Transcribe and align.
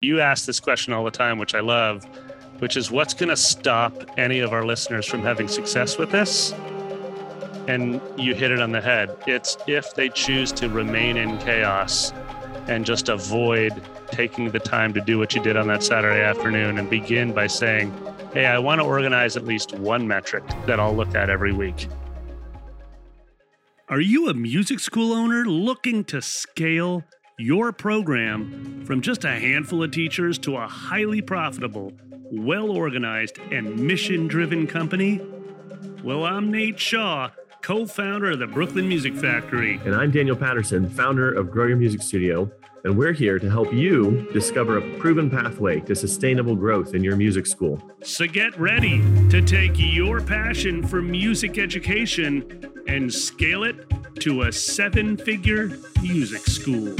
you 0.00 0.20
ask 0.20 0.46
this 0.46 0.60
question 0.60 0.94
all 0.94 1.04
the 1.04 1.10
time, 1.10 1.38
which 1.38 1.54
I 1.54 1.60
love, 1.60 2.04
which 2.58 2.76
is 2.76 2.90
what's 2.90 3.12
going 3.12 3.28
to 3.28 3.36
stop 3.36 3.92
any 4.16 4.40
of 4.40 4.52
our 4.52 4.64
listeners 4.64 5.06
from 5.06 5.20
having 5.20 5.46
success 5.46 5.98
with 5.98 6.10
this? 6.10 6.52
And 7.68 8.00
you 8.16 8.34
hit 8.34 8.50
it 8.50 8.60
on 8.60 8.72
the 8.72 8.80
head. 8.80 9.14
It's 9.26 9.58
if 9.66 9.94
they 9.94 10.08
choose 10.08 10.52
to 10.52 10.70
remain 10.70 11.18
in 11.18 11.36
chaos 11.38 12.12
and 12.66 12.86
just 12.86 13.10
avoid 13.10 13.82
taking 14.10 14.50
the 14.50 14.58
time 14.58 14.94
to 14.94 15.00
do 15.02 15.18
what 15.18 15.34
you 15.34 15.42
did 15.42 15.56
on 15.56 15.68
that 15.68 15.82
Saturday 15.82 16.22
afternoon 16.22 16.78
and 16.78 16.88
begin 16.88 17.32
by 17.32 17.46
saying, 17.46 17.94
Hey, 18.32 18.46
I 18.46 18.58
want 18.58 18.80
to 18.80 18.86
organize 18.86 19.36
at 19.36 19.44
least 19.44 19.74
one 19.74 20.08
metric 20.08 20.44
that 20.66 20.80
I'll 20.80 20.94
look 20.94 21.14
at 21.14 21.28
every 21.28 21.52
week. 21.52 21.88
Are 23.88 24.00
you 24.00 24.28
a 24.28 24.34
music 24.34 24.78
school 24.78 25.12
owner 25.12 25.44
looking 25.44 26.04
to 26.04 26.22
scale 26.22 27.04
your 27.40 27.72
program 27.72 28.84
from 28.84 29.00
just 29.00 29.24
a 29.24 29.30
handful 29.30 29.82
of 29.82 29.90
teachers 29.90 30.38
to 30.38 30.56
a 30.56 30.66
highly 30.66 31.22
profitable, 31.22 31.92
well 32.30 32.70
organized, 32.70 33.38
and 33.50 33.78
mission 33.78 34.28
driven 34.28 34.66
company? 34.66 35.20
Well, 36.04 36.24
I'm 36.24 36.50
Nate 36.50 36.78
Shaw, 36.78 37.30
co 37.62 37.86
founder 37.86 38.32
of 38.32 38.40
the 38.40 38.46
Brooklyn 38.46 38.88
Music 38.88 39.14
Factory. 39.14 39.80
And 39.84 39.94
I'm 39.94 40.10
Daniel 40.10 40.36
Patterson, 40.36 40.88
founder 40.90 41.32
of 41.32 41.50
Grow 41.50 41.66
Your 41.66 41.78
Music 41.78 42.02
Studio. 42.02 42.50
And 42.84 42.96
we're 42.96 43.12
here 43.12 43.38
to 43.38 43.50
help 43.50 43.72
you 43.72 44.26
discover 44.32 44.78
a 44.78 44.98
proven 44.98 45.30
pathway 45.30 45.80
to 45.80 45.94
sustainable 45.94 46.56
growth 46.56 46.94
in 46.94 47.04
your 47.04 47.16
music 47.16 47.46
school. 47.46 47.82
So 48.02 48.26
get 48.26 48.58
ready 48.58 49.02
to 49.28 49.42
take 49.42 49.72
your 49.76 50.20
passion 50.20 50.86
for 50.86 51.02
music 51.02 51.58
education 51.58 52.70
and 52.88 53.12
scale 53.12 53.64
it 53.64 53.90
to 54.20 54.42
a 54.42 54.52
seven 54.52 55.16
figure 55.16 55.78
music 56.02 56.46
school. 56.46 56.94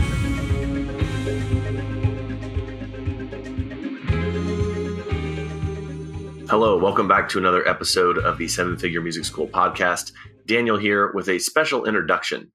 Hello, 6.50 6.76
welcome 6.76 7.06
back 7.06 7.28
to 7.28 7.38
another 7.38 7.64
episode 7.68 8.18
of 8.18 8.36
the 8.36 8.48
Seven 8.48 8.76
Figure 8.76 9.00
Music 9.00 9.24
School 9.24 9.46
podcast. 9.46 10.10
Daniel 10.46 10.76
here 10.76 11.12
with 11.12 11.28
a 11.28 11.38
special 11.38 11.84
introduction. 11.84 12.50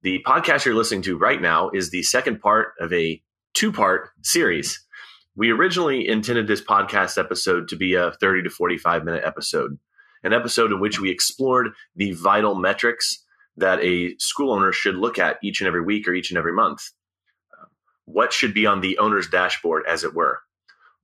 The 0.00 0.24
podcast 0.26 0.64
you're 0.64 0.74
listening 0.74 1.02
to 1.02 1.18
right 1.18 1.42
now 1.42 1.68
is 1.68 1.90
the 1.90 2.02
second 2.04 2.40
part 2.40 2.68
of 2.80 2.90
a 2.94 3.20
two 3.52 3.70
part 3.70 4.08
series. 4.22 4.82
We 5.36 5.50
originally 5.50 6.08
intended 6.08 6.46
this 6.46 6.62
podcast 6.62 7.18
episode 7.18 7.68
to 7.68 7.76
be 7.76 7.92
a 7.92 8.12
30 8.12 8.44
to 8.44 8.48
45 8.48 9.04
minute 9.04 9.24
episode 9.26 9.78
an 10.22 10.32
episode 10.32 10.72
in 10.72 10.80
which 10.80 10.98
we 10.98 11.10
explored 11.10 11.72
the 11.94 12.12
vital 12.12 12.54
metrics 12.54 13.26
that 13.58 13.78
a 13.84 14.16
school 14.16 14.54
owner 14.54 14.72
should 14.72 14.96
look 14.96 15.18
at 15.18 15.36
each 15.42 15.60
and 15.60 15.68
every 15.68 15.82
week 15.82 16.08
or 16.08 16.14
each 16.14 16.30
and 16.30 16.38
every 16.38 16.54
month. 16.54 16.80
What 18.06 18.32
should 18.32 18.54
be 18.54 18.64
on 18.64 18.80
the 18.80 18.96
owner's 18.96 19.28
dashboard, 19.28 19.84
as 19.86 20.02
it 20.02 20.14
were? 20.14 20.40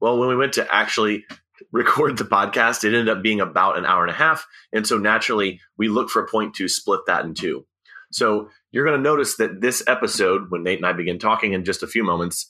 Well, 0.00 0.18
when 0.18 0.30
we 0.30 0.36
went 0.36 0.55
to 0.55 0.74
actually 0.74 1.27
record 1.72 2.18
the 2.18 2.24
podcast, 2.24 2.84
it 2.84 2.94
ended 2.94 3.08
up 3.08 3.22
being 3.22 3.40
about 3.40 3.78
an 3.78 3.86
hour 3.86 4.02
and 4.02 4.10
a 4.10 4.16
half. 4.16 4.46
And 4.72 4.86
so 4.86 4.98
naturally, 4.98 5.60
we 5.77 5.88
look 5.88 6.10
for 6.10 6.22
a 6.22 6.28
point 6.28 6.54
to 6.54 6.68
split 6.68 7.00
that 7.06 7.24
in 7.24 7.34
two. 7.34 7.66
So 8.12 8.48
you're 8.72 8.84
going 8.84 8.98
to 8.98 9.02
notice 9.02 9.36
that 9.36 9.60
this 9.60 9.82
episode, 9.86 10.50
when 10.50 10.64
Nate 10.64 10.78
and 10.78 10.86
I 10.86 10.92
begin 10.92 11.18
talking 11.18 11.52
in 11.52 11.64
just 11.64 11.82
a 11.82 11.88
few 11.88 12.02
moments, 12.02 12.48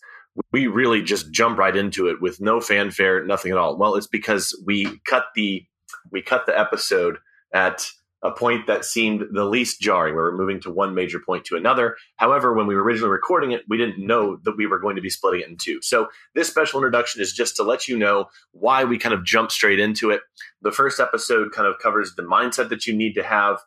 we 0.53 0.67
really 0.67 1.03
just 1.03 1.33
jump 1.33 1.59
right 1.59 1.77
into 1.77 2.09
it 2.09 2.21
with 2.21 2.41
no 2.41 2.61
fanfare, 2.61 3.25
nothing 3.25 3.53
at 3.53 3.59
all. 3.59 3.77
Well, 3.77 3.97
it's 3.97 4.07
because 4.07 4.61
we 4.65 5.01
cut 5.05 5.25
the 5.35 5.67
we 6.11 6.23
cut 6.23 6.47
the 6.47 6.59
episode 6.59 7.19
at 7.53 7.91
a 8.23 8.31
point 8.31 8.67
that 8.67 8.85
seemed 8.85 9.25
the 9.33 9.45
least 9.45 9.81
jarring. 9.81 10.15
We 10.15 10.21
were 10.21 10.37
moving 10.37 10.61
to 10.63 10.71
one 10.71 10.95
major 10.95 11.19
point 11.19 11.47
to 11.47 11.57
another. 11.57 11.97
However, 12.17 12.53
when 12.53 12.67
we 12.67 12.75
were 12.75 12.83
originally 12.83 13.11
recording 13.11 13.53
it, 13.53 13.63
we 13.69 13.79
didn't 13.79 14.05
know 14.05 14.37
that 14.45 14.57
we 14.57 14.67
were 14.67 14.79
going 14.79 14.97
to 14.97 15.03
be 15.03 15.09
splitting 15.09 15.41
it 15.41 15.49
in 15.49 15.57
two. 15.57 15.81
So 15.81 16.09
this 16.35 16.49
special 16.49 16.81
introduction 16.81 17.23
is 17.23 17.33
just 17.33 17.57
to 17.57 17.63
let 17.63 17.89
you 17.89 17.99
know 17.99 18.27
why 18.53 18.85
we 18.85 18.99
kind 18.99 19.15
of 19.15 19.25
jump 19.25 19.51
straight 19.51 19.81
into 19.81 20.11
it. 20.11 20.21
The 20.61 20.73
first 20.73 21.01
episode 21.01 21.53
kind 21.53 21.67
of 21.67 21.79
covers 21.79 22.15
the 22.15 22.23
mindset 22.23 22.69
that 22.69 22.87
you 22.87 22.95
need 22.95 23.15
to 23.15 23.23
have. 23.23 23.59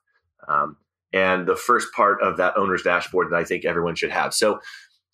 Um, 0.47 0.77
and 1.11 1.47
the 1.47 1.55
first 1.55 1.91
part 1.93 2.21
of 2.21 2.37
that 2.37 2.57
owner's 2.57 2.83
dashboard 2.83 3.31
that 3.31 3.37
I 3.37 3.43
think 3.43 3.65
everyone 3.65 3.95
should 3.95 4.11
have. 4.11 4.33
So 4.33 4.59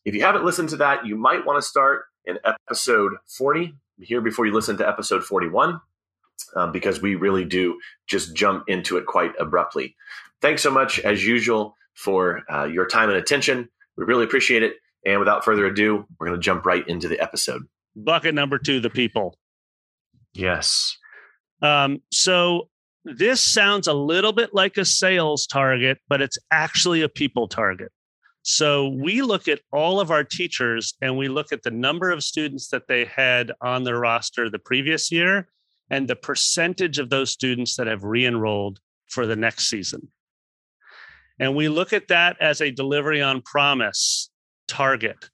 if 0.05 0.15
you 0.15 0.21
haven't 0.21 0.45
listened 0.45 0.69
to 0.69 0.77
that, 0.77 1.05
you 1.05 1.15
might 1.15 1.45
want 1.45 1.61
to 1.61 1.67
start 1.67 2.03
in 2.25 2.39
episode 2.45 3.13
40 3.27 3.73
here 4.01 4.21
before 4.21 4.45
you 4.45 4.53
listen 4.53 4.77
to 4.77 4.87
episode 4.87 5.23
41 5.23 5.79
um, 6.55 6.71
because 6.71 7.01
we 7.01 7.15
really 7.15 7.45
do 7.45 7.79
just 8.07 8.35
jump 8.35 8.65
into 8.67 8.97
it 8.97 9.05
quite 9.05 9.33
abruptly. 9.39 9.95
Thanks 10.41 10.61
so 10.61 10.71
much, 10.71 10.99
as 10.99 11.25
usual, 11.25 11.75
for 11.95 12.41
uh, 12.51 12.65
your 12.65 12.87
time 12.87 13.09
and 13.09 13.17
attention. 13.17 13.69
We 13.97 14.05
really 14.05 14.23
appreciate 14.23 14.63
it. 14.63 14.75
And 15.05 15.19
without 15.19 15.45
further 15.45 15.65
ado, 15.65 16.05
we're 16.19 16.27
going 16.27 16.39
to 16.39 16.43
jump 16.43 16.65
right 16.65 16.87
into 16.87 17.07
the 17.07 17.19
episode. 17.19 17.63
Bucket 17.95 18.35
number 18.35 18.57
two 18.57 18.79
the 18.79 18.89
people. 18.89 19.37
Yes. 20.33 20.97
Um, 21.61 22.01
so 22.11 22.69
this 23.03 23.41
sounds 23.41 23.87
a 23.87 23.93
little 23.93 24.31
bit 24.31 24.53
like 24.53 24.77
a 24.77 24.85
sales 24.85 25.47
target, 25.47 25.99
but 26.07 26.21
it's 26.21 26.37
actually 26.51 27.01
a 27.01 27.09
people 27.09 27.47
target. 27.47 27.91
So 28.43 28.87
we 28.87 29.21
look 29.21 29.47
at 29.47 29.61
all 29.71 29.99
of 29.99 30.11
our 30.11 30.23
teachers 30.23 30.93
and 31.01 31.17
we 31.17 31.27
look 31.27 31.51
at 31.51 31.63
the 31.63 31.71
number 31.71 32.09
of 32.09 32.23
students 32.23 32.69
that 32.69 32.87
they 32.87 33.05
had 33.05 33.51
on 33.61 33.83
their 33.83 33.99
roster 33.99 34.49
the 34.49 34.59
previous 34.59 35.11
year 35.11 35.49
and 35.89 36.07
the 36.07 36.15
percentage 36.15 36.99
of 36.99 37.09
those 37.09 37.31
students 37.31 37.75
that 37.75 37.87
have 37.87 38.03
re-enrolled 38.03 38.79
for 39.07 39.25
the 39.25 39.35
next 39.35 39.69
season. 39.69 40.09
And 41.39 41.55
we 41.55 41.69
look 41.69 41.93
at 41.93 42.09
that 42.09 42.37
as 42.41 42.61
a 42.61 42.71
delivery 42.71 43.21
on 43.21 43.41
promise 43.41 44.29
target, 44.67 45.29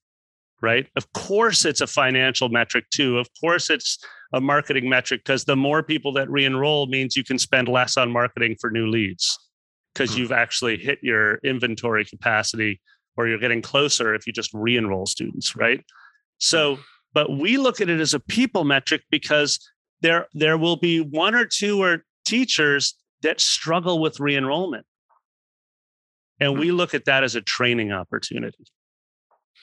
right? 0.61 0.87
Of 0.95 1.11
course, 1.13 1.65
it's 1.65 1.81
a 1.81 1.87
financial 1.87 2.49
metric 2.49 2.85
too. 2.91 3.17
Of 3.17 3.27
course, 3.41 3.69
it's 3.69 3.97
a 4.33 4.39
marketing 4.39 4.87
metric 4.87 5.21
because 5.25 5.45
the 5.45 5.55
more 5.55 5.81
people 5.81 6.13
that 6.13 6.29
re 6.29 6.45
enroll 6.45 6.87
means 6.87 7.15
you 7.15 7.23
can 7.23 7.39
spend 7.39 7.67
less 7.67 7.97
on 7.97 8.11
marketing 8.11 8.55
for 8.59 8.69
new 8.69 8.87
leads 8.87 9.37
because 9.93 10.11
mm-hmm. 10.11 10.21
you've 10.21 10.31
actually 10.31 10.77
hit 10.77 10.99
your 11.01 11.35
inventory 11.43 12.05
capacity 12.05 12.81
or 13.17 13.27
you're 13.27 13.39
getting 13.39 13.61
closer 13.61 14.13
if 14.13 14.27
you 14.27 14.33
just 14.33 14.53
re 14.53 14.77
enroll 14.77 15.05
students, 15.05 15.55
right? 15.55 15.83
So, 16.37 16.79
but 17.13 17.31
we 17.31 17.57
look 17.57 17.81
at 17.81 17.89
it 17.89 17.99
as 17.99 18.13
a 18.13 18.19
people 18.19 18.65
metric 18.65 19.03
because 19.09 19.59
there 20.05 20.27
there 20.33 20.57
will 20.57 20.75
be 20.75 20.99
one 20.99 21.33
or 21.33 21.45
two 21.45 21.81
or 21.81 22.03
teachers 22.25 22.93
that 23.23 23.41
struggle 23.41 23.99
with 23.99 24.19
re-enrollment 24.19 24.85
and 26.39 26.59
we 26.59 26.69
hmm. 26.69 26.75
look 26.75 26.93
at 26.93 27.05
that 27.05 27.23
as 27.23 27.35
a 27.35 27.41
training 27.41 27.91
opportunity 27.91 28.65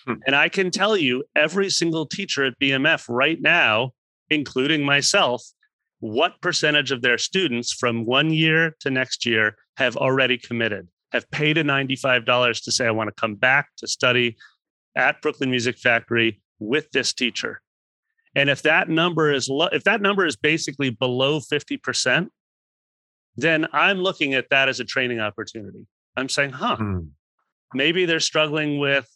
hmm. 0.05 0.15
and 0.27 0.35
i 0.35 0.49
can 0.49 0.71
tell 0.71 0.97
you 0.97 1.23
every 1.37 1.71
single 1.71 2.07
teacher 2.07 2.45
at 2.45 2.59
bmf 2.61 3.05
right 3.09 3.41
now 3.41 3.93
including 4.31 4.85
myself 4.85 5.43
what 6.01 6.41
percentage 6.41 6.91
of 6.91 7.03
their 7.03 7.19
students 7.19 7.73
from 7.73 8.05
one 8.05 8.33
year 8.33 8.75
to 8.81 8.91
next 8.91 9.25
year 9.25 9.55
have 9.77 9.97
already 9.97 10.37
committed 10.37 10.89
have 11.13 11.31
paid 11.31 11.57
a 11.59 11.63
$95 11.63 12.65
to 12.65 12.73
say 12.73 12.87
i 12.87 12.91
want 12.91 13.09
to 13.09 13.21
come 13.21 13.37
back 13.37 13.69
to 13.77 13.87
study 13.87 14.37
at 14.97 15.23
brooklyn 15.23 15.51
music 15.51 15.79
factory 15.79 16.41
with 16.59 16.91
this 16.91 17.13
teacher 17.13 17.61
and 18.35 18.49
if 18.49 18.63
that 18.63 18.89
number 18.89 19.33
is 19.33 19.49
lo- 19.49 19.69
if 19.73 19.85
that 19.85 20.01
number 20.01 20.27
is 20.27 20.37
basically 20.37 20.91
below 20.91 21.41
50%, 21.41 22.29
then 23.37 23.67
I'm 23.73 23.99
looking 23.99 24.35
at 24.35 24.49
that 24.51 24.69
as 24.69 24.81
a 24.81 24.85
training 24.85 25.21
opportunity. 25.21 25.87
I'm 26.17 26.29
saying, 26.29 26.51
huh, 26.51 26.77
mm. 26.77 27.09
maybe 27.75 28.05
they're 28.05 28.21
struggling 28.21 28.79
with 28.79 29.09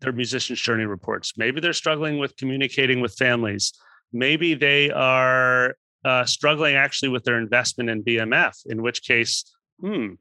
their 0.00 0.12
musician's 0.12 0.60
journey 0.60 0.84
reports. 0.84 1.34
Maybe 1.36 1.60
they're 1.60 1.72
struggling 1.72 2.18
with 2.18 2.36
communicating 2.36 3.00
with 3.00 3.14
families. 3.14 3.72
Maybe 4.12 4.54
they 4.54 4.90
are 4.90 5.76
uh, 6.04 6.24
struggling 6.24 6.76
actually 6.76 7.08
with 7.08 7.24
their 7.24 7.38
investment 7.38 7.90
in 7.90 8.04
BMF, 8.04 8.54
in 8.66 8.82
which 8.82 9.02
case, 9.02 9.44
hmm, 9.80 10.14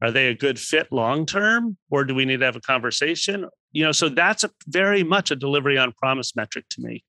are 0.00 0.10
they 0.10 0.28
a 0.28 0.34
good 0.34 0.58
fit 0.58 0.92
long 0.92 1.26
term 1.26 1.76
or 1.90 2.04
do 2.04 2.14
we 2.14 2.24
need 2.24 2.40
to 2.40 2.46
have 2.46 2.56
a 2.56 2.60
conversation 2.60 3.46
you 3.72 3.84
know 3.84 3.92
so 3.92 4.08
that's 4.08 4.44
a 4.44 4.50
very 4.66 5.02
much 5.02 5.30
a 5.30 5.36
delivery 5.36 5.78
on 5.78 5.92
promise 5.92 6.36
metric 6.36 6.64
to 6.70 6.80
me 6.80 7.04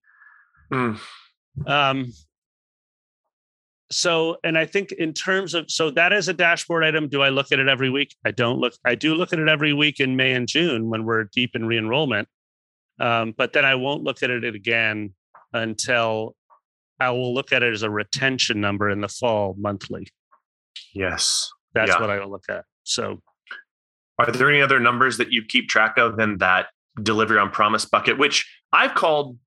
Mm. 0.72 1.00
Um, 1.66 2.14
so, 3.92 4.38
and 4.44 4.58
I 4.58 4.66
think 4.66 4.92
in 4.92 5.14
terms 5.14 5.54
of, 5.54 5.70
so 5.70 5.90
that 5.92 6.14
is 6.14 6.28
a 6.28 6.34
dashboard 6.34 6.84
item. 6.84 7.10
Do 7.10 7.22
I 7.22 7.30
look 7.30 7.52
at 7.52 7.60
it 7.60 7.68
every 7.68 7.90
week? 7.90 8.16
I 8.26 8.32
don't 8.32 8.60
look, 8.60 8.74
I 8.86 8.96
do 8.96 9.16
look 9.16 9.34
at 9.34 9.40
it 9.40 9.48
every 9.48 9.74
week 9.74 10.00
in 10.00 10.16
May 10.16 10.34
and 10.34 10.48
June 10.48 10.90
when 10.90 11.06
we're 11.06 11.26
deep 11.26 11.56
in 11.56 11.66
re 11.66 11.78
enrollment. 11.78 12.28
Um, 13.00 13.34
but 13.36 13.54
then 13.54 13.66
I 13.66 13.76
won't 13.76 14.04
look 14.04 14.22
at 14.24 14.30
it 14.30 14.44
again 14.44 15.14
until 15.54 16.36
I 17.00 17.10
will 17.12 17.34
look 17.34 17.52
at 17.52 17.64
it 17.64 17.74
as 17.74 17.82
a 17.82 17.90
retention 17.90 18.62
number 18.62 18.90
in 18.90 19.02
the 19.02 19.08
fall 19.08 19.56
monthly. 19.58 20.08
Yes. 20.94 21.50
That's 21.74 21.92
yeah. 21.92 22.02
what 22.02 22.10
I 22.10 22.20
will 22.20 22.30
look 22.30 22.46
at. 22.50 22.66
So, 22.84 23.22
are 24.20 24.32
there 24.32 24.50
any 24.50 24.62
other 24.62 24.80
numbers 24.80 25.18
that 25.18 25.32
you 25.32 25.44
keep 25.48 25.70
track 25.70 25.98
of 25.98 26.18
than 26.18 26.40
that 26.40 26.68
delivery 27.02 27.40
on 27.40 27.52
promise 27.52 27.86
bucket, 27.86 28.18
which 28.18 28.46
I've 28.74 28.94
called 28.96 29.38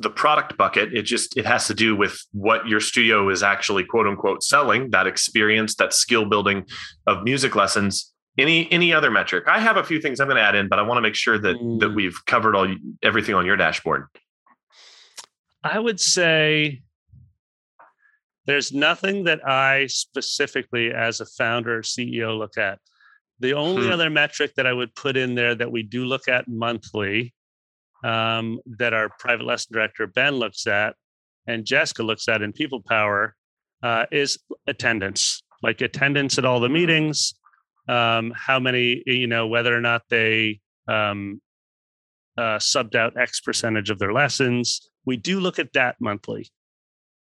the 0.00 0.10
product 0.10 0.56
bucket 0.56 0.92
it 0.92 1.02
just 1.02 1.36
it 1.36 1.46
has 1.46 1.66
to 1.66 1.74
do 1.74 1.94
with 1.94 2.20
what 2.32 2.66
your 2.66 2.80
studio 2.80 3.28
is 3.28 3.42
actually 3.42 3.84
quote 3.84 4.06
unquote 4.06 4.42
selling 4.42 4.90
that 4.90 5.06
experience 5.06 5.76
that 5.76 5.92
skill 5.92 6.24
building 6.24 6.64
of 7.06 7.22
music 7.22 7.54
lessons 7.54 8.12
any 8.38 8.70
any 8.72 8.92
other 8.92 9.10
metric 9.10 9.44
i 9.46 9.60
have 9.60 9.76
a 9.76 9.84
few 9.84 10.00
things 10.00 10.18
i'm 10.18 10.26
going 10.26 10.36
to 10.36 10.42
add 10.42 10.54
in 10.54 10.68
but 10.68 10.78
i 10.78 10.82
want 10.82 10.96
to 10.96 11.02
make 11.02 11.14
sure 11.14 11.38
that 11.38 11.56
mm. 11.56 11.78
that 11.80 11.90
we've 11.90 12.18
covered 12.26 12.56
all 12.56 12.66
everything 13.02 13.34
on 13.34 13.46
your 13.46 13.56
dashboard 13.56 14.06
I 15.62 15.78
would 15.78 16.00
say 16.00 16.82
there's 18.46 18.72
nothing 18.72 19.24
that 19.24 19.46
I 19.46 19.86
specifically, 19.86 20.92
as 20.92 21.20
a 21.20 21.26
founder 21.26 21.78
or 21.78 21.82
CEO, 21.82 22.36
look 22.36 22.56
at. 22.56 22.78
The 23.40 23.54
only 23.54 23.86
hmm. 23.86 23.92
other 23.92 24.10
metric 24.10 24.54
that 24.56 24.66
I 24.66 24.72
would 24.72 24.94
put 24.94 25.16
in 25.16 25.34
there 25.34 25.54
that 25.54 25.72
we 25.72 25.82
do 25.82 26.04
look 26.04 26.28
at 26.28 26.48
monthly, 26.48 27.34
um, 28.04 28.60
that 28.78 28.92
our 28.92 29.10
private 29.18 29.44
lesson 29.44 29.72
director 29.72 30.06
Ben 30.06 30.34
looks 30.36 30.66
at, 30.66 30.94
and 31.46 31.64
Jessica 31.64 32.02
looks 32.02 32.28
at 32.28 32.42
in 32.42 32.52
People 32.52 32.82
Power, 32.82 33.34
uh, 33.82 34.06
is 34.10 34.38
attendance. 34.66 35.42
Like 35.62 35.80
attendance 35.80 36.38
at 36.38 36.44
all 36.44 36.60
the 36.60 36.68
meetings, 36.68 37.34
um, 37.88 38.32
how 38.34 38.58
many, 38.58 39.02
you 39.06 39.26
know, 39.26 39.46
whether 39.46 39.76
or 39.76 39.80
not 39.80 40.02
they 40.08 40.60
um, 40.88 41.40
uh, 42.36 42.58
subbed 42.58 42.94
out 42.94 43.18
X 43.18 43.40
percentage 43.40 43.90
of 43.90 43.98
their 43.98 44.12
lessons. 44.12 44.88
We 45.04 45.16
do 45.16 45.40
look 45.40 45.58
at 45.58 45.72
that 45.74 45.96
monthly. 46.00 46.50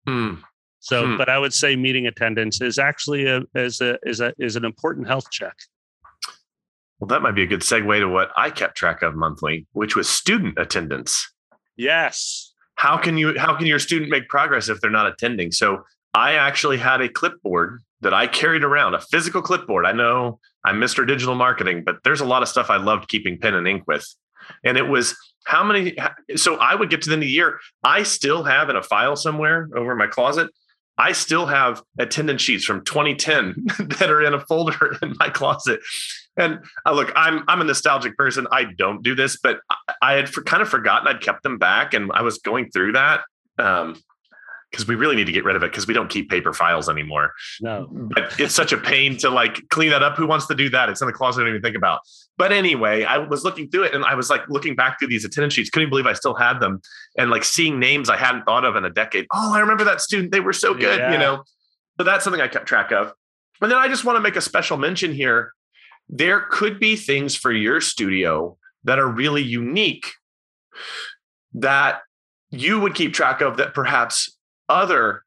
Hmm. 0.06 0.34
So, 0.80 1.06
hmm. 1.06 1.16
but 1.16 1.28
I 1.28 1.38
would 1.38 1.52
say 1.52 1.74
meeting 1.74 2.06
attendance 2.06 2.60
is 2.60 2.78
actually 2.78 3.26
a 3.26 3.42
is 3.54 3.80
a 3.80 3.98
is 4.04 4.20
a 4.20 4.32
is 4.38 4.56
an 4.56 4.64
important 4.64 5.08
health 5.08 5.30
check. 5.30 5.56
Well, 6.98 7.08
that 7.08 7.22
might 7.22 7.34
be 7.34 7.42
a 7.42 7.46
good 7.46 7.60
segue 7.60 8.00
to 8.00 8.08
what 8.08 8.30
I 8.36 8.50
kept 8.50 8.76
track 8.76 9.02
of 9.02 9.14
monthly, 9.14 9.66
which 9.72 9.94
was 9.94 10.08
student 10.08 10.58
attendance. 10.58 11.30
Yes. 11.76 12.52
How 12.74 12.96
can 12.96 13.16
you 13.16 13.38
how 13.38 13.56
can 13.56 13.66
your 13.66 13.78
student 13.78 14.10
make 14.10 14.28
progress 14.28 14.68
if 14.68 14.80
they're 14.80 14.90
not 14.90 15.06
attending? 15.06 15.52
So 15.52 15.84
I 16.14 16.32
actually 16.32 16.78
had 16.78 17.00
a 17.00 17.08
clipboard 17.08 17.80
that 18.00 18.14
I 18.14 18.26
carried 18.26 18.64
around, 18.64 18.94
a 18.94 19.00
physical 19.00 19.42
clipboard. 19.42 19.86
I 19.86 19.92
know 19.92 20.40
I'm 20.64 20.76
Mr. 20.76 21.06
Digital 21.06 21.34
Marketing, 21.34 21.82
but 21.84 21.98
there's 22.04 22.20
a 22.20 22.24
lot 22.24 22.42
of 22.42 22.48
stuff 22.48 22.70
I 22.70 22.76
loved 22.76 23.08
keeping 23.08 23.38
pen 23.38 23.54
and 23.54 23.66
ink 23.66 23.84
with. 23.86 24.06
And 24.64 24.76
it 24.76 24.88
was 24.88 25.16
how 25.46 25.62
many 25.62 25.96
so 26.36 26.56
I 26.56 26.74
would 26.74 26.90
get 26.90 27.02
to 27.02 27.10
the 27.10 27.14
end 27.14 27.22
of 27.22 27.26
the 27.26 27.32
year. 27.32 27.60
I 27.84 28.02
still 28.02 28.42
have 28.44 28.70
in 28.70 28.76
a 28.76 28.82
file 28.82 29.16
somewhere 29.16 29.68
over 29.74 29.92
in 29.92 29.98
my 29.98 30.06
closet 30.08 30.50
I 30.98 31.12
still 31.12 31.46
have 31.46 31.80
attendance 31.98 32.42
sheets 32.42 32.64
from 32.64 32.84
2010 32.84 33.54
that 33.98 34.10
are 34.10 34.22
in 34.22 34.34
a 34.34 34.40
folder 34.40 34.96
in 35.02 35.14
my 35.18 35.30
closet. 35.30 35.80
And 36.38 36.60
uh, 36.86 36.92
look, 36.92 37.12
I'm 37.16 37.44
I'm 37.48 37.60
a 37.60 37.64
nostalgic 37.64 38.16
person. 38.16 38.46
I 38.50 38.64
don't 38.64 39.02
do 39.02 39.14
this, 39.14 39.38
but 39.42 39.60
I, 40.00 40.14
had 40.14 40.28
for, 40.28 40.42
kind 40.42 40.62
of 40.62 40.68
forgotten 40.68 41.08
I'd 41.08 41.20
kept 41.20 41.42
them 41.42 41.58
back, 41.58 41.94
and 41.94 42.10
I 42.12 42.22
was 42.22 42.38
going 42.38 42.70
through 42.70 42.92
that. 42.92 43.22
Um, 43.58 43.96
because 44.70 44.86
we 44.86 44.96
really 44.96 45.16
need 45.16 45.24
to 45.24 45.32
get 45.32 45.44
rid 45.44 45.56
of 45.56 45.62
it 45.62 45.70
because 45.70 45.86
we 45.86 45.94
don't 45.94 46.10
keep 46.10 46.28
paper 46.28 46.52
files 46.52 46.90
anymore. 46.90 47.32
No, 47.60 47.88
but 47.90 48.38
it's 48.38 48.54
such 48.54 48.72
a 48.72 48.76
pain 48.76 49.16
to 49.18 49.30
like 49.30 49.66
clean 49.70 49.90
that 49.90 50.02
up. 50.02 50.16
Who 50.16 50.26
wants 50.26 50.46
to 50.48 50.54
do 50.54 50.68
that? 50.68 50.90
It's 50.90 51.00
in 51.00 51.06
the 51.06 51.12
closet. 51.12 51.40
I 51.40 51.44
don't 51.44 51.54
even 51.54 51.62
think 51.62 51.76
about. 51.76 52.00
But 52.36 52.52
anyway, 52.52 53.04
I 53.04 53.16
was 53.16 53.44
looking 53.44 53.70
through 53.70 53.84
it 53.84 53.94
and 53.94 54.04
I 54.04 54.14
was 54.14 54.28
like 54.28 54.42
looking 54.48 54.76
back 54.76 54.98
through 54.98 55.08
these 55.08 55.24
attendance 55.24 55.54
sheets. 55.54 55.70
Couldn't 55.70 55.88
believe 55.88 56.06
I 56.06 56.12
still 56.12 56.34
had 56.34 56.60
them 56.60 56.82
and 57.16 57.30
like 57.30 57.44
seeing 57.44 57.78
names 57.78 58.10
I 58.10 58.16
hadn't 58.16 58.44
thought 58.44 58.64
of 58.64 58.76
in 58.76 58.84
a 58.84 58.90
decade. 58.90 59.26
Oh, 59.32 59.54
I 59.54 59.60
remember 59.60 59.84
that 59.84 60.02
student. 60.02 60.32
They 60.32 60.40
were 60.40 60.52
so 60.52 60.74
good. 60.74 60.98
Yeah. 60.98 61.12
You 61.12 61.18
know, 61.18 61.44
so 61.98 62.04
that's 62.04 62.22
something 62.22 62.42
I 62.42 62.48
kept 62.48 62.66
track 62.66 62.92
of. 62.92 63.12
And 63.60 63.70
then 63.70 63.78
I 63.78 63.88
just 63.88 64.04
want 64.04 64.16
to 64.16 64.20
make 64.20 64.36
a 64.36 64.40
special 64.40 64.76
mention 64.76 65.12
here. 65.12 65.52
There 66.08 66.46
could 66.50 66.80
be 66.80 66.96
things 66.96 67.36
for 67.36 67.52
your 67.52 67.80
studio 67.80 68.56
that 68.84 68.98
are 68.98 69.08
really 69.08 69.42
unique 69.42 70.06
that 71.54 72.00
you 72.50 72.80
would 72.80 72.94
keep 72.94 73.12
track 73.12 73.40
of 73.40 73.56
that 73.58 73.74
perhaps 73.74 74.36
other 74.68 75.24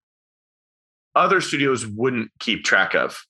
other 1.14 1.42
studios 1.42 1.86
wouldn't 1.86 2.32
keep 2.40 2.64
track 2.64 2.96
of. 2.96 3.26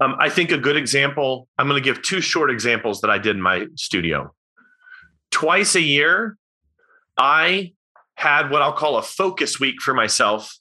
Um, 0.00 0.16
I 0.18 0.28
think 0.28 0.50
a 0.50 0.58
good 0.58 0.76
example, 0.76 1.48
I'm 1.58 1.68
going 1.68 1.82
to 1.82 1.84
give 1.84 2.02
two 2.02 2.20
short 2.20 2.50
examples 2.50 3.00
that 3.00 3.10
I 3.10 3.18
did 3.18 3.36
in 3.36 3.42
my 3.42 3.66
studio. 3.76 4.34
Twice 5.30 5.74
a 5.74 5.80
year, 5.80 6.36
I 7.18 7.72
had 8.14 8.50
what 8.50 8.62
I'll 8.62 8.74
call 8.74 8.98
a 8.98 9.02
focus 9.02 9.58
week 9.58 9.80
for 9.80 9.94
myself. 9.94 10.58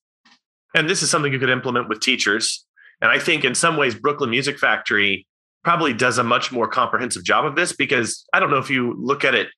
And 0.73 0.89
this 0.89 1.01
is 1.01 1.09
something 1.09 1.33
you 1.33 1.39
could 1.39 1.49
implement 1.49 1.89
with 1.89 1.99
teachers. 1.99 2.65
And 3.01 3.11
I 3.11 3.19
think 3.19 3.43
in 3.43 3.55
some 3.55 3.77
ways, 3.77 3.95
Brooklyn 3.95 4.29
Music 4.29 4.59
Factory 4.59 5.25
probably 5.63 5.93
does 5.93 6.17
a 6.17 6.23
much 6.23 6.51
more 6.51 6.67
comprehensive 6.67 7.23
job 7.23 7.45
of 7.45 7.55
this 7.55 7.73
because 7.73 8.25
I 8.33 8.39
don't 8.39 8.49
know 8.49 8.57
if 8.57 8.69
you 8.69 8.95
look 8.97 9.23
at 9.23 9.35
it 9.35 9.49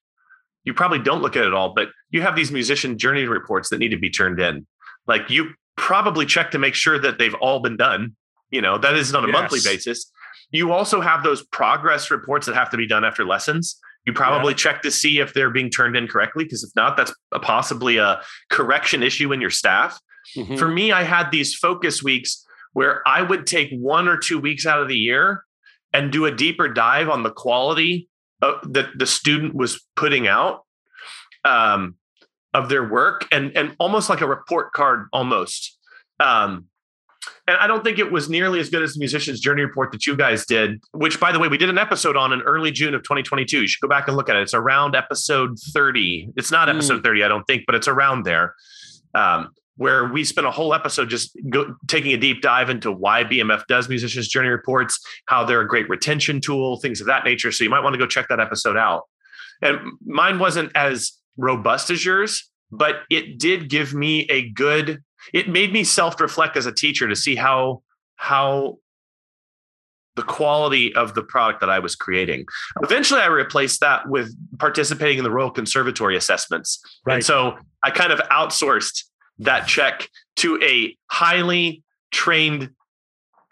you 0.64 0.74
probably 0.74 0.98
don't 0.98 1.22
look 1.22 1.36
at 1.36 1.44
it 1.44 1.54
all, 1.54 1.74
but 1.74 1.88
you 2.10 2.22
have 2.22 2.36
these 2.36 2.52
musician 2.52 2.98
journey 2.98 3.24
reports 3.24 3.70
that 3.70 3.78
need 3.78 3.90
to 3.90 3.98
be 3.98 4.10
turned 4.10 4.40
in. 4.40 4.66
Like 5.06 5.30
you 5.30 5.50
probably 5.76 6.26
check 6.26 6.50
to 6.52 6.58
make 6.58 6.74
sure 6.74 6.98
that 6.98 7.18
they've 7.18 7.34
all 7.34 7.60
been 7.60 7.76
done. 7.76 8.14
You 8.50 8.60
know, 8.60 8.78
that 8.78 8.94
is 8.94 9.14
on 9.14 9.24
a 9.24 9.28
yes. 9.28 9.32
monthly 9.32 9.60
basis. 9.64 10.10
You 10.50 10.72
also 10.72 11.00
have 11.00 11.22
those 11.22 11.44
progress 11.46 12.10
reports 12.10 12.46
that 12.46 12.54
have 12.54 12.70
to 12.70 12.76
be 12.76 12.86
done 12.86 13.04
after 13.04 13.24
lessons. 13.24 13.78
You 14.06 14.12
probably 14.12 14.52
yeah. 14.52 14.58
check 14.58 14.82
to 14.82 14.90
see 14.90 15.20
if 15.20 15.32
they're 15.32 15.50
being 15.50 15.70
turned 15.70 15.96
in 15.96 16.06
correctly, 16.06 16.44
because 16.44 16.62
if 16.62 16.70
not, 16.76 16.96
that's 16.96 17.14
a 17.32 17.38
possibly 17.38 17.96
a 17.96 18.20
correction 18.50 19.02
issue 19.02 19.32
in 19.32 19.40
your 19.40 19.50
staff. 19.50 19.98
Mm-hmm. 20.36 20.56
For 20.56 20.68
me, 20.68 20.92
I 20.92 21.04
had 21.04 21.30
these 21.30 21.54
focus 21.54 22.02
weeks 22.02 22.44
where 22.72 23.06
I 23.06 23.22
would 23.22 23.46
take 23.46 23.70
one 23.72 24.08
or 24.08 24.18
two 24.18 24.38
weeks 24.38 24.66
out 24.66 24.80
of 24.82 24.88
the 24.88 24.96
year 24.96 25.44
and 25.92 26.12
do 26.12 26.24
a 26.24 26.30
deeper 26.30 26.68
dive 26.68 27.08
on 27.08 27.22
the 27.22 27.30
quality 27.30 28.08
uh, 28.42 28.54
that 28.64 28.86
the 28.96 29.06
student 29.06 29.54
was 29.54 29.84
putting 29.96 30.26
out 30.26 30.64
um, 31.44 31.96
of 32.54 32.68
their 32.68 32.88
work 32.88 33.26
and 33.32 33.56
and 33.56 33.74
almost 33.78 34.08
like 34.08 34.20
a 34.20 34.26
report 34.26 34.72
card 34.72 35.06
almost 35.12 35.78
um, 36.20 36.66
and 37.46 37.56
I 37.56 37.66
don't 37.66 37.84
think 37.84 37.98
it 37.98 38.10
was 38.10 38.28
nearly 38.28 38.60
as 38.60 38.68
good 38.68 38.82
as 38.82 38.94
the 38.94 38.98
musician's 38.98 39.40
journey 39.40 39.62
report 39.62 39.92
that 39.92 40.06
you 40.06 40.16
guys 40.16 40.46
did, 40.46 40.80
which, 40.92 41.18
by 41.18 41.32
the 41.32 41.38
way, 41.38 41.48
we 41.48 41.58
did 41.58 41.70
an 41.70 41.78
episode 41.78 42.16
on 42.16 42.32
in 42.32 42.40
early 42.42 42.70
June 42.70 42.94
of 42.94 43.02
2022. 43.02 43.62
You 43.62 43.68
should 43.68 43.80
go 43.80 43.88
back 43.88 44.08
and 44.08 44.16
look 44.16 44.28
at 44.28 44.36
it. 44.36 44.42
It's 44.42 44.54
around 44.54 44.94
episode 44.94 45.58
30. 45.72 46.30
It's 46.36 46.50
not 46.50 46.68
hmm. 46.68 46.76
episode 46.76 47.00
mm. 47.00 47.04
30, 47.04 47.24
I 47.24 47.28
don't 47.28 47.44
think, 47.44 47.64
but 47.66 47.74
it's 47.74 47.88
around 47.88 48.24
there. 48.24 48.54
Um, 49.14 49.50
where 49.76 50.06
we 50.06 50.22
spent 50.24 50.46
a 50.46 50.50
whole 50.50 50.74
episode 50.74 51.08
just 51.08 51.36
go, 51.48 51.74
taking 51.88 52.12
a 52.12 52.16
deep 52.16 52.42
dive 52.42 52.68
into 52.68 52.92
why 52.92 53.24
BMF 53.24 53.66
does 53.66 53.88
musicians 53.88 54.28
journey 54.28 54.48
reports, 54.48 55.00
how 55.26 55.44
they're 55.44 55.62
a 55.62 55.68
great 55.68 55.88
retention 55.88 56.40
tool, 56.40 56.78
things 56.78 57.00
of 57.00 57.06
that 57.06 57.24
nature. 57.24 57.50
So 57.50 57.64
you 57.64 57.70
might 57.70 57.82
want 57.82 57.94
to 57.94 57.98
go 57.98 58.06
check 58.06 58.28
that 58.28 58.40
episode 58.40 58.76
out. 58.76 59.04
And 59.62 59.78
mine 60.04 60.38
wasn't 60.38 60.72
as 60.74 61.12
robust 61.36 61.90
as 61.90 62.04
yours, 62.04 62.50
but 62.70 63.02
it 63.10 63.38
did 63.38 63.70
give 63.70 63.94
me 63.94 64.22
a 64.30 64.50
good. 64.50 65.02
It 65.32 65.48
made 65.48 65.72
me 65.72 65.84
self-reflect 65.84 66.56
as 66.56 66.66
a 66.66 66.72
teacher 66.72 67.08
to 67.08 67.16
see 67.16 67.36
how 67.36 67.82
how 68.16 68.78
the 70.14 70.22
quality 70.22 70.94
of 70.94 71.14
the 71.14 71.22
product 71.22 71.60
that 71.60 71.70
I 71.70 71.78
was 71.78 71.96
creating. 71.96 72.44
Eventually, 72.82 73.20
I 73.20 73.26
replaced 73.26 73.80
that 73.80 74.08
with 74.08 74.36
participating 74.58 75.18
in 75.18 75.24
the 75.24 75.30
Royal 75.30 75.50
Conservatory 75.50 76.16
assessments. 76.16 76.80
Right. 77.04 77.14
And 77.14 77.24
so 77.24 77.56
I 77.82 77.90
kind 77.90 78.12
of 78.12 78.20
outsourced 78.28 79.04
that 79.42 79.66
check 79.66 80.08
to 80.36 80.60
a 80.62 80.96
highly 81.10 81.82
trained 82.10 82.70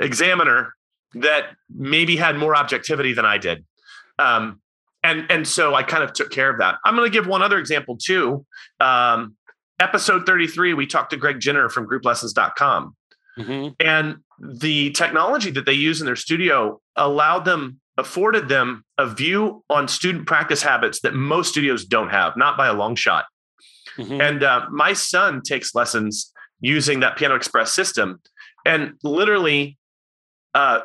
examiner 0.01 0.75
that 1.15 1.57
maybe 1.69 2.17
had 2.17 2.37
more 2.37 2.57
objectivity 2.57 3.13
than 3.13 3.25
I 3.25 3.39
did. 3.39 3.65
Um, 4.19 4.61
and 5.03 5.27
and 5.31 5.49
so 5.49 5.75
I 5.75 5.83
kind 5.83 6.05
of 6.05 6.13
took 6.13 6.31
care 6.31 6.51
of 6.51 6.59
that. 6.59 6.77
I'm 6.85 6.95
going 6.95 7.11
to 7.11 7.13
give 7.13 7.27
one 7.27 7.43
other 7.43 7.59
example 7.59 7.97
too. 7.97 8.45
Um, 8.81 9.37
episode 9.81 10.27
33, 10.27 10.75
we 10.75 10.87
talked 10.87 11.11
to 11.11 11.17
Greg 11.17 11.41
Jenner 11.41 11.69
from 11.69 11.87
GroupLessons.com, 11.87 12.97
mm-hmm. 13.39 13.69
and 13.81 14.17
the 14.39 14.91
technology 14.91 15.51
that 15.53 15.65
they 15.65 15.73
use 15.73 16.01
in 16.01 16.07
their 16.07 16.17
studio 16.17 16.81
allowed 16.97 17.45
them, 17.47 17.81
afforded 17.97 18.49
them 18.49 18.85
a 18.99 19.07
view 19.07 19.65
on 19.71 19.89
student 19.89 20.27
practice 20.27 20.63
habits 20.63 21.01
that 21.01 21.15
most 21.15 21.51
studios 21.51 21.85
don't 21.87 22.11
have, 22.11 22.37
not 22.37 22.59
by 22.59 22.67
a 22.67 22.75
long 22.75 22.95
shot. 22.95 23.25
Mm-hmm. 24.00 24.21
And 24.21 24.42
uh, 24.42 24.66
my 24.71 24.92
son 24.92 25.42
takes 25.42 25.75
lessons 25.75 26.33
using 26.61 27.00
that 27.00 27.16
Piano 27.16 27.35
Express 27.35 27.73
system. 27.73 28.21
And 28.66 28.95
literally, 29.02 29.78
uh, 30.54 30.80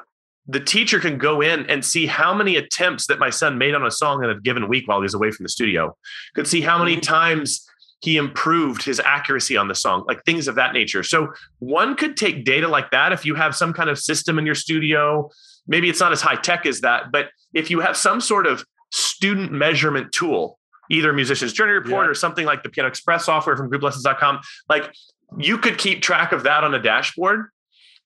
the 0.48 0.60
teacher 0.60 1.00
can 1.00 1.18
go 1.18 1.42
in 1.42 1.70
and 1.70 1.84
see 1.84 2.06
how 2.06 2.34
many 2.34 2.56
attempts 2.56 3.08
that 3.08 3.20
my 3.20 3.30
son 3.30 3.58
made 3.58 3.74
on 3.74 3.86
a 3.86 3.92
song 3.92 4.24
in 4.24 4.30
a 4.30 4.40
given 4.40 4.68
week 4.68 4.88
while 4.88 5.00
he 5.00 5.04
was 5.04 5.14
away 5.14 5.32
from 5.32 5.44
the 5.44 5.50
studio. 5.50 5.96
Could 6.36 6.48
see 6.48 6.62
how 6.62 6.78
many 6.78 6.94
mm-hmm. 6.94 7.02
times 7.02 7.68
he 8.02 8.18
improved 8.18 8.84
his 8.84 9.00
accuracy 9.00 9.58
on 9.58 9.68
the 9.68 9.76
song, 9.76 10.06
like 10.08 10.24
things 10.26 10.48
of 10.48 10.56
that 10.56 10.74
nature. 10.74 11.02
So 11.02 11.30
one 11.60 11.96
could 11.96 12.16
take 12.16 12.46
data 12.46 12.68
like 12.68 12.92
that 12.92 13.12
if 13.12 13.26
you 13.26 13.34
have 13.36 13.56
some 13.56 13.74
kind 13.74 13.90
of 13.90 13.98
system 13.98 14.38
in 14.38 14.46
your 14.46 14.56
studio. 14.56 15.30
Maybe 15.68 15.90
it's 15.90 16.00
not 16.00 16.12
as 16.12 16.22
high 16.22 16.36
tech 16.36 16.68
as 16.68 16.82
that, 16.82 17.12
but 17.12 17.30
if 17.54 17.72
you 17.72 17.80
have 17.80 17.98
some 17.98 18.22
sort 18.22 18.46
of 18.46 18.64
student 18.92 19.52
measurement 19.52 20.12
tool 20.12 20.60
either 20.90 21.14
Musician's 21.14 21.54
Journey 21.54 21.74
Report 21.74 22.06
yeah. 22.06 22.12
or 22.12 22.14
something 22.14 22.46
like 22.46 22.64
the 22.64 22.70
Piano 22.70 22.88
Express 22.88 23.26
software 23.26 23.58
from 23.58 23.70
grouplessons.com. 23.70 24.40
Like 24.70 24.94
you 25.38 25.58
could 25.58 25.78
keep 25.78 26.02
track 26.02 26.32
of 26.32 26.44
that 26.44 26.64
on 26.64 26.74
a 26.74 26.82
dashboard. 26.82 27.50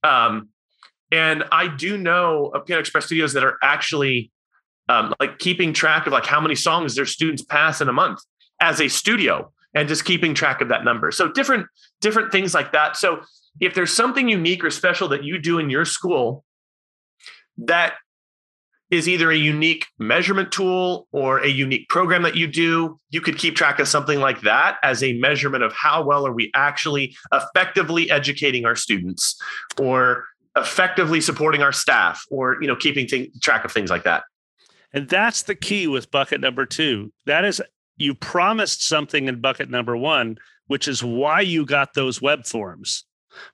Um, 0.04 0.50
and 1.12 1.44
I 1.52 1.68
do 1.68 1.98
know 1.98 2.48
of 2.48 2.66
Piano 2.66 2.80
Express 2.80 3.06
studios 3.06 3.34
that 3.34 3.44
are 3.44 3.58
actually 3.62 4.32
um, 4.88 5.14
like 5.20 5.40
keeping 5.40 5.74
track 5.74 6.08
of 6.08 6.14
like 6.14 6.26
how 6.26 6.42
many 6.42 6.56
songs 6.56 6.96
their 6.96 7.06
students 7.06 7.44
pass 7.44 7.82
in 7.82 7.90
a 7.90 7.94
month 7.94 8.20
as 8.60 8.82
a 8.82 8.88
studio 8.88 9.52
and 9.74 9.88
just 9.88 10.06
keeping 10.06 10.34
track 10.34 10.62
of 10.62 10.70
that 10.70 10.84
number. 10.84 11.12
So 11.12 11.32
different 11.32 11.68
different 12.02 12.32
things 12.32 12.54
like 12.54 12.72
that. 12.72 12.98
So 12.98 13.22
if 13.60 13.74
there's 13.74 13.94
something 13.94 14.28
unique 14.28 14.64
or 14.64 14.70
special 14.72 15.08
that 15.10 15.24
you 15.24 15.38
do 15.38 15.60
in 15.60 15.70
your 15.70 15.86
school 15.86 16.44
that 17.58 17.94
is 18.92 19.08
either 19.08 19.32
a 19.32 19.36
unique 19.36 19.86
measurement 20.00 20.52
tool 20.52 21.08
or 21.12 21.40
a 21.40 21.48
unique 21.48 21.88
program 21.90 22.24
that 22.24 22.36
you 22.36 22.48
do. 22.48 23.00
You 23.12 23.22
could 23.22 23.38
keep 23.38 23.56
track 23.56 23.80
of 23.80 23.88
something 23.88 24.20
like 24.20 24.42
that 24.42 24.78
as 24.84 25.04
a 25.04 25.14
measurement 25.14 25.64
of 25.64 25.74
how 25.74 26.04
well 26.04 26.26
are 26.26 26.34
we 26.34 26.52
actually 26.56 27.16
effectively 27.32 28.10
educating 28.10 28.66
our 28.66 28.76
students 28.76 29.40
or 29.80 30.26
effectively 30.56 31.22
supporting 31.22 31.62
our 31.62 31.72
staff 31.72 32.24
or 32.32 32.58
you 32.62 32.68
know 32.68 32.76
keeping 32.76 33.08
th- 33.08 33.32
track 33.42 33.64
of 33.64 33.72
things 33.72 33.90
like 33.90 34.04
that. 34.04 34.24
And 34.92 35.08
that's 35.08 35.44
the 35.44 35.56
key 35.56 35.86
with 35.86 36.10
bucket 36.10 36.42
number 36.42 36.66
2. 36.66 37.12
That 37.28 37.46
is 37.46 37.62
you 37.98 38.16
promised 38.16 38.88
something 38.88 39.28
in 39.28 39.40
bucket 39.40 39.70
number 39.70 39.96
1, 39.96 40.38
which 40.66 40.88
is 40.88 41.04
why 41.04 41.42
you 41.42 41.64
got 41.64 41.94
those 41.94 42.22
web 42.22 42.48
forms. 42.48 43.06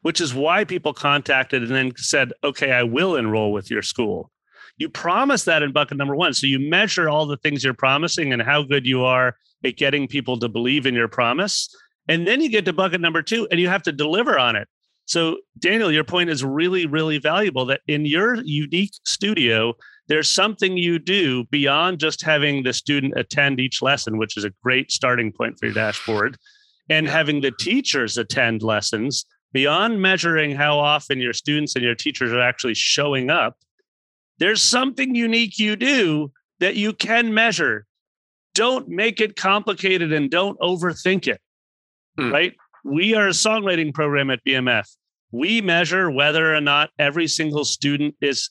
Which 0.01 0.22
is 0.22 0.34
why 0.34 0.63
people 0.63 0.94
contacted 0.94 1.62
and 1.62 1.72
then 1.72 1.92
said, 1.98 2.32
"Okay, 2.46 2.72
I 2.72 2.84
will 2.84 3.18
enroll 3.18 3.51
with 3.51 3.70
your 3.70 3.82
school." 3.82 4.32
You 4.77 4.89
promise 4.89 5.46
that 5.46 5.63
in 5.63 5.72
bucket 5.72 5.98
number 5.98 6.15
one. 6.15 6.34
So 6.34 6.48
you 6.48 6.60
measure 6.60 7.10
all 7.10 7.25
the 7.25 7.38
things 7.38 7.63
you're 7.63 7.74
promising 7.74 8.34
and 8.34 8.41
how 8.41 8.63
good 8.63 8.86
you 8.86 9.03
are 9.03 9.36
at 9.63 9.77
getting 9.77 10.08
people 10.08 10.38
to 10.39 10.50
believe 10.50 10.86
in 10.86 10.94
your 10.94 11.08
promise. 11.08 11.74
And 12.08 12.27
then 12.27 12.41
you 12.41 12.50
get 12.50 12.65
to 12.65 12.74
bucket 12.74 13.01
number 13.01 13.22
two 13.22 13.48
and 13.50 13.60
you 13.60 13.70
have 13.70 13.84
to 13.84 13.91
deliver 13.91 14.38
on 14.38 14.55
it. 14.55 14.67
So, 15.08 15.38
Daniel, 15.60 15.91
your 15.91 16.03
point 16.03 16.29
is 16.29 16.44
really, 16.44 16.88
really 16.88 17.20
valuable 17.20 17.65
that 17.67 17.82
in 17.88 18.05
your 18.05 18.36
unique 18.44 18.91
studio, 19.05 19.74
there's 20.08 20.29
something 20.29 20.77
you 20.77 21.00
do 21.00 21.46
beyond 21.46 22.00
just 22.00 22.24
having 22.24 22.63
the 22.63 22.74
student 22.74 23.13
attend 23.15 23.60
each 23.60 23.82
lesson, 23.82 24.17
which 24.17 24.36
is 24.36 24.44
a 24.44 24.51
great 24.63 24.91
starting 24.91 25.32
point 25.32 25.60
for 25.60 25.67
your 25.67 25.75
dashboard, 25.75 26.38
and 26.89 27.08
having 27.08 27.41
the 27.41 27.51
teachers 27.51 28.17
attend 28.17 28.63
lessons 28.63 29.25
beyond 29.53 30.01
measuring 30.01 30.55
how 30.55 30.77
often 30.77 31.20
your 31.20 31.34
students 31.34 31.75
and 31.75 31.84
your 31.84 31.96
teachers 31.96 32.32
are 32.34 32.41
actually 32.41 32.74
showing 32.74 33.29
up 33.29 33.58
there's 34.39 34.62
something 34.62 35.15
unique 35.15 35.58
you 35.58 35.75
do 35.75 36.32
that 36.60 36.75
you 36.75 36.94
can 36.94 37.34
measure. 37.34 37.86
Don't 38.54 38.88
make 38.88 39.20
it 39.20 39.36
complicated 39.36 40.13
and 40.13 40.30
don't 40.30 40.60
overthink 40.60 41.27
it. 41.27 41.42
Hmm. 42.18 42.32
Right? 42.32 42.56
We 42.84 43.15
are 43.15 43.27
a 43.27 43.32
songwriting 43.32 43.94
program 43.94 44.30
at 44.30 44.39
BMF. 44.46 44.88
We 45.32 45.62
measure 45.62 46.10
whether 46.10 46.54
or 46.54 46.62
not 46.62 46.92
every 47.00 47.27
single 47.27 47.65
student 47.65 48.15
is 48.22 48.50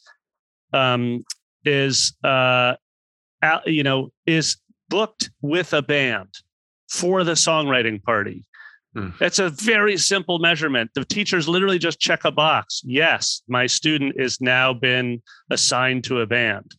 um, 0.73 1.23
is 1.65 2.15
uh, 2.25 2.75
you 3.65 3.83
know 3.83 4.11
is 4.27 4.57
booked 4.89 5.31
with 5.41 5.73
a 5.73 5.83
band 5.83 6.29
for 6.91 7.25
the 7.25 7.33
songwriting 7.33 8.03
party. 8.03 8.45
Mm. 8.97 9.17
That's 9.19 9.39
a 9.39 9.51
very 9.51 9.97
simple 9.97 10.39
measurement. 10.39 10.91
The 10.95 11.05
teachers 11.05 11.49
literally 11.49 11.79
just 11.79 11.99
check 11.99 12.25
a 12.25 12.31
box. 12.31 12.83
Yes, 12.85 13.43
my 13.49 13.67
student 13.67 14.15
is 14.17 14.41
now 14.41 14.73
been 14.73 15.23
assigned 15.51 16.05
to 16.05 16.21
a 16.21 16.27
band. 16.27 16.75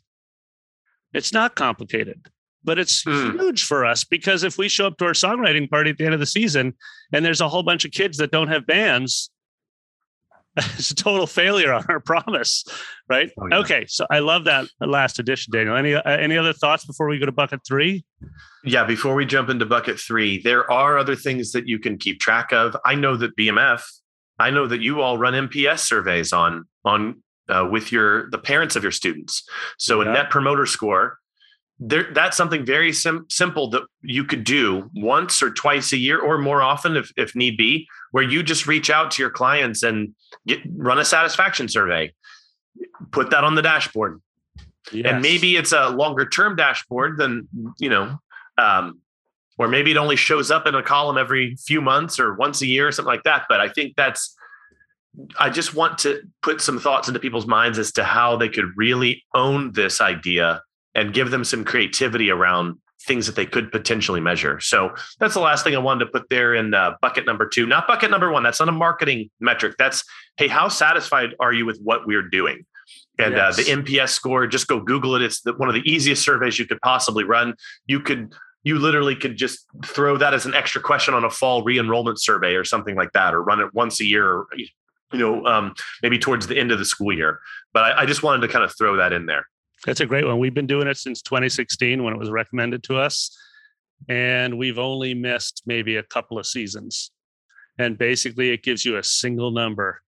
It's 1.13 1.33
not 1.33 1.55
complicated, 1.55 2.27
but 2.63 2.79
it's 2.79 3.03
mm. 3.03 3.33
huge 3.33 3.65
for 3.65 3.85
us 3.85 4.03
because 4.03 4.43
if 4.43 4.57
we 4.57 4.69
show 4.69 4.87
up 4.87 4.97
to 4.97 5.05
our 5.05 5.11
songwriting 5.11 5.69
party 5.69 5.91
at 5.91 5.97
the 5.97 6.05
end 6.05 6.13
of 6.13 6.19
the 6.19 6.25
season 6.25 6.73
and 7.13 7.25
there's 7.25 7.41
a 7.41 7.49
whole 7.49 7.63
bunch 7.63 7.85
of 7.85 7.91
kids 7.91 8.17
that 8.17 8.31
don't 8.31 8.49
have 8.49 8.65
bands, 8.65 9.29
it's 10.77 10.91
a 10.91 10.95
total 10.95 11.27
failure 11.27 11.73
on 11.73 11.85
our 11.89 11.99
promise, 11.99 12.63
right? 13.09 13.29
Oh, 13.37 13.47
yeah. 13.51 13.57
Okay, 13.57 13.85
so 13.87 14.05
I 14.09 14.19
love 14.19 14.45
that 14.45 14.67
last 14.79 15.19
addition, 15.19 15.51
Daniel. 15.51 15.75
Any 15.75 15.95
uh, 15.95 16.01
any 16.05 16.37
other 16.37 16.53
thoughts 16.53 16.85
before 16.85 17.09
we 17.09 17.19
go 17.19 17.25
to 17.25 17.31
bucket 17.31 17.61
three? 17.67 18.05
Yeah, 18.63 18.85
before 18.85 19.15
we 19.15 19.25
jump 19.25 19.49
into 19.49 19.65
bucket 19.65 19.99
three, 19.99 20.41
there 20.41 20.69
are 20.71 20.97
other 20.97 21.15
things 21.15 21.51
that 21.51 21.67
you 21.67 21.77
can 21.77 21.97
keep 21.97 22.19
track 22.19 22.53
of. 22.53 22.75
I 22.85 22.95
know 22.95 23.17
that 23.17 23.35
BMF, 23.35 23.83
I 24.39 24.49
know 24.49 24.65
that 24.67 24.81
you 24.81 25.01
all 25.01 25.17
run 25.17 25.33
NPS 25.33 25.79
surveys 25.79 26.31
on 26.31 26.65
on 26.85 27.21
uh, 27.49 27.67
with 27.69 27.91
your 27.91 28.29
the 28.29 28.37
parents 28.37 28.77
of 28.77 28.83
your 28.83 28.93
students. 28.93 29.43
So 29.77 30.01
yeah. 30.01 30.09
a 30.09 30.13
net 30.13 30.29
promoter 30.29 30.65
score, 30.65 31.17
there 31.79 32.11
that's 32.13 32.37
something 32.37 32.65
very 32.65 32.93
sim- 32.93 33.25
simple 33.29 33.69
that 33.71 33.83
you 34.01 34.23
could 34.23 34.43
do 34.43 34.89
once 34.95 35.43
or 35.43 35.51
twice 35.51 35.91
a 35.91 35.97
year 35.97 36.19
or 36.19 36.37
more 36.37 36.61
often 36.61 36.95
if 36.95 37.11
if 37.17 37.35
need 37.35 37.57
be, 37.57 37.87
where 38.11 38.23
you 38.23 38.43
just 38.43 38.67
reach 38.67 38.89
out 38.89 39.11
to 39.11 39.21
your 39.21 39.29
clients 39.29 39.83
and 39.83 40.13
get 40.47 40.59
run 40.75 40.99
a 40.99 41.05
satisfaction 41.05 41.67
survey, 41.67 42.13
put 43.11 43.29
that 43.31 43.43
on 43.43 43.55
the 43.55 43.61
dashboard. 43.61 44.21
Yes. 44.91 45.11
And 45.11 45.21
maybe 45.21 45.55
it's 45.55 45.71
a 45.71 45.89
longer 45.89 46.27
term 46.27 46.55
dashboard 46.55 47.17
than 47.17 47.47
you 47.79 47.89
know 47.89 48.19
um, 48.57 49.01
or 49.57 49.67
maybe 49.67 49.91
it 49.91 49.97
only 49.97 50.15
shows 50.15 50.51
up 50.51 50.67
in 50.67 50.75
a 50.75 50.83
column 50.83 51.17
every 51.17 51.55
few 51.55 51.81
months 51.81 52.19
or 52.19 52.33
once 52.35 52.61
a 52.61 52.67
year 52.67 52.87
or 52.87 52.91
something 52.91 53.11
like 53.11 53.23
that. 53.23 53.45
But 53.47 53.61
I 53.61 53.69
think 53.69 53.95
that's, 53.95 54.35
I 55.39 55.49
just 55.49 55.73
want 55.73 55.97
to 55.99 56.21
put 56.41 56.59
some 56.59 56.79
thoughts 56.79 57.07
into 57.07 57.19
people's 57.19 57.47
minds 57.47 57.79
as 57.79 57.91
to 57.93 58.03
how 58.03 58.35
they 58.35 58.49
could 58.49 58.65
really 58.75 59.23
own 59.33 59.71
this 59.71 60.01
idea 60.01 60.61
and 60.95 61.13
give 61.13 61.31
them 61.31 61.43
some 61.43 61.63
creativity 61.63 62.31
around 62.31 62.77
things 63.05 63.27
that 63.27 63.35
they 63.35 63.45
could 63.45 63.71
potentially 63.71 64.19
measure. 64.19 64.59
So 64.59 64.93
that's 65.19 65.33
the 65.33 65.39
last 65.39 65.63
thing 65.63 65.75
I 65.75 65.79
wanted 65.79 66.05
to 66.05 66.11
put 66.11 66.29
there 66.29 66.55
in 66.55 66.73
uh, 66.73 66.93
bucket 67.01 67.25
number 67.25 67.47
two, 67.47 67.65
not 67.65 67.87
bucket 67.87 68.09
number 68.09 68.31
one. 68.31 68.43
That's 68.43 68.59
not 68.59 68.69
a 68.69 68.73
marketing 68.73 69.29
metric. 69.39 69.75
That's, 69.77 70.03
hey, 70.37 70.47
how 70.47 70.69
satisfied 70.69 71.35
are 71.39 71.53
you 71.53 71.65
with 71.65 71.79
what 71.83 72.07
we're 72.07 72.27
doing? 72.27 72.65
And 73.19 73.35
yes. 73.35 73.53
uh, 73.53 73.63
the 73.63 73.83
NPS 73.83 74.09
score, 74.09 74.47
just 74.47 74.67
go 74.67 74.79
Google 74.79 75.15
it. 75.15 75.21
It's 75.21 75.41
the, 75.41 75.53
one 75.53 75.69
of 75.69 75.75
the 75.75 75.89
easiest 75.89 76.23
surveys 76.23 76.57
you 76.57 76.65
could 76.65 76.81
possibly 76.81 77.23
run. 77.23 77.53
You 77.87 77.99
could 77.99 78.33
you 78.63 78.79
literally 78.79 79.15
could 79.15 79.37
just 79.37 79.65
throw 79.85 80.17
that 80.17 80.33
as 80.33 80.47
an 80.47 80.55
extra 80.55 80.81
question 80.81 81.13
on 81.13 81.23
a 81.23 81.29
fall 81.29 81.63
re-enrollment 81.63 82.19
survey 82.19 82.55
or 82.55 82.63
something 82.63 82.95
like 82.95 83.11
that, 83.13 83.33
or 83.33 83.43
run 83.43 83.59
it 83.59 83.71
once 83.75 84.01
a 84.01 84.05
year, 84.05 84.27
or, 84.27 84.47
you 84.57 84.67
know, 85.13 85.45
um, 85.45 85.75
maybe 86.01 86.17
towards 86.17 86.47
the 86.47 86.57
end 86.57 86.71
of 86.71 86.79
the 86.79 86.85
school 86.85 87.13
year. 87.13 87.39
But 87.73 87.83
I, 87.83 88.01
I 88.01 88.05
just 88.07 88.23
wanted 88.23 88.41
to 88.41 88.51
kind 88.51 88.65
of 88.65 88.75
throw 88.75 88.95
that 88.97 89.13
in 89.13 89.27
there. 89.27 89.45
That's 89.85 89.99
a 89.99 90.05
great 90.05 90.25
one. 90.25 90.39
We've 90.39 90.53
been 90.53 90.67
doing 90.67 90.87
it 90.87 90.97
since 90.97 91.21
2016 91.21 92.03
when 92.03 92.13
it 92.13 92.19
was 92.19 92.31
recommended 92.31 92.83
to 92.83 92.97
us, 92.97 93.37
and 94.09 94.57
we've 94.57 94.79
only 94.79 95.13
missed 95.13 95.61
maybe 95.65 95.97
a 95.97 96.03
couple 96.03 96.39
of 96.39 96.47
seasons. 96.47 97.11
And 97.77 97.97
basically, 97.97 98.49
it 98.49 98.63
gives 98.63 98.83
you 98.83 98.97
a 98.97 99.03
single 99.03 99.51
number 99.51 100.01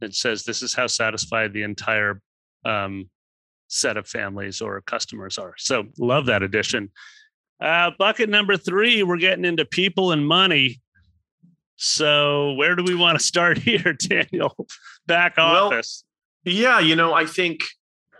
that 0.00 0.14
says 0.14 0.42
this 0.42 0.62
is 0.62 0.74
how 0.74 0.88
satisfied 0.88 1.52
the 1.52 1.62
entire 1.62 2.20
um, 2.64 3.08
set 3.68 3.96
of 3.96 4.08
families 4.08 4.60
or 4.60 4.80
customers 4.80 5.38
are. 5.38 5.54
So, 5.58 5.84
love 5.98 6.26
that 6.26 6.42
addition. 6.42 6.90
Uh, 7.60 7.92
bucket 7.98 8.28
number 8.28 8.56
three, 8.56 9.02
we're 9.04 9.16
getting 9.16 9.44
into 9.44 9.64
people 9.64 10.10
and 10.10 10.26
money. 10.26 10.80
So, 11.76 12.54
where 12.54 12.74
do 12.74 12.82
we 12.82 12.96
want 12.96 13.18
to 13.18 13.24
start 13.24 13.58
here, 13.58 13.92
Daniel? 13.92 14.66
Back 15.06 15.38
office. 15.38 16.04
Well, 16.44 16.54
yeah, 16.54 16.80
you 16.80 16.96
know, 16.96 17.14
I 17.14 17.26
think 17.26 17.64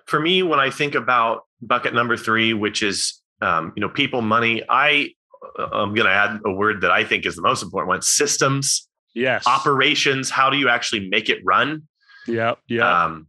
for 0.06 0.20
me, 0.20 0.42
when 0.42 0.60
I 0.60 0.70
think 0.70 0.94
about 0.94 1.42
bucket 1.60 1.94
number 1.94 2.16
three, 2.16 2.52
which 2.52 2.82
is 2.82 3.20
um, 3.40 3.72
you 3.76 3.80
know 3.80 3.88
people, 3.88 4.22
money, 4.22 4.62
I 4.68 5.10
uh, 5.58 5.68
I'm 5.72 5.94
going 5.94 6.06
to 6.06 6.12
add 6.12 6.40
a 6.44 6.52
word 6.52 6.82
that 6.82 6.90
I 6.90 7.04
think 7.04 7.26
is 7.26 7.36
the 7.36 7.42
most 7.42 7.62
important 7.62 7.88
one: 7.88 8.02
systems. 8.02 8.88
Yes. 9.14 9.46
Operations. 9.46 10.28
How 10.28 10.50
do 10.50 10.56
you 10.56 10.68
actually 10.68 11.08
make 11.08 11.28
it 11.28 11.38
run? 11.44 11.82
Yeah. 12.26 12.54
Yeah. 12.68 13.04
Um, 13.04 13.28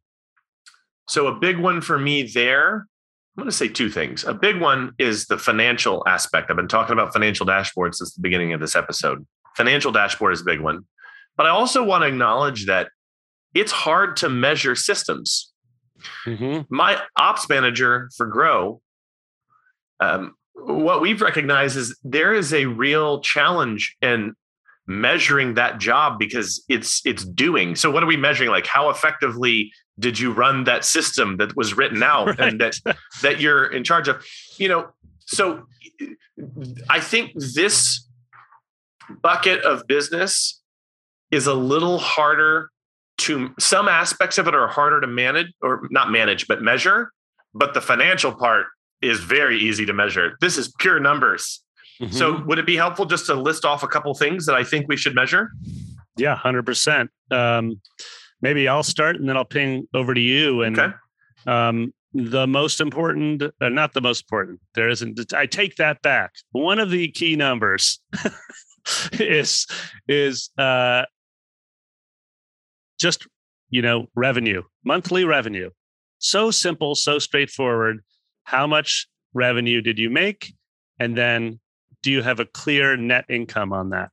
so 1.08 1.27
a 1.27 1.36
big 1.36 1.60
one 1.60 1.79
for 1.82 2.00
me 2.00 2.24
there 2.24 2.88
I'm 3.38 3.41
going 3.41 3.51
to 3.51 3.55
say 3.55 3.67
two 3.67 3.89
things. 3.89 4.24
A 4.24 4.34
big 4.34 4.62
one 4.62 4.94
is 4.98 5.25
the 5.25 5.38
financial 5.38 6.03
aspect. 6.08 6.50
I've 6.50 6.55
been 6.55 6.70
talking 6.70 6.94
about 6.94 7.12
financial 7.12 7.46
dashboards 7.46 7.96
since 7.96 8.13
the 8.13 8.22
beginning 8.22 8.53
of 8.53 8.62
this 8.62 8.77
episode. 8.77 9.25
Financial 9.58 9.91
dashboard 9.91 10.32
is 10.32 10.39
a 10.39 10.46
big 10.46 10.62
one. 10.62 10.86
But 11.36 11.46
I 11.46 11.50
also 11.50 11.84
want 11.84 12.03
to 12.03 12.08
acknowledge 12.08 12.65
that 12.67 12.88
it's 13.53 13.74
hard 13.74 14.15
to 14.17 14.29
measure 14.29 14.74
systems. 14.74 15.51
Mm-hmm. 16.25 16.74
My 16.75 17.01
ops 17.17 17.47
manager 17.50 18.09
for 18.15 18.25
Grow, 18.25 18.81
um, 20.00 20.35
what 20.53 21.01
we've 21.01 21.21
recognized 21.21 21.77
is 21.77 21.97
there 22.03 22.33
is 22.33 22.53
a 22.53 22.65
real 22.65 23.21
challenge 23.21 23.95
in 24.01 24.33
measuring 24.88 25.55
that 25.55 25.79
job 25.79 26.19
because 26.19 26.63
it's 26.69 27.01
it's 27.05 27.25
doing. 27.25 27.75
So 27.75 27.89
what 27.91 28.03
are 28.03 28.07
we 28.07 28.17
measuring? 28.17 28.50
Like 28.50 28.67
how 28.67 28.89
effectively 28.89 29.71
did 29.97 30.19
you 30.19 30.31
run 30.31 30.65
that 30.65 30.83
system 30.83 31.38
that 31.38 31.55
was 31.55 31.75
written 31.75 32.03
out 32.12 32.27
right. 32.27 32.39
and 32.39 32.62
that 32.62 32.79
that 33.21 33.39
you're 33.39 33.65
in 33.65 33.83
charge 33.83 34.07
of 34.07 34.25
you 34.57 34.67
know 34.67 34.88
so 35.25 35.63
i 36.89 37.00
think 37.00 37.31
this 37.35 38.07
bucket 39.21 39.62
of 39.63 39.88
business 39.88 40.62
is 41.31 41.47
a 41.47 41.53
little 41.53 41.97
harder 41.97 42.69
to 43.25 43.53
some 43.60 43.88
aspects 43.88 44.38
of 44.38 44.48
it 44.48 44.55
are 44.55 44.67
harder 44.67 45.00
to 45.01 45.08
manage 45.08 45.48
or 45.62 45.88
not 45.91 46.12
manage 46.12 46.48
but 46.48 46.62
measure 46.62 47.12
but 47.53 47.74
the 47.74 47.82
financial 47.82 48.34
part 48.34 48.67
is 49.01 49.20
very 49.20 49.60
easy 49.60 49.86
to 49.86 49.94
measure 49.94 50.38
this 50.41 50.58
is 50.58 50.74
pure 50.79 51.00
numbers 51.00 51.63
mm-hmm. 52.01 52.12
so 52.13 52.41
would 52.46 52.60
it 52.60 52.65
be 52.65 52.75
helpful 52.75 53.05
just 53.05 53.25
to 53.25 53.34
list 53.34 53.65
off 53.65 53.84
a 53.84 53.88
couple 53.88 54.13
things 54.13 54.46
that 54.46 54.55
i 54.55 54.63
think 54.63 54.88
we 54.88 54.98
should 54.98 55.13
measure 55.13 55.50
yeah 56.17 56.36
100% 56.38 57.10
um, 57.32 57.79
maybe 58.41 58.67
I'll 58.67 58.84
start 58.84 59.15
and 59.15 59.27
then 59.27 59.38
I'll 59.38 59.46
ping 59.46 59.88
over 59.94 60.13
to 60.13 60.22
you. 60.22 60.62
And 60.62 60.77
okay. 60.77 60.94
um, 61.48 61.94
the 62.13 62.48
most 62.48 62.79
important, 62.79 63.41
uh, 63.41 63.70
not 63.70 63.94
the 63.94 64.01
most 64.01 64.22
important, 64.22 64.62
there 64.75 64.89
isn't. 64.89 65.34
I 65.34 65.48
take 65.48 65.75
that 65.77 66.01
back. 66.01 66.32
One 66.51 66.79
of 66.79 66.89
the 66.89 67.10
key 67.10 67.36
numbers 67.36 68.00
is 69.13 69.65
is 70.08 70.50
uh, 70.58 71.03
just 73.00 73.28
you 73.70 73.82
know 73.82 74.08
revenue, 74.16 74.64
monthly 74.84 75.25
revenue. 75.25 75.70
So 76.20 76.52
simple, 76.52 76.96
so 76.96 77.20
straightforward. 77.20 78.04
How 78.44 78.68
much 78.68 79.08
revenue 79.34 79.82
did 79.82 80.00
you 80.00 80.10
make? 80.10 80.54
And 81.00 81.18
then 81.18 81.60
do 82.02 82.12
you 82.12 82.22
have 82.22 82.40
a 82.40 82.46
clear 82.46 82.96
net 82.96 83.25
income 83.30 83.74
on 83.74 83.90
that? 83.90 84.10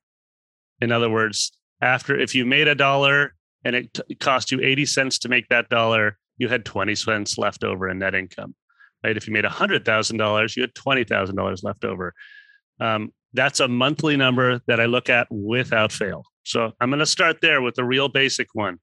In 0.81 0.91
other 0.91 1.09
words, 1.09 1.53
after 1.81 2.19
if 2.19 2.35
you 2.35 2.45
made 2.45 2.69
a 2.69 2.75
dollar 2.75 3.35
and 3.65 3.77
it, 3.77 3.95
t- 3.95 4.15
cost 4.17 4.51
you 4.51 4.61
80 4.61 4.87
cents 4.87 5.19
to 5.21 5.29
make 5.29 5.49
that 5.49 5.69
dollar, 5.69 6.19
you 6.39 6.49
had 6.49 6.65
20 6.65 6.95
cents 6.95 7.39
left 7.39 7.63
over 7.63 7.89
in 7.89 7.99
net 7.99 8.15
income. 8.15 8.55
Right? 9.05 9.17
If 9.17 9.27
you 9.27 9.33
made 9.33 9.45
$100,000, 9.45 10.57
you 10.57 10.63
had 10.63 10.75
$20,000 10.75 11.65
left 11.65 11.85
over. 11.85 12.15
Um, 12.81 13.13
that's 13.35 13.61
a 13.61 13.69
monthly 13.69 14.17
number 14.17 14.61
that 14.67 14.81
I 14.81 14.87
look 14.87 15.09
at 15.09 15.27
without 15.31 15.93
fail. 15.93 16.25
So 16.45 16.73
I'm 16.81 16.91
going 16.91 17.01
to 17.01 17.07
start 17.07 17.39
there 17.41 17.63
with 17.63 17.75
the 17.75 17.85
real 17.85 18.09
basic 18.09 18.49
one. 18.55 18.79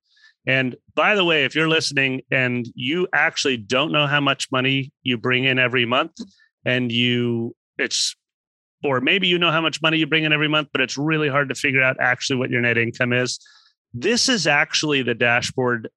And 0.47 0.75
by 0.95 1.15
the 1.15 1.25
way, 1.25 1.43
if 1.43 1.53
you're 1.53 1.67
listening 1.67 2.21
and 2.31 2.67
you 2.73 3.07
actually 3.13 3.57
don't 3.57 3.91
know 3.91 4.07
how 4.07 4.21
much 4.21 4.51
money 4.51 4.91
you 5.03 5.17
bring 5.17 5.43
in 5.43 5.59
every 5.59 5.85
month, 5.85 6.13
and 6.65 6.91
you, 6.91 7.55
it's, 7.77 8.15
or 8.83 9.01
maybe 9.01 9.27
you 9.27 9.37
know 9.37 9.51
how 9.51 9.61
much 9.61 9.81
money 9.81 9.97
you 9.97 10.07
bring 10.07 10.23
in 10.23 10.33
every 10.33 10.47
month, 10.47 10.69
but 10.71 10.81
it's 10.81 10.97
really 10.97 11.29
hard 11.29 11.49
to 11.49 11.55
figure 11.55 11.83
out 11.83 11.97
actually 11.99 12.37
what 12.37 12.49
your 12.49 12.61
net 12.61 12.77
income 12.77 13.13
is. 13.13 13.39
This 13.93 14.29
is 14.29 14.47
actually 14.47 15.03
the 15.03 15.15
dashboard 15.15 15.89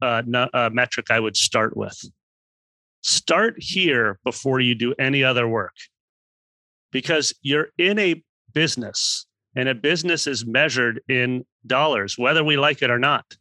uh, 0.00 0.22
uh, 0.34 0.70
metric 0.72 1.10
I 1.10 1.20
would 1.20 1.36
start 1.36 1.76
with. 1.76 1.98
Start 3.02 3.56
here 3.58 4.18
before 4.24 4.60
you 4.60 4.74
do 4.74 4.94
any 4.98 5.24
other 5.24 5.48
work 5.48 5.74
because 6.96 7.34
you're 7.42 7.68
in 7.76 7.98
a 7.98 8.24
business 8.54 9.26
and 9.54 9.68
a 9.68 9.74
business 9.74 10.26
is 10.26 10.46
measured 10.46 11.02
in 11.10 11.44
dollars, 11.66 12.16
whether 12.16 12.42
we 12.42 12.56
like 12.56 12.80
it 12.80 12.90
or 12.90 12.98
not. 12.98 13.36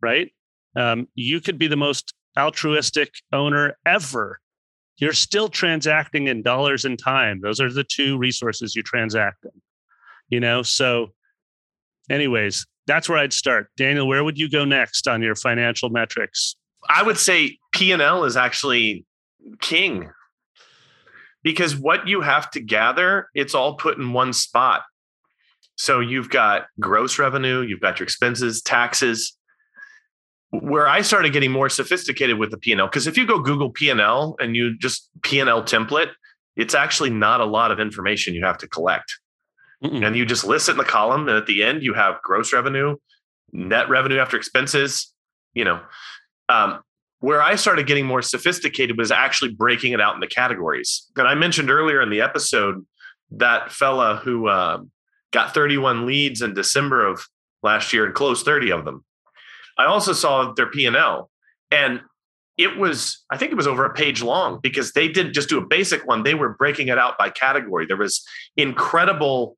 Right? 0.00 0.32
Um, 0.74 1.08
you 1.14 1.42
could 1.42 1.58
be 1.58 1.68
the 1.68 1.76
most 1.76 2.14
altruistic 2.38 3.12
owner 3.34 3.76
ever. 3.84 4.40
You're 4.96 5.12
still 5.12 5.50
transacting 5.50 6.28
in 6.28 6.40
dollars 6.40 6.86
and 6.86 6.98
time. 6.98 7.42
Those 7.42 7.60
are 7.60 7.70
the 7.70 7.84
two 7.84 8.16
resources 8.16 8.74
you 8.74 8.82
transact 8.82 9.44
in. 9.44 9.60
You 10.30 10.40
know, 10.40 10.62
so, 10.62 11.08
anyways, 12.08 12.66
that's 12.86 13.10
where 13.10 13.18
I'd 13.18 13.34
start. 13.34 13.68
Daniel, 13.76 14.08
where 14.08 14.24
would 14.24 14.38
you 14.38 14.48
go 14.48 14.64
next 14.64 15.06
on 15.06 15.20
your 15.20 15.34
financial 15.34 15.90
metrics? 15.90 16.56
I 16.88 17.02
would 17.02 17.18
say 17.18 17.58
P 17.72 17.92
and 17.92 18.00
L 18.00 18.24
is 18.24 18.38
actually 18.38 19.04
king 19.60 20.08
because 21.42 21.76
what 21.76 22.08
you 22.08 22.20
have 22.20 22.50
to 22.52 22.60
gather, 22.60 23.28
it's 23.34 23.54
all 23.54 23.74
put 23.74 23.98
in 23.98 24.12
one 24.12 24.32
spot. 24.32 24.82
So 25.76 26.00
you've 26.00 26.28
got 26.28 26.66
gross 26.80 27.18
revenue, 27.18 27.60
you've 27.60 27.80
got 27.80 28.00
your 28.00 28.04
expenses, 28.04 28.62
taxes. 28.62 29.34
Where 30.50 30.88
I 30.88 31.02
started 31.02 31.32
getting 31.32 31.52
more 31.52 31.68
sophisticated 31.68 32.38
with 32.38 32.50
the 32.50 32.56
P&L 32.56 32.86
because 32.86 33.06
if 33.06 33.18
you 33.18 33.26
go 33.26 33.38
Google 33.38 33.70
P&L 33.70 34.36
and 34.40 34.56
you 34.56 34.76
just 34.78 35.10
P&L 35.22 35.62
template, 35.62 36.10
it's 36.56 36.74
actually 36.74 37.10
not 37.10 37.40
a 37.40 37.44
lot 37.44 37.70
of 37.70 37.78
information 37.78 38.34
you 38.34 38.44
have 38.44 38.58
to 38.58 38.66
collect. 38.66 39.18
Mm-mm. 39.84 40.04
And 40.04 40.16
you 40.16 40.24
just 40.24 40.44
list 40.44 40.68
it 40.68 40.72
in 40.72 40.78
the 40.78 40.84
column 40.84 41.28
and 41.28 41.36
at 41.36 41.46
the 41.46 41.62
end 41.62 41.82
you 41.82 41.94
have 41.94 42.20
gross 42.22 42.52
revenue, 42.52 42.96
net 43.52 43.88
revenue 43.88 44.18
after 44.18 44.36
expenses, 44.36 45.12
you 45.54 45.64
know. 45.64 45.80
Um, 46.48 46.80
where 47.20 47.42
I 47.42 47.56
started 47.56 47.86
getting 47.86 48.06
more 48.06 48.22
sophisticated 48.22 48.96
was 48.96 49.10
actually 49.10 49.52
breaking 49.52 49.92
it 49.92 50.00
out 50.00 50.14
into 50.14 50.26
categories. 50.26 51.06
And 51.16 51.26
I 51.26 51.34
mentioned 51.34 51.70
earlier 51.70 52.00
in 52.00 52.10
the 52.10 52.20
episode 52.20 52.86
that 53.32 53.72
fella 53.72 54.16
who 54.16 54.48
uh, 54.48 54.78
got 55.32 55.52
31 55.52 56.06
leads 56.06 56.42
in 56.42 56.54
December 56.54 57.06
of 57.06 57.26
last 57.62 57.92
year 57.92 58.06
and 58.06 58.14
closed 58.14 58.44
30 58.44 58.72
of 58.72 58.84
them. 58.84 59.04
I 59.76 59.86
also 59.86 60.12
saw 60.12 60.52
their 60.52 60.70
P&L 60.70 61.30
and 61.70 62.00
it 62.56 62.76
was 62.76 63.24
I 63.30 63.36
think 63.36 63.52
it 63.52 63.56
was 63.56 63.68
over 63.68 63.84
a 63.84 63.94
page 63.94 64.20
long 64.20 64.58
because 64.60 64.92
they 64.92 65.08
didn't 65.08 65.32
just 65.32 65.48
do 65.48 65.58
a 65.58 65.66
basic 65.66 66.06
one, 66.06 66.24
they 66.24 66.34
were 66.34 66.54
breaking 66.54 66.88
it 66.88 66.98
out 66.98 67.16
by 67.16 67.30
category. 67.30 67.86
There 67.86 67.96
was 67.96 68.26
incredible 68.56 69.56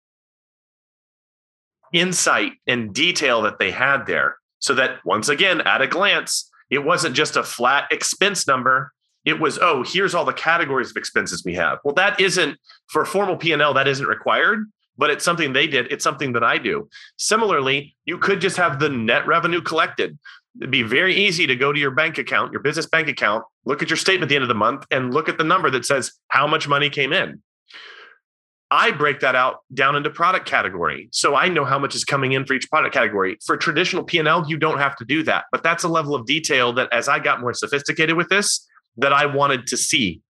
insight 1.93 2.53
and 2.67 2.93
detail 2.95 3.43
that 3.43 3.59
they 3.59 3.71
had 3.71 4.07
there 4.07 4.37
so 4.59 4.75
that 4.75 5.05
once 5.05 5.29
again 5.29 5.63
at 5.63 5.81
a 5.83 5.87
glance 5.87 6.50
it 6.71 6.85
wasn't 6.85 7.15
just 7.15 7.37
a 7.37 7.43
flat 7.43 7.91
expense 7.91 8.47
number 8.47 8.93
it 9.25 9.39
was 9.39 9.59
oh 9.61 9.85
here's 9.87 10.15
all 10.15 10.25
the 10.25 10.33
categories 10.33 10.91
of 10.91 10.97
expenses 10.97 11.45
we 11.45 11.55
have 11.55 11.79
well 11.85 11.95
that 11.95 12.21
isn't 12.21 12.59
for 12.89 13.05
formal 13.05 13.37
p&l 13.37 13.75
that 13.75 13.89
isn't 13.89 14.07
required 14.07 14.67
but 15.01 15.11
it's 15.11 15.25
something 15.25 15.55
they 15.55 15.67
did. 15.67 15.91
It's 15.91 16.05
something 16.05 16.35
that 16.35 16.45
I 16.45 16.59
do. 16.59 16.89
Similarly, 17.17 17.97
you 18.05 18.19
could 18.19 18.41
just 18.41 18.59
have 18.59 18.79
the 18.79 18.91
net 18.91 19.27
revenue 19.27 19.63
collected. 19.63 20.19
It'd 20.61 20.71
be 20.71 20.83
very 20.83 21.15
easy 21.15 21.47
to 21.47 21.57
go 21.57 21.73
to 21.73 21.79
your 21.79 21.91
bank 21.91 22.19
account, 22.19 22.53
your 22.53 22.61
business 22.61 22.87
bank 22.87 23.09
account, 23.09 23.45
look 23.65 23.83
at 23.83 23.89
your 23.89 23.97
statement 23.97 24.25
at 24.25 24.29
the 24.29 24.35
end 24.35 24.43
of 24.43 24.49
the 24.49 24.55
month, 24.55 24.85
and 24.91 25.15
look 25.15 25.29
at 25.29 25.39
the 25.39 25.45
number 25.45 25.71
that 25.71 25.87
says 25.87 26.13
how 26.29 26.47
much 26.47 26.69
money 26.69 26.91
came 26.91 27.15
in. 27.15 27.43
I 28.71 28.93
break 28.93 29.21
that 29.21 29.35
out 29.35 29.61
down 29.75 29.97
into 29.97 30.11
product 30.11 30.47
category. 30.47 31.09
So 31.13 31.35
I 31.35 31.49
know 31.49 31.65
how 31.65 31.79
much 31.79 31.95
is 31.95 32.05
coming 32.05 32.33
in 32.33 32.47
for 32.47 32.55
each 32.55 32.71
product 32.71 32.95
category. 32.95 33.37
For 33.45 33.57
traditional 33.57 34.05
P&L, 34.05 34.49
you 34.49 34.57
don't 34.57 34.79
have 34.79 34.97
to 34.97 35.05
do 35.05 35.23
that. 35.25 35.47
But 35.51 35.63
that's 35.63 35.83
a 35.83 35.89
level 35.89 36.15
of 36.15 36.25
detail 36.25 36.73
that 36.75 36.93
as 36.93 37.09
I 37.09 37.19
got 37.19 37.41
more 37.41 37.53
sophisticated 37.53 38.17
with 38.17 38.29
this, 38.29 38.67
that 38.97 39.13
I 39.13 39.27
wanted 39.27 39.67
to 39.69 39.77
see 39.77 40.23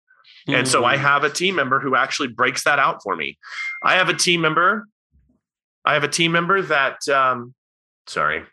and 0.48 0.68
so 0.68 0.86
I 0.86 0.96
mm. 0.96 1.00
have 1.00 1.24
a 1.24 1.30
team 1.30 1.56
member 1.56 1.80
who 1.80 1.96
actually 1.96 2.30
breaks 2.30 2.64
that 2.64 2.80
out 2.80 3.02
for 3.04 3.16
me. 3.16 3.38
I 3.84 3.96
have 3.96 4.10
a 4.10 4.14
team 4.14 4.42
member. 4.42 4.88
I 5.86 5.94
have 5.94 6.04
a 6.04 6.08
team 6.08 6.32
member 6.32 6.62
that, 6.62 7.08
um, 7.08 7.54
sorry, 8.08 8.44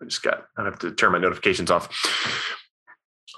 I 0.00 0.04
just 0.04 0.22
got, 0.22 0.44
I 0.56 0.64
have 0.64 0.78
to 0.80 0.92
turn 0.92 1.12
my 1.12 1.18
notifications 1.18 1.70
off. 1.70 1.88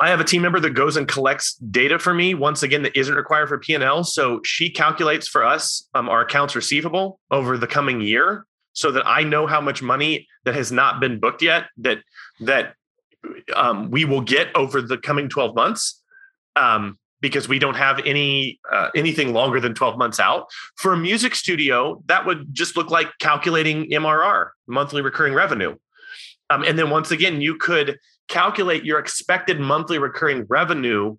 I 0.00 0.08
have 0.08 0.20
a 0.20 0.24
team 0.24 0.42
member 0.42 0.60
that 0.60 0.70
goes 0.70 0.96
and 0.96 1.06
collects 1.06 1.54
data 1.56 1.98
for 1.98 2.14
me 2.14 2.34
once 2.34 2.62
again 2.62 2.82
that 2.82 2.96
isn't 2.96 3.14
required 3.14 3.48
for 3.48 3.58
P&L. 3.58 4.04
So 4.04 4.40
she 4.44 4.70
calculates 4.70 5.28
for 5.28 5.44
us 5.44 5.88
um, 5.94 6.08
our 6.08 6.22
accounts 6.22 6.56
receivable 6.56 7.20
over 7.30 7.58
the 7.58 7.66
coming 7.66 8.00
year 8.00 8.46
so 8.72 8.90
that 8.92 9.06
I 9.06 9.22
know 9.22 9.46
how 9.46 9.60
much 9.60 9.82
money 9.82 10.26
that 10.44 10.54
has 10.54 10.72
not 10.72 11.00
been 11.00 11.20
booked 11.20 11.42
yet 11.42 11.66
that 11.78 11.98
that 12.40 12.74
um, 13.54 13.90
we 13.90 14.04
will 14.04 14.22
get 14.22 14.48
over 14.56 14.80
the 14.80 14.98
coming 14.98 15.28
12 15.28 15.54
months. 15.54 16.02
Um, 16.56 16.98
because 17.20 17.48
we 17.48 17.58
don't 17.60 17.76
have 17.76 18.00
any 18.04 18.58
uh, 18.70 18.90
anything 18.94 19.32
longer 19.32 19.60
than 19.60 19.74
12 19.74 19.96
months 19.96 20.20
out. 20.20 20.48
For 20.74 20.92
a 20.92 20.96
music 20.96 21.34
studio, 21.34 22.02
that 22.06 22.26
would 22.26 22.52
just 22.52 22.76
look 22.76 22.90
like 22.90 23.08
calculating 23.20 23.88
MRR, 23.90 24.48
monthly 24.66 25.00
recurring 25.00 25.32
revenue. 25.32 25.76
Um, 26.50 26.64
and 26.64 26.78
then 26.78 26.90
once 26.90 27.10
again, 27.10 27.40
you 27.40 27.56
could 27.56 27.96
calculate 28.32 28.84
your 28.84 28.98
expected 28.98 29.60
monthly 29.60 29.98
recurring 29.98 30.46
revenue 30.48 31.16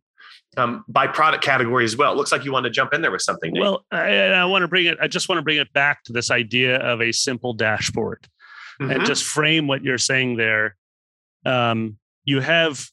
um, 0.58 0.84
by 0.88 1.08
product 1.08 1.44
category 1.44 1.86
as 1.86 1.98
well. 1.98 2.12
It 2.12 2.16
looks 2.16 2.32
like 2.32 2.46
you 2.46 2.52
want 2.52 2.66
to 2.66 2.70
jump 2.70 2.94
in 2.94 3.02
there 3.02 3.12
with 3.12 3.22
something. 3.22 3.54
Nate. 3.54 3.62
Well, 3.62 3.86
I, 3.92 4.28
I, 4.28 4.46
want 4.46 4.64
to 4.64 4.68
bring 4.68 4.86
it. 4.86 4.98
I 5.02 5.08
just 5.08 5.30
want 5.30 5.40
to 5.40 5.44
bring 5.44 5.58
it 5.58 5.72
back 5.74 6.04
to 6.06 6.14
this 6.14 6.32
idea 6.32 6.78
of 6.78 7.02
a 7.02 7.12
simple 7.12 7.54
dashboard, 7.54 8.28
mm-hmm. 8.82 8.92
and 8.92 9.06
just 9.06 9.24
frame 9.24 9.68
what 9.68 9.84
you're 9.84 9.98
saying 9.98 10.38
there. 10.38 10.76
Um, 11.46 11.98
you 12.24 12.40
have 12.40 12.88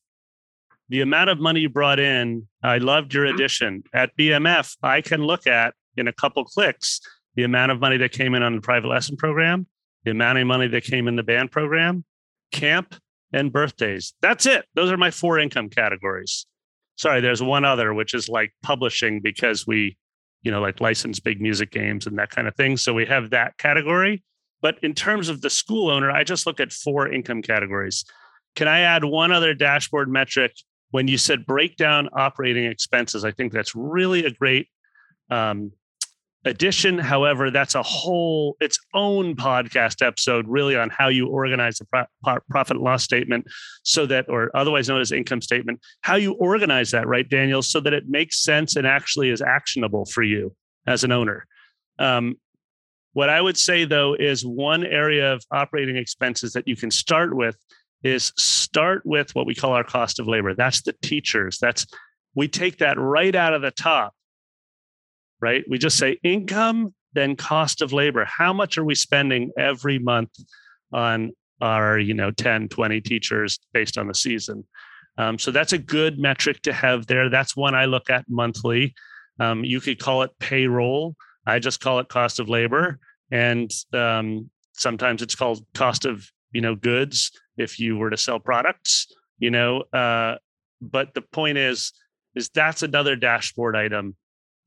the 0.89 1.03
amount 1.03 1.31
of 1.31 1.39
money 1.39 1.61
you 1.61 1.69
brought 1.69 2.01
in, 2.01 2.49
I 2.63 2.79
loved 2.79 3.15
your 3.15 3.27
mm-hmm. 3.27 3.37
addition. 3.37 3.85
At 3.95 4.17
BMF, 4.17 4.77
I 4.83 5.01
can 5.01 5.23
look 5.23 5.47
at 5.47 5.75
in 5.97 6.09
a 6.09 6.13
couple 6.13 6.45
clicks 6.45 7.01
the 7.37 7.45
amount 7.45 7.73
of 7.73 7.81
money 7.81 7.97
that 7.99 8.13
came 8.13 8.35
in 8.35 8.43
on 8.43 8.57
the 8.57 8.61
private 8.61 8.89
lesson 8.89 9.17
program, 9.17 9.67
the 10.05 10.11
amount 10.11 10.39
of 10.39 10.47
money 10.47 10.67
that 10.67 10.83
came 10.83 11.07
in 11.07 11.17
the 11.17 11.23
band 11.23 11.53
program, 11.53 12.05
camp, 12.51 12.97
and 13.33 13.53
birthdays. 13.53 14.15
That's 14.21 14.47
it. 14.47 14.65
Those 14.75 14.91
are 14.91 14.97
my 14.97 15.11
four 15.11 15.39
income 15.39 15.69
categories. 15.69 16.47
Sorry, 16.97 17.21
there's 17.21 17.43
one 17.43 17.65
other, 17.65 17.95
which 17.95 18.15
is 18.15 18.29
like 18.29 18.53
publishing 18.63 19.21
because 19.21 19.67
we, 19.67 19.97
you 20.43 20.51
know, 20.51 20.61
like 20.61 20.81
license 20.81 21.21
big 21.21 21.41
music 21.41 21.71
games 21.71 22.07
and 22.07 22.19
that 22.19 22.31
kind 22.31 22.47
of 22.49 22.55
thing. 22.57 22.77
So 22.77 22.93
we 22.93 23.07
have 23.07 23.31
that 23.31 23.57
category. 23.59 24.23
But 24.63 24.79
in 24.83 24.95
terms 24.95 25.29
of 25.29 25.41
the 25.41 25.49
school 25.49 25.91
owner, 25.91 26.11
I 26.11 26.25
just 26.25 26.47
look 26.47 26.61
at 26.61 26.73
four 26.73 27.11
income 27.11 27.41
categories. 27.41 28.05
Can 28.57 28.69
I 28.69 28.81
add 28.81 29.05
one 29.05 29.33
other 29.33 29.55
dashboard 29.55 30.11
metric 30.11 30.53
when 30.91 31.09
you 31.09 31.19
said 31.19 31.47
breakdown 31.47 32.09
operating 32.13 32.65
expenses, 32.65 33.25
I 33.25 33.31
think 33.31 33.53
that's 33.53 33.75
really 33.75 34.25
a 34.25 34.31
great 34.31 34.69
um, 35.31 35.73
addition. 36.45 36.99
However, 36.99 37.51
that's 37.51 37.75
a 37.75 37.83
whole 37.83 38.57
its 38.61 38.79
own 38.95 39.37
podcast 39.37 40.05
episode, 40.05 40.47
really 40.49 40.77
on 40.77 40.91
how 40.91 41.09
you 41.09 41.29
organize 41.29 41.81
pro- 41.93 42.39
profit 42.49 42.77
and 42.77 42.85
loss 42.85 43.05
statement, 43.05 43.47
so 43.83 44.07
that, 44.07 44.27
or 44.29 44.51
otherwise 44.55 44.89
known 44.89 45.01
as 45.01 45.13
income 45.13 45.43
statement, 45.43 45.81
how 46.03 46.17
you 46.17 46.33
organize 46.35 46.91
that, 46.93 47.07
right, 47.07 47.29
Daniel, 47.29 47.63
so 47.63 47.81
that 47.81 47.93
it 47.93 48.05
makes 48.09 48.43
sense 48.43 48.77
and 48.77 48.87
actually 48.87 49.31
is 49.31 49.43
actionable 49.43 50.05
for 50.07 50.23
you 50.23 50.55
as 50.87 51.05
an 51.05 51.13
owner. 51.13 51.47
Um, 51.99 52.37
what 53.13 53.29
I 53.29 53.41
would 53.41 53.59
say 53.59 53.85
though 53.85 54.15
is 54.15 54.47
one 54.47 54.85
area 54.85 55.35
of 55.35 55.43
operating 55.51 55.97
expenses 55.97 56.53
that 56.53 56.69
you 56.69 56.77
can 56.77 56.91
start 56.91 57.35
with 57.35 57.57
is 58.03 58.33
start 58.39 59.03
with 59.05 59.35
what 59.35 59.47
we 59.47 59.55
call 59.55 59.73
our 59.73 59.85
cost 59.85 60.21
of 60.21 60.29
labor. 60.29 60.55
That's 60.55 60.83
the 60.83 60.95
teachers. 61.03 61.59
That's 61.59 61.87
we 62.35 62.49
take 62.49 62.79
that 62.79 62.99
right 62.99 63.35
out 63.35 63.53
of 63.53 63.63
the 63.63 63.73
top. 63.73 64.15
Right? 65.41 65.65
We 65.69 65.79
just 65.79 65.97
say 65.97 66.19
income, 66.23 66.95
then 67.13 67.37
cost 67.37 67.83
of 67.83 67.93
labor. 67.93 68.25
How 68.25 68.53
much 68.53 68.79
are 68.79 68.85
we 68.85 68.95
spending 68.95 69.51
every 69.59 69.99
month 69.99 70.31
on 70.93 71.33
our, 71.61 71.99
you 71.99 72.15
know, 72.15 72.31
10, 72.31 72.69
20 72.69 73.01
teachers 73.01 73.59
based 73.73 73.99
on 73.99 74.07
the 74.07 74.15
season? 74.15 74.65
Um, 75.19 75.39
so 75.39 75.51
that's 75.51 75.73
a 75.73 75.79
good 75.79 76.19
metric 76.19 76.63
to 76.63 76.73
have 76.73 77.07
there. 77.07 77.29
That's 77.29 77.57
one 77.57 77.75
I 77.75 77.85
look 77.87 78.11
at 78.11 78.25
monthly. 78.29 78.95
Um, 79.39 79.65
you 79.65 79.81
could 79.81 79.99
call 79.99 80.23
it 80.23 80.31
payroll. 80.39 81.17
I 81.47 81.59
just 81.59 81.81
call 81.81 81.99
it 81.99 82.09
cost 82.09 82.39
of 82.39 82.49
labor, 82.49 82.99
and 83.31 83.71
um, 83.93 84.51
sometimes 84.75 85.23
it's 85.23 85.35
called 85.35 85.65
cost 85.75 86.05
of 86.05 86.27
you 86.53 86.61
know 86.61 86.75
goods 86.75 87.33
if 87.57 87.79
you 87.79 87.97
were 87.97 88.11
to 88.11 88.17
sell 88.17 88.39
products. 88.39 89.09
You 89.39 89.51
know, 89.51 89.83
uh, 89.93 90.37
but 90.81 91.15
the 91.15 91.23
point 91.23 91.59
is, 91.59 91.93
is 92.35 92.51
that's 92.51 92.83
another 92.83 93.17
dashboard 93.17 93.77
item 93.77 94.17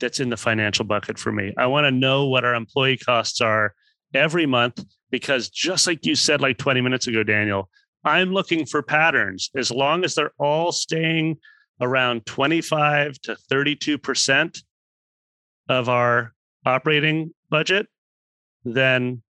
that's 0.03 0.19
in 0.19 0.29
the 0.29 0.37
financial 0.37 0.83
bucket 0.83 1.17
for 1.17 1.31
me. 1.31 1.53
I 1.57 1.65
want 1.67 1.85
to 1.85 1.91
know 1.91 2.27
what 2.27 2.43
our 2.43 2.53
employee 2.53 2.97
costs 2.97 3.39
are 3.39 3.73
every 4.13 4.45
month 4.45 4.83
because 5.11 5.49
just 5.49 5.87
like 5.87 6.05
you 6.05 6.13
said 6.13 6.41
like 6.41 6.57
20 6.57 6.81
minutes 6.81 7.07
ago 7.07 7.23
Daniel, 7.23 7.69
I'm 8.03 8.33
looking 8.33 8.65
for 8.65 8.83
patterns 8.83 9.49
as 9.55 9.71
long 9.71 10.03
as 10.03 10.13
they're 10.13 10.33
all 10.37 10.73
staying 10.73 11.37
around 11.79 12.25
25 12.25 13.17
to 13.21 13.37
32% 13.49 14.61
of 15.69 15.87
our 15.87 16.33
operating 16.65 17.31
budget, 17.49 17.87
then 18.65 19.23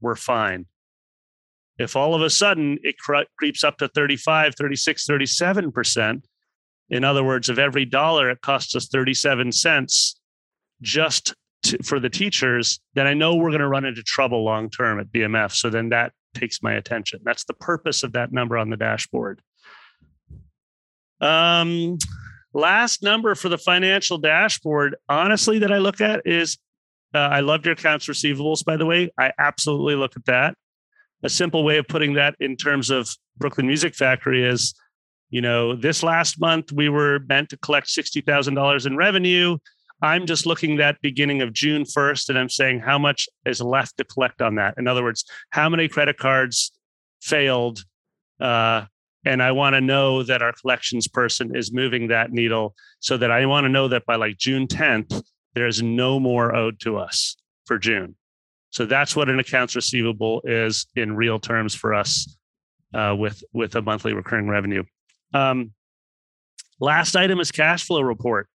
we're 0.00 0.16
fine. 0.16 0.66
If 1.78 1.94
all 1.94 2.16
of 2.16 2.22
a 2.22 2.30
sudden 2.30 2.78
it 2.82 2.96
creeps 3.38 3.62
up 3.62 3.78
to 3.78 3.86
35, 3.86 4.56
36, 4.56 5.06
37%, 5.06 6.22
in 6.90 7.04
other 7.04 7.24
words, 7.24 7.48
of 7.48 7.58
every 7.58 7.84
dollar, 7.84 8.30
it 8.30 8.40
costs 8.40 8.74
us 8.74 8.86
37 8.88 9.52
cents 9.52 10.20
just 10.82 11.34
to, 11.64 11.82
for 11.82 11.98
the 11.98 12.10
teachers, 12.10 12.80
then 12.94 13.06
I 13.06 13.14
know 13.14 13.34
we're 13.34 13.50
going 13.50 13.60
to 13.60 13.68
run 13.68 13.84
into 13.84 14.02
trouble 14.02 14.44
long 14.44 14.70
term 14.70 15.00
at 15.00 15.08
BMF. 15.08 15.52
So 15.52 15.70
then 15.70 15.88
that 15.90 16.12
takes 16.34 16.62
my 16.62 16.74
attention. 16.74 17.20
That's 17.24 17.44
the 17.44 17.54
purpose 17.54 18.02
of 18.02 18.12
that 18.12 18.32
number 18.32 18.56
on 18.56 18.70
the 18.70 18.76
dashboard. 18.76 19.40
Um, 21.20 21.98
last 22.52 23.02
number 23.02 23.34
for 23.34 23.48
the 23.48 23.58
financial 23.58 24.18
dashboard, 24.18 24.96
honestly, 25.08 25.58
that 25.60 25.72
I 25.72 25.78
look 25.78 26.00
at 26.00 26.26
is 26.26 26.58
uh, 27.14 27.18
I 27.18 27.40
loved 27.40 27.64
your 27.64 27.72
accounts 27.72 28.06
receivables, 28.06 28.64
by 28.64 28.76
the 28.76 28.86
way. 28.86 29.10
I 29.18 29.32
absolutely 29.38 29.94
look 29.94 30.16
at 30.16 30.26
that. 30.26 30.54
A 31.22 31.30
simple 31.30 31.64
way 31.64 31.78
of 31.78 31.88
putting 31.88 32.14
that 32.14 32.34
in 32.40 32.56
terms 32.56 32.90
of 32.90 33.08
Brooklyn 33.38 33.66
Music 33.66 33.94
Factory 33.94 34.44
is, 34.44 34.74
you 35.30 35.40
know, 35.40 35.74
this 35.74 36.02
last 36.02 36.40
month 36.40 36.72
we 36.72 36.88
were 36.88 37.20
meant 37.28 37.50
to 37.50 37.58
collect 37.58 37.88
$60,000 37.88 38.86
in 38.86 38.96
revenue. 38.96 39.58
I'm 40.02 40.26
just 40.26 40.46
looking 40.46 40.78
at 40.80 41.00
beginning 41.00 41.42
of 41.42 41.52
June 41.52 41.84
1st 41.84 42.28
and 42.28 42.38
I'm 42.38 42.48
saying 42.48 42.80
how 42.80 42.98
much 42.98 43.28
is 43.44 43.60
left 43.60 43.96
to 43.96 44.04
collect 44.04 44.42
on 44.42 44.56
that. 44.56 44.74
In 44.78 44.86
other 44.86 45.02
words, 45.02 45.24
how 45.50 45.68
many 45.68 45.88
credit 45.88 46.18
cards 46.18 46.72
failed? 47.20 47.82
Uh, 48.40 48.84
and 49.24 49.42
I 49.42 49.52
want 49.52 49.74
to 49.74 49.80
know 49.80 50.22
that 50.22 50.42
our 50.42 50.52
collections 50.52 51.08
person 51.08 51.56
is 51.56 51.72
moving 51.72 52.08
that 52.08 52.30
needle 52.30 52.74
so 53.00 53.16
that 53.16 53.30
I 53.30 53.46
want 53.46 53.64
to 53.64 53.68
know 53.68 53.88
that 53.88 54.06
by 54.06 54.16
like 54.16 54.36
June 54.36 54.68
10th, 54.68 55.22
there's 55.54 55.82
no 55.82 56.20
more 56.20 56.54
owed 56.54 56.78
to 56.80 56.98
us 56.98 57.36
for 57.64 57.78
June. 57.78 58.14
So 58.70 58.84
that's 58.84 59.16
what 59.16 59.28
an 59.28 59.40
accounts 59.40 59.74
receivable 59.74 60.42
is 60.44 60.86
in 60.94 61.16
real 61.16 61.38
terms 61.38 61.74
for 61.74 61.94
us 61.94 62.36
uh, 62.94 63.16
with 63.18 63.42
with 63.52 63.74
a 63.74 63.82
monthly 63.82 64.12
recurring 64.12 64.48
revenue. 64.48 64.84
Um, 65.34 65.72
last 66.80 67.16
item 67.16 67.40
is 67.40 67.50
cash 67.50 67.84
flow 67.84 68.00
report. 68.00 68.48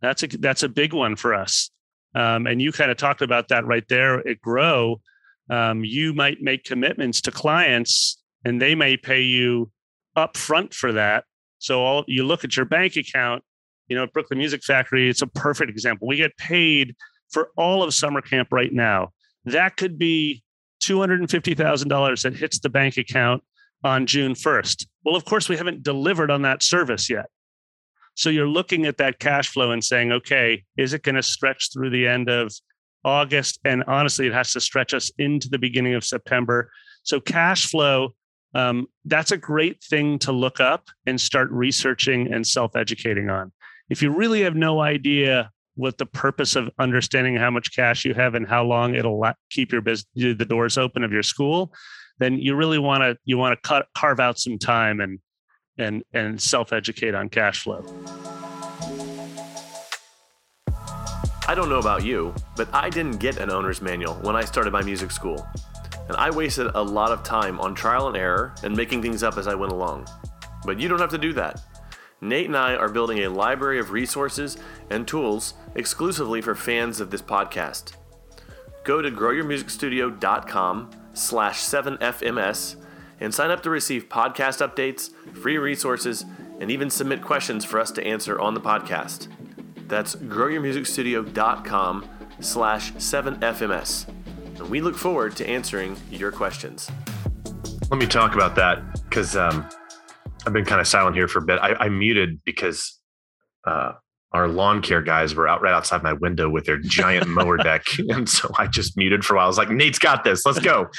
That's 0.00 0.22
a 0.22 0.26
that's 0.26 0.62
a 0.62 0.68
big 0.68 0.92
one 0.92 1.16
for 1.16 1.34
us. 1.34 1.70
Um, 2.14 2.46
and 2.46 2.60
you 2.62 2.72
kind 2.72 2.90
of 2.90 2.96
talked 2.96 3.22
about 3.22 3.48
that 3.48 3.66
right 3.66 3.84
there 3.88 4.26
at 4.26 4.40
Grow. 4.40 5.00
Um, 5.50 5.84
you 5.84 6.12
might 6.14 6.40
make 6.40 6.64
commitments 6.64 7.20
to 7.22 7.30
clients, 7.30 8.22
and 8.44 8.60
they 8.60 8.74
may 8.74 8.96
pay 8.96 9.22
you 9.22 9.70
up 10.16 10.36
front 10.36 10.74
for 10.74 10.92
that. 10.92 11.24
So 11.58 11.82
all 11.82 12.04
you 12.06 12.24
look 12.24 12.44
at 12.44 12.56
your 12.56 12.66
bank 12.66 12.96
account. 12.96 13.42
You 13.88 13.96
know, 13.96 14.06
Brooklyn 14.08 14.38
Music 14.38 14.64
Factory, 14.64 15.08
it's 15.08 15.22
a 15.22 15.28
perfect 15.28 15.70
example. 15.70 16.08
We 16.08 16.16
get 16.16 16.36
paid 16.36 16.96
for 17.30 17.50
all 17.56 17.84
of 17.84 17.94
summer 17.94 18.20
camp 18.20 18.48
right 18.50 18.72
now. 18.72 19.12
That 19.44 19.76
could 19.76 19.96
be 19.96 20.42
$250,000 20.82 22.22
that 22.22 22.34
hits 22.34 22.58
the 22.58 22.68
bank 22.68 22.96
account 22.96 23.44
on 23.86 24.04
June 24.04 24.34
1st. 24.34 24.86
Well, 25.04 25.16
of 25.16 25.24
course, 25.24 25.48
we 25.48 25.56
haven't 25.56 25.82
delivered 25.82 26.30
on 26.30 26.42
that 26.42 26.62
service 26.62 27.08
yet. 27.08 27.26
So 28.14 28.30
you're 28.30 28.48
looking 28.48 28.86
at 28.86 28.96
that 28.96 29.18
cash 29.20 29.48
flow 29.48 29.70
and 29.70 29.84
saying, 29.84 30.10
okay, 30.10 30.64
is 30.76 30.92
it 30.92 31.02
going 31.02 31.14
to 31.14 31.22
stretch 31.22 31.72
through 31.72 31.90
the 31.90 32.08
end 32.08 32.28
of 32.28 32.52
August? 33.04 33.60
And 33.64 33.84
honestly, 33.86 34.26
it 34.26 34.32
has 34.32 34.52
to 34.52 34.60
stretch 34.60 34.92
us 34.92 35.10
into 35.18 35.48
the 35.48 35.58
beginning 35.58 35.94
of 35.94 36.04
September. 36.04 36.70
So 37.04 37.20
cash 37.20 37.70
flow, 37.70 38.14
um, 38.54 38.86
that's 39.04 39.32
a 39.32 39.36
great 39.36 39.84
thing 39.84 40.18
to 40.20 40.32
look 40.32 40.60
up 40.60 40.88
and 41.06 41.20
start 41.20 41.50
researching 41.50 42.32
and 42.32 42.46
self 42.46 42.74
educating 42.74 43.30
on. 43.30 43.52
If 43.88 44.02
you 44.02 44.10
really 44.10 44.42
have 44.42 44.56
no 44.56 44.80
idea 44.80 45.50
what 45.76 45.98
the 45.98 46.06
purpose 46.06 46.56
of 46.56 46.70
understanding 46.78 47.36
how 47.36 47.50
much 47.50 47.76
cash 47.76 48.04
you 48.04 48.14
have 48.14 48.34
and 48.34 48.48
how 48.48 48.64
long 48.64 48.94
it'll 48.94 49.22
keep 49.50 49.70
your 49.72 49.82
business, 49.82 50.06
the 50.14 50.34
doors 50.34 50.78
open 50.78 51.04
of 51.04 51.12
your 51.12 51.22
school, 51.22 51.70
then 52.18 52.38
you 52.38 52.54
really 52.54 52.78
want 52.78 53.02
to 53.02 53.16
you 53.24 53.36
want 53.38 53.60
to 53.60 53.68
cut, 53.68 53.86
carve 53.96 54.20
out 54.20 54.38
some 54.38 54.58
time 54.58 55.00
and 55.00 55.18
and 55.78 56.02
and 56.12 56.40
self-educate 56.40 57.14
on 57.14 57.28
cash 57.28 57.62
flow. 57.62 57.84
I 61.48 61.54
don't 61.54 61.68
know 61.68 61.78
about 61.78 62.04
you, 62.04 62.34
but 62.56 62.68
I 62.74 62.90
didn't 62.90 63.18
get 63.18 63.38
an 63.38 63.50
owner's 63.50 63.80
manual 63.80 64.14
when 64.14 64.34
I 64.34 64.44
started 64.44 64.72
my 64.72 64.82
music 64.82 65.12
school. 65.12 65.46
And 66.08 66.16
I 66.16 66.30
wasted 66.30 66.68
a 66.74 66.82
lot 66.82 67.12
of 67.12 67.22
time 67.22 67.60
on 67.60 67.74
trial 67.74 68.08
and 68.08 68.16
error 68.16 68.54
and 68.64 68.76
making 68.76 69.02
things 69.02 69.22
up 69.22 69.36
as 69.38 69.46
I 69.46 69.54
went 69.54 69.72
along. 69.72 70.08
But 70.64 70.80
you 70.80 70.88
don't 70.88 71.00
have 71.00 71.10
to 71.10 71.18
do 71.18 71.32
that. 71.34 71.60
Nate 72.20 72.46
and 72.46 72.56
I 72.56 72.74
are 72.74 72.88
building 72.88 73.18
a 73.20 73.28
library 73.28 73.78
of 73.78 73.92
resources 73.92 74.56
and 74.90 75.06
tools 75.06 75.54
exclusively 75.74 76.40
for 76.40 76.54
fans 76.54 77.00
of 77.00 77.10
this 77.10 77.22
podcast. 77.22 77.92
Go 78.82 79.00
to 79.02 79.10
growyourmusicstudio.com 79.10 80.90
slash 81.16 81.60
7fms 81.60 82.76
and 83.20 83.32
sign 83.34 83.50
up 83.50 83.62
to 83.62 83.70
receive 83.70 84.08
podcast 84.08 84.66
updates, 84.66 85.10
free 85.34 85.58
resources, 85.58 86.24
and 86.60 86.70
even 86.70 86.90
submit 86.90 87.22
questions 87.22 87.64
for 87.64 87.80
us 87.80 87.90
to 87.92 88.06
answer 88.06 88.38
on 88.38 88.54
the 88.54 88.60
podcast. 88.60 89.28
That's 89.88 90.14
growyourmusicstudio.com 90.16 92.08
slash 92.40 92.92
7fms. 92.92 94.08
And 94.58 94.70
we 94.70 94.80
look 94.80 94.96
forward 94.96 95.36
to 95.36 95.48
answering 95.48 95.96
your 96.10 96.32
questions. 96.32 96.90
Let 97.90 97.98
me 97.98 98.06
talk 98.06 98.34
about 98.34 98.56
that 98.56 99.02
because 99.04 99.36
um, 99.36 99.68
I've 100.46 100.52
been 100.52 100.64
kind 100.64 100.80
of 100.80 100.86
silent 100.86 101.16
here 101.16 101.28
for 101.28 101.38
a 101.38 101.42
bit. 101.42 101.58
I, 101.60 101.74
I 101.74 101.88
muted 101.88 102.42
because 102.44 102.98
uh, 103.66 103.92
our 104.36 104.48
lawn 104.48 104.82
care 104.82 105.02
guys 105.02 105.34
were 105.34 105.48
out 105.48 105.62
right 105.62 105.72
outside 105.72 106.02
my 106.02 106.12
window 106.12 106.48
with 106.48 106.66
their 106.66 106.78
giant 106.78 107.26
mower 107.38 107.56
deck. 107.56 107.84
And 108.08 108.28
so 108.28 108.50
I 108.58 108.66
just 108.66 108.96
muted 108.96 109.24
for 109.24 109.34
a 109.34 109.36
while. 109.38 109.46
I 109.46 109.48
was 109.48 109.58
like, 109.58 109.70
Nate's 109.70 109.98
got 109.98 110.24
this. 110.24 110.44
Let's 110.44 110.60
go 110.60 110.90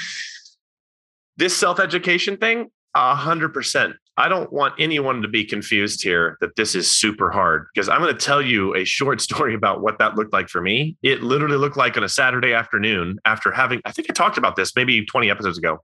this 1.38 1.56
self 1.56 1.80
education 1.80 2.36
thing, 2.36 2.70
a 2.94 3.14
hundred 3.14 3.54
percent. 3.54 3.94
I 4.16 4.28
don't 4.28 4.52
want 4.52 4.74
anyone 4.78 5.22
to 5.22 5.28
be 5.28 5.44
confused 5.44 6.02
here 6.02 6.36
that 6.40 6.56
this 6.56 6.74
is 6.74 6.90
super 6.90 7.30
hard 7.30 7.68
because 7.72 7.88
I'm 7.88 8.02
going 8.02 8.12
to 8.12 8.20
tell 8.20 8.42
you 8.42 8.74
a 8.74 8.84
short 8.84 9.20
story 9.28 9.54
about 9.54 9.80
what 9.80 9.98
that 10.00 10.16
looked 10.16 10.32
like 10.32 10.48
for 10.48 10.60
me. 10.60 10.96
It 11.02 11.22
literally 11.22 11.56
looked 11.56 11.76
like 11.76 11.96
on 11.96 12.02
a 12.02 12.08
Saturday 12.08 12.52
afternoon 12.52 13.18
after 13.24 13.52
having, 13.52 13.80
I 13.84 13.92
think 13.92 14.10
I 14.10 14.12
talked 14.12 14.36
about 14.36 14.56
this 14.56 14.74
maybe 14.74 15.06
20 15.06 15.30
episodes 15.30 15.56
ago, 15.56 15.78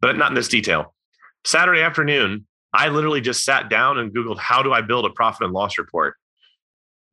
but 0.00 0.16
not 0.16 0.30
in 0.30 0.34
this 0.34 0.48
detail. 0.48 0.94
Saturday 1.44 1.80
afternoon, 1.80 2.46
I 2.74 2.88
literally 2.88 3.22
just 3.22 3.44
sat 3.44 3.70
down 3.70 3.98
and 3.98 4.14
Googled, 4.14 4.38
how 4.38 4.62
do 4.62 4.72
I 4.72 4.82
build 4.82 5.06
a 5.06 5.10
profit 5.10 5.44
and 5.44 5.52
loss 5.52 5.78
report? 5.78 6.16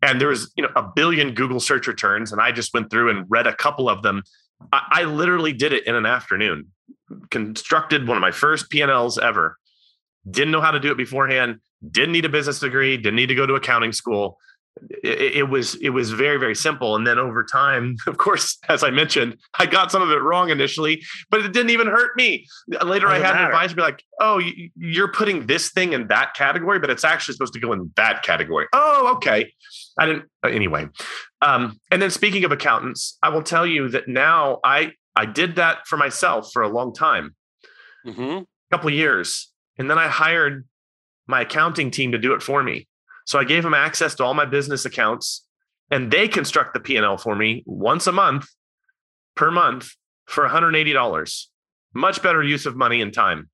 And 0.01 0.21
there 0.21 0.29
was, 0.29 0.51
you 0.55 0.63
know, 0.63 0.69
a 0.75 0.83
billion 0.83 1.33
Google 1.33 1.59
search 1.59 1.87
returns. 1.87 2.31
And 2.31 2.41
I 2.41 2.51
just 2.51 2.73
went 2.73 2.89
through 2.89 3.09
and 3.09 3.25
read 3.29 3.47
a 3.47 3.55
couple 3.55 3.89
of 3.89 4.01
them. 4.01 4.23
I, 4.71 4.81
I 4.89 5.03
literally 5.03 5.53
did 5.53 5.73
it 5.73 5.85
in 5.87 5.95
an 5.95 6.05
afternoon 6.05 6.67
constructed 7.31 8.07
one 8.07 8.17
of 8.17 8.21
my 8.21 8.31
first 8.31 8.69
P&Ls 8.69 9.17
ever. 9.17 9.57
Didn't 10.29 10.51
know 10.51 10.61
how 10.61 10.71
to 10.71 10.79
do 10.79 10.91
it 10.91 10.97
beforehand. 10.97 11.59
Didn't 11.89 12.11
need 12.11 12.25
a 12.25 12.29
business 12.29 12.59
degree. 12.59 12.97
Didn't 12.97 13.15
need 13.15 13.27
to 13.27 13.35
go 13.35 13.45
to 13.45 13.55
accounting 13.55 13.93
school. 13.93 14.37
It, 15.03 15.37
it, 15.37 15.49
was 15.49 15.75
it 15.75 15.89
was 15.89 16.11
very 16.11 16.37
very 16.37 16.55
simple. 16.55 16.95
And 16.95 17.05
then 17.05 17.17
over 17.17 17.43
time, 17.43 17.97
of 18.07 18.17
course, 18.17 18.57
as 18.69 18.83
I 18.83 18.91
mentioned, 18.91 19.37
I 19.57 19.65
got 19.65 19.91
some 19.91 20.01
of 20.01 20.09
it 20.11 20.21
wrong 20.21 20.49
initially, 20.49 21.03
but 21.29 21.41
it 21.41 21.51
didn't 21.51 21.71
even 21.71 21.87
hurt 21.87 22.15
me. 22.15 22.45
Later, 22.85 23.07
I 23.07 23.15
had 23.15 23.33
matter. 23.33 23.37
an 23.37 23.45
advisor 23.45 23.75
be 23.75 23.81
like, 23.81 24.03
"Oh, 24.21 24.41
you're 24.77 25.11
putting 25.11 25.47
this 25.47 25.71
thing 25.71 25.93
in 25.93 26.07
that 26.07 26.33
category, 26.33 26.79
but 26.79 26.89
it's 26.89 27.03
actually 27.03 27.33
supposed 27.33 27.53
to 27.53 27.59
go 27.59 27.73
in 27.73 27.91
that 27.95 28.23
category." 28.23 28.67
Oh, 28.71 29.13
okay. 29.15 29.51
I 29.99 30.05
didn't 30.05 30.25
uh, 30.43 30.47
anyway. 30.47 30.87
Um, 31.41 31.79
and 31.91 32.01
then 32.01 32.09
speaking 32.09 32.45
of 32.45 32.51
accountants, 32.51 33.17
I 33.21 33.29
will 33.29 33.43
tell 33.43 33.67
you 33.67 33.89
that 33.89 34.07
now 34.07 34.59
I 34.63 34.93
I 35.15 35.25
did 35.25 35.57
that 35.57 35.85
for 35.85 35.97
myself 35.97 36.51
for 36.53 36.61
a 36.61 36.69
long 36.69 36.93
time, 36.93 37.35
mm-hmm. 38.07 38.21
a 38.21 38.45
couple 38.71 38.89
years, 38.89 39.51
and 39.77 39.89
then 39.89 39.97
I 39.97 40.07
hired 40.07 40.65
my 41.27 41.41
accounting 41.41 41.91
team 41.91 42.13
to 42.13 42.17
do 42.17 42.33
it 42.33 42.41
for 42.41 42.63
me. 42.63 42.87
So 43.25 43.37
I 43.37 43.43
gave 43.43 43.63
them 43.63 43.73
access 43.73 44.15
to 44.15 44.23
all 44.23 44.33
my 44.33 44.45
business 44.45 44.85
accounts, 44.85 45.45
and 45.91 46.09
they 46.09 46.27
construct 46.27 46.73
the 46.73 46.79
P 46.79 46.95
and 46.95 47.05
L 47.05 47.17
for 47.17 47.35
me 47.35 47.63
once 47.65 48.07
a 48.07 48.11
month, 48.11 48.47
per 49.35 49.51
month, 49.51 49.91
for 50.25 50.47
$180. 50.47 51.45
Much 51.93 52.23
better 52.23 52.41
use 52.41 52.65
of 52.65 52.75
money 52.75 53.01
and 53.01 53.13
time. 53.13 53.49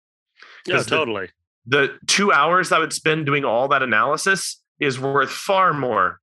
Yeah, 0.67 0.84
totally. 0.84 1.29
the 1.65 1.97
two 2.08 2.31
hours 2.31 2.71
I 2.71 2.79
would 2.79 2.93
spend 2.93 3.25
doing 3.25 3.45
all 3.45 3.67
that 3.69 3.81
analysis 3.81 4.62
is 4.79 4.99
worth 4.99 5.31
far 5.31 5.73
more 5.73 6.19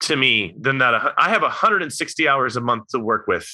to 0.00 0.16
me 0.16 0.54
than 0.58 0.78
that. 0.78 1.14
I 1.16 1.30
have 1.30 1.42
160 1.42 2.28
hours 2.28 2.56
a 2.56 2.60
month 2.60 2.88
to 2.88 2.98
work 2.98 3.26
with 3.26 3.48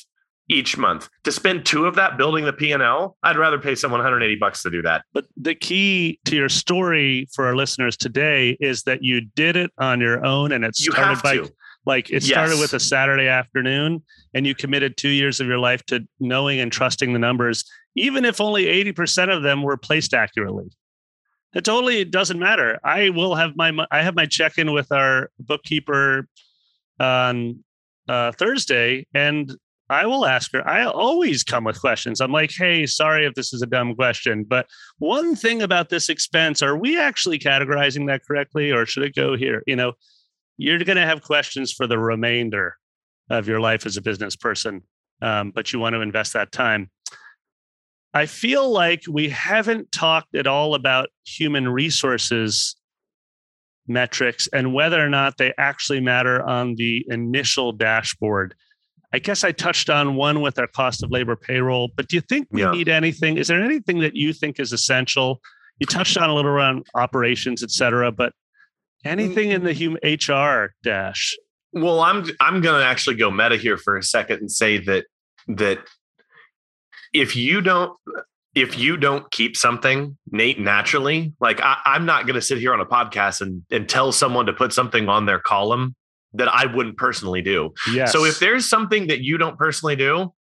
each 0.49 0.77
month. 0.77 1.09
To 1.25 1.33
spend 1.33 1.67
two 1.67 1.87
of 1.87 1.97
that 1.97 2.17
building 2.17 2.45
the 2.45 2.53
P&L, 2.53 3.17
I'd 3.23 3.37
rather 3.37 3.59
pay 3.59 3.75
someone 3.75 3.99
180 3.99 4.37
bucks 4.37 4.63
to 4.63 4.71
do 4.71 4.81
that. 4.83 5.05
But 5.13 5.27
the 5.37 5.57
key 5.57 6.21
to 6.27 6.37
your 6.37 6.49
story 6.49 7.29
for 7.35 7.47
our 7.47 7.57
listeners 7.57 7.97
today 7.97 8.57
is 8.61 8.85
that 8.85 9.03
you 9.03 9.23
did 9.35 9.57
it 9.57 9.73
on 9.79 10.01
your 10.01 10.25
own 10.25 10.53
and 10.53 10.65
it 10.65 10.77
started 10.77 11.21
by 11.21 11.39
to. 11.39 11.53
like 11.85 12.11
it 12.11 12.23
started 12.23 12.61
with 12.61 12.75
a 12.75 12.81
Saturday 12.81 13.27
afternoon 13.27 14.05
and 14.35 14.47
you 14.47 14.55
committed 14.55 14.97
2 14.97 15.09
years 15.09 15.41
of 15.41 15.49
your 15.49 15.59
life 15.59 15.85
to 15.87 16.07
knowing 16.21 16.61
and 16.61 16.71
trusting 16.71 17.13
the 17.13 17.19
numbers 17.19 17.65
even 17.97 18.25
if 18.25 18.41
only 18.41 18.67
80% 18.67 19.35
of 19.35 19.43
them 19.43 19.63
were 19.63 19.79
placed 19.79 20.13
accurately. 20.13 20.67
It 21.57 21.64
totally 21.64 22.05
doesn't 22.05 22.38
matter. 22.38 22.79
I 22.85 23.09
will 23.09 23.35
have 23.35 23.57
my 23.57 23.73
I 23.90 24.03
have 24.03 24.14
my 24.14 24.27
check 24.27 24.59
in 24.59 24.75
with 24.75 24.92
our 24.92 25.31
bookkeeper 25.38 26.29
on 27.01 27.64
uh, 28.07 28.33
Thursday, 28.33 29.07
and 29.14 29.57
I 29.88 30.05
will 30.05 30.27
ask 30.27 30.53
her. 30.53 30.69
I 30.69 30.85
always 30.85 31.45
come 31.45 31.64
with 31.64 31.81
questions. 31.81 32.21
I'm 32.21 32.31
like, 32.31 32.53
hey, 32.53 32.85
sorry 32.85 33.25
if 33.25 33.33
this 33.33 33.55
is 33.55 33.62
a 33.62 33.66
dumb 33.66 33.95
question, 33.95 34.45
but 34.45 34.66
one 34.99 35.35
thing 35.35 35.62
about 35.62 35.88
this 35.88 36.11
expense, 36.11 36.61
are 36.62 36.77
we 36.77 37.01
actually 37.01 37.38
categorizing 37.38 38.07
that 38.09 38.21
correctly, 38.29 38.71
or 38.71 38.85
should 38.85 39.05
it 39.05 39.14
go 39.14 39.35
here? 39.35 39.62
You 39.66 39.77
know, 39.77 39.95
you're 40.59 40.85
going 40.85 40.97
to 40.99 41.07
have 41.07 41.23
questions 41.23 41.73
for 41.73 41.87
the 41.87 41.99
remainder 41.99 42.77
of 43.31 43.49
your 43.49 43.61
life 43.61 43.87
as 43.87 43.97
a 43.97 44.03
business 44.03 44.37
person, 44.37 44.83
um, 45.23 45.53
but 45.53 45.73
you 45.73 45.79
want 45.79 45.95
to 45.95 46.03
invest 46.03 46.35
that 46.35 46.53
time. 46.53 46.90
I 48.16 48.24
feel 48.24 48.70
like 48.70 49.02
we 49.07 49.29
haven't 49.29 49.92
talked 49.92 50.35
at 50.35 50.46
all 50.46 50.74
about 50.74 51.11
human 51.26 51.68
resources 51.68 52.74
metrics 53.87 54.48
and 54.55 54.72
whether 54.72 55.05
or 55.05 55.11
not 55.11 55.37
they 55.37 55.52
actually 55.59 56.00
matter 56.00 56.42
on 56.42 56.76
the 56.76 57.05
initial 57.11 57.72
dashboard. 57.72 58.55
I 59.12 59.18
guess 59.18 59.44
I 59.44 59.52
touched 59.52 59.90
on 59.90 60.16
one 60.16 60.40
with 60.40 60.59
our 60.59 60.66
cost 60.66 61.02
of 61.02 61.11
labor 61.11 61.37
payroll, 61.37 61.90
but 61.94 62.09
do 62.09 62.16
you 62.16 62.22
think 62.22 62.48
we 62.50 62.62
yeah. 62.62 62.70
need 62.70 62.88
anything? 62.88 63.37
Is 63.37 63.48
there 63.48 63.62
anything 63.62 64.00
that 64.00 64.16
you 64.16 64.33
think 64.33 64.59
is 64.59 64.72
essential? 64.72 65.42
You 65.79 65.87
touched 65.87 66.16
on 66.16 66.31
a 66.31 66.35
little 66.35 66.50
around 66.50 66.87
operations, 66.94 67.62
et 67.62 67.70
cetera, 67.70 68.11
but 68.11 68.33
anything 69.05 69.50
in 69.50 69.62
the 69.62 69.72
mm. 69.72 69.74
human 69.74 70.00
HR 70.02 70.72
dash? 70.83 71.37
Well, 71.74 72.00
I'm 72.00 72.24
I'm 72.40 72.62
going 72.62 72.81
to 72.81 72.87
actually 72.87 73.16
go 73.16 73.31
meta 73.31 73.59
here 73.59 73.76
for 73.76 73.98
a 73.98 74.02
second 74.02 74.40
and 74.40 74.50
say 74.50 74.79
that 74.79 75.05
that 75.48 75.81
if 77.12 77.37
you 77.37 77.61
don't 77.61 77.92
if 78.55 78.79
you 78.79 78.97
don't 78.97 79.31
keep 79.31 79.55
something 79.55 80.16
Nate 80.31 80.59
naturally, 80.59 81.35
like 81.40 81.61
I, 81.61 81.77
am 81.85 82.07
not 82.07 82.27
going 82.27 82.37
to 82.37 82.42
sit 82.42 82.57
here 82.57 82.73
on 82.73 82.81
a 82.81 82.87
podcast 82.87 83.42
and, 83.42 83.62
and 83.71 83.87
tell 83.87 84.12
someone 84.12 84.47
to 84.47 84.55
put 84.55 84.73
something 84.73 85.11
on 85.11 85.27
their 85.27 85.38
column 85.38 85.95
that 86.33 86.49
I 86.49 86.64
wouldn't 86.64 86.97
personally 86.97 87.42
do. 87.42 87.75
Yes. 87.92 88.12
So 88.12 88.25
if 88.25 88.38
there's 88.40 88.69
something 88.69 89.09
that 89.09 89.21
you 89.21 89.37
don't 89.37 89.59
personally 89.59 89.95
do, 89.95 90.33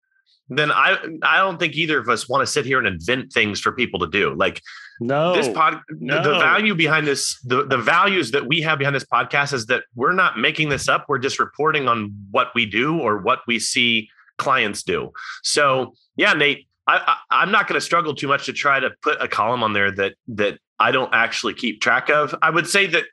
then 0.48 0.70
I 0.70 0.96
I 1.22 1.38
don't 1.38 1.58
think 1.58 1.74
either 1.74 1.98
of 1.98 2.08
us 2.08 2.28
want 2.28 2.40
to 2.40 2.50
sit 2.50 2.64
here 2.64 2.78
and 2.78 2.86
invent 2.86 3.32
things 3.32 3.60
for 3.60 3.72
people 3.72 4.00
to 4.00 4.06
do. 4.06 4.34
Like 4.34 4.62
no, 5.00 5.34
this 5.34 5.48
pod, 5.48 5.80
no. 5.90 6.22
the, 6.22 6.30
the 6.30 6.38
value 6.38 6.74
behind 6.74 7.06
this, 7.06 7.38
the, 7.42 7.66
the 7.66 7.76
values 7.76 8.30
that 8.30 8.46
we 8.46 8.62
have 8.62 8.78
behind 8.78 8.96
this 8.96 9.04
podcast 9.04 9.52
is 9.52 9.66
that 9.66 9.84
we're 9.94 10.12
not 10.12 10.38
making 10.38 10.68
this 10.68 10.88
up. 10.88 11.06
We're 11.08 11.18
just 11.18 11.38
reporting 11.38 11.88
on 11.88 12.14
what 12.30 12.48
we 12.54 12.64
do 12.64 12.98
or 12.98 13.18
what 13.18 13.40
we 13.46 13.58
see 13.58 14.08
clients 14.38 14.82
do. 14.82 15.12
So 15.42 15.94
yeah, 16.16 16.32
Nate, 16.32 16.66
I, 16.86 17.16
I 17.30 17.42
am 17.42 17.50
not 17.50 17.66
going 17.68 17.78
to 17.78 17.84
struggle 17.84 18.14
too 18.14 18.28
much 18.28 18.46
to 18.46 18.52
try 18.52 18.78
to 18.80 18.90
put 19.02 19.20
a 19.20 19.28
column 19.28 19.62
on 19.62 19.72
there 19.72 19.90
that 19.92 20.14
that 20.28 20.58
I 20.78 20.92
don't 20.92 21.12
actually 21.12 21.54
keep 21.54 21.80
track 21.80 22.10
of. 22.10 22.34
I 22.42 22.50
would 22.50 22.66
say 22.66 22.86
that 22.86 23.04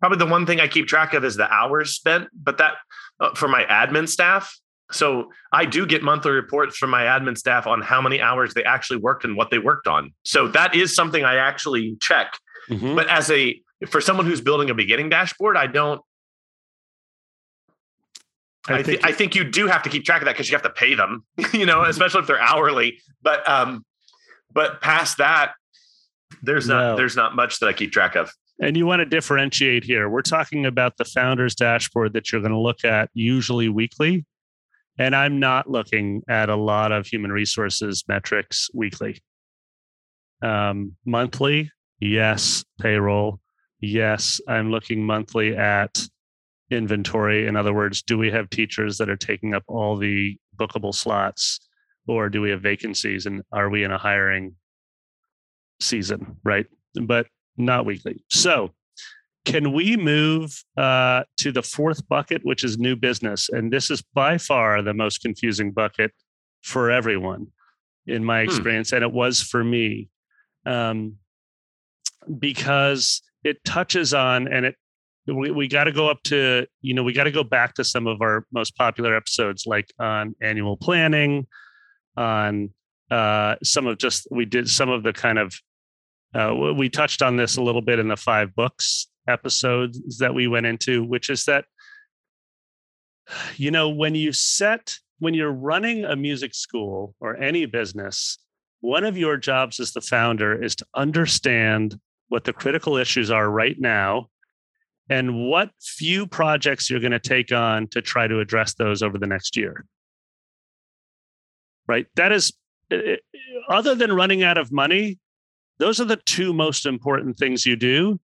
probably 0.00 0.18
the 0.18 0.26
one 0.26 0.46
thing 0.46 0.60
I 0.60 0.68
keep 0.68 0.86
track 0.86 1.14
of 1.14 1.24
is 1.24 1.36
the 1.36 1.50
hours 1.52 1.94
spent, 1.94 2.28
but 2.32 2.58
that 2.58 2.74
uh, 3.20 3.34
for 3.34 3.48
my 3.48 3.64
admin 3.64 4.08
staff. 4.08 4.56
So 4.90 5.30
I 5.52 5.66
do 5.66 5.84
get 5.84 6.02
monthly 6.02 6.30
reports 6.30 6.78
from 6.78 6.88
my 6.88 7.02
admin 7.02 7.36
staff 7.36 7.66
on 7.66 7.82
how 7.82 8.00
many 8.00 8.22
hours 8.22 8.54
they 8.54 8.64
actually 8.64 9.00
worked 9.00 9.24
and 9.24 9.36
what 9.36 9.50
they 9.50 9.58
worked 9.58 9.86
on. 9.86 10.14
So 10.24 10.48
that 10.48 10.74
is 10.74 10.94
something 10.94 11.24
I 11.24 11.36
actually 11.36 11.96
check. 12.00 12.32
Mm-hmm. 12.70 12.94
But 12.94 13.08
as 13.08 13.30
a 13.30 13.60
for 13.90 14.00
someone 14.00 14.26
who's 14.26 14.40
building 14.40 14.70
a 14.70 14.74
beginning 14.74 15.10
dashboard, 15.10 15.56
I 15.56 15.66
don't 15.66 16.00
I, 18.68 18.82
th- 18.82 19.00
I 19.02 19.12
think 19.12 19.34
you 19.34 19.44
do 19.44 19.66
have 19.66 19.82
to 19.82 19.90
keep 19.90 20.04
track 20.04 20.20
of 20.20 20.26
that 20.26 20.32
because 20.32 20.50
you 20.50 20.54
have 20.54 20.62
to 20.62 20.70
pay 20.70 20.94
them, 20.94 21.24
you 21.52 21.66
know, 21.66 21.82
especially 21.82 22.20
if 22.20 22.26
they're 22.26 22.40
hourly. 22.40 22.98
But 23.22 23.48
um, 23.48 23.84
but 24.52 24.80
past 24.80 25.18
that, 25.18 25.52
there's 26.42 26.68
not 26.68 26.96
there's 26.96 27.16
not 27.16 27.34
much 27.34 27.60
that 27.60 27.68
I 27.68 27.72
keep 27.72 27.92
track 27.92 28.16
of. 28.16 28.32
And 28.60 28.76
you 28.76 28.86
want 28.86 29.00
to 29.00 29.06
differentiate 29.06 29.84
here. 29.84 30.08
We're 30.08 30.22
talking 30.22 30.66
about 30.66 30.96
the 30.96 31.04
founder's 31.04 31.54
dashboard 31.54 32.12
that 32.14 32.32
you're 32.32 32.40
going 32.40 32.52
to 32.52 32.58
look 32.58 32.84
at 32.84 33.08
usually 33.14 33.68
weekly. 33.68 34.26
And 34.98 35.14
I'm 35.14 35.38
not 35.38 35.70
looking 35.70 36.22
at 36.28 36.48
a 36.48 36.56
lot 36.56 36.90
of 36.90 37.06
human 37.06 37.30
resources 37.30 38.02
metrics 38.08 38.68
weekly. 38.74 39.22
Um, 40.42 40.96
monthly, 41.06 41.70
yes. 42.00 42.64
Payroll, 42.80 43.38
yes. 43.80 44.40
I'm 44.48 44.72
looking 44.72 45.04
monthly 45.04 45.56
at 45.56 46.08
inventory. 46.70 47.46
In 47.46 47.56
other 47.56 47.72
words, 47.72 48.02
do 48.02 48.18
we 48.18 48.30
have 48.30 48.50
teachers 48.50 48.98
that 48.98 49.08
are 49.08 49.16
taking 49.16 49.54
up 49.54 49.64
all 49.66 49.96
the 49.96 50.36
bookable 50.56 50.94
slots 50.94 51.60
or 52.06 52.28
do 52.28 52.40
we 52.40 52.50
have 52.50 52.62
vacancies 52.62 53.26
and 53.26 53.42
are 53.52 53.68
we 53.68 53.84
in 53.84 53.90
a 53.90 53.98
hiring 53.98 54.54
season, 55.80 56.36
right? 56.44 56.66
But 57.00 57.26
not 57.56 57.84
weekly. 57.84 58.24
So, 58.30 58.72
can 59.44 59.72
we 59.72 59.96
move 59.96 60.62
uh, 60.76 61.22
to 61.38 61.52
the 61.52 61.62
fourth 61.62 62.06
bucket, 62.08 62.44
which 62.44 62.64
is 62.64 62.76
new 62.76 62.96
business? 62.96 63.48
And 63.48 63.72
this 63.72 63.90
is 63.90 64.02
by 64.12 64.36
far 64.36 64.82
the 64.82 64.92
most 64.92 65.22
confusing 65.22 65.70
bucket 65.70 66.12
for 66.62 66.90
everyone 66.90 67.46
in 68.06 68.24
my 68.24 68.42
hmm. 68.42 68.48
experience. 68.48 68.90
Hmm. 68.90 68.96
And 68.96 69.04
it 69.04 69.12
was 69.12 69.40
for 69.40 69.64
me 69.64 70.08
um, 70.66 71.16
because 72.38 73.22
it 73.44 73.64
touches 73.64 74.12
on 74.12 74.48
and 74.48 74.66
it 74.66 74.76
we, 75.34 75.50
we 75.50 75.68
got 75.68 75.84
to 75.84 75.92
go 75.92 76.08
up 76.08 76.22
to 76.24 76.66
you 76.80 76.94
know 76.94 77.02
we 77.02 77.12
got 77.12 77.24
to 77.24 77.30
go 77.30 77.44
back 77.44 77.74
to 77.74 77.84
some 77.84 78.06
of 78.06 78.20
our 78.20 78.46
most 78.52 78.76
popular 78.76 79.14
episodes 79.14 79.64
like 79.66 79.92
on 79.98 80.34
annual 80.40 80.76
planning 80.76 81.46
on 82.16 82.70
uh, 83.10 83.56
some 83.62 83.86
of 83.86 83.98
just 83.98 84.26
we 84.30 84.44
did 84.44 84.68
some 84.68 84.88
of 84.88 85.02
the 85.02 85.12
kind 85.12 85.38
of 85.38 85.54
uh, 86.34 86.54
we 86.76 86.88
touched 86.88 87.22
on 87.22 87.36
this 87.36 87.56
a 87.56 87.62
little 87.62 87.80
bit 87.80 87.98
in 87.98 88.08
the 88.08 88.16
five 88.16 88.54
books 88.54 89.08
episodes 89.26 90.18
that 90.18 90.34
we 90.34 90.46
went 90.46 90.66
into 90.66 91.04
which 91.04 91.30
is 91.30 91.44
that 91.44 91.64
you 93.56 93.70
know 93.70 93.88
when 93.88 94.14
you 94.14 94.32
set 94.32 94.94
when 95.20 95.34
you're 95.34 95.52
running 95.52 96.04
a 96.04 96.16
music 96.16 96.54
school 96.54 97.14
or 97.20 97.36
any 97.36 97.66
business 97.66 98.38
one 98.80 99.04
of 99.04 99.16
your 99.16 99.36
jobs 99.36 99.80
as 99.80 99.92
the 99.92 100.00
founder 100.00 100.62
is 100.62 100.76
to 100.76 100.86
understand 100.94 101.98
what 102.28 102.44
the 102.44 102.52
critical 102.52 102.96
issues 102.96 103.30
are 103.30 103.50
right 103.50 103.76
now 103.80 104.28
and 105.10 105.48
what 105.48 105.70
few 105.80 106.26
projects 106.26 106.90
you're 106.90 107.00
going 107.00 107.12
to 107.12 107.18
take 107.18 107.52
on 107.52 107.88
to 107.88 108.02
try 108.02 108.26
to 108.26 108.40
address 108.40 108.74
those 108.74 109.02
over 109.02 109.18
the 109.18 109.26
next 109.26 109.56
year. 109.56 109.86
Right? 111.86 112.06
That 112.16 112.32
is, 112.32 112.52
eh, 112.90 112.96
eh, 112.96 113.16
other 113.70 113.94
than 113.94 114.12
running 114.12 114.42
out 114.42 114.58
of 114.58 114.70
money, 114.70 115.18
those 115.78 116.00
are 116.00 116.04
the 116.04 116.16
two 116.16 116.52
most 116.52 116.84
important 116.84 117.38
things 117.38 117.64
you 117.64 117.76
do. 117.76 118.20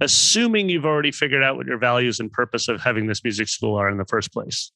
Assuming 0.00 0.68
you've 0.68 0.86
already 0.86 1.12
figured 1.12 1.44
out 1.44 1.56
what 1.56 1.66
your 1.66 1.78
values 1.78 2.18
and 2.18 2.32
purpose 2.32 2.68
of 2.68 2.80
having 2.80 3.06
this 3.06 3.22
music 3.22 3.48
school 3.48 3.76
are 3.76 3.88
in 3.88 3.96
the 3.96 4.04
first 4.06 4.32
place. 4.32 4.72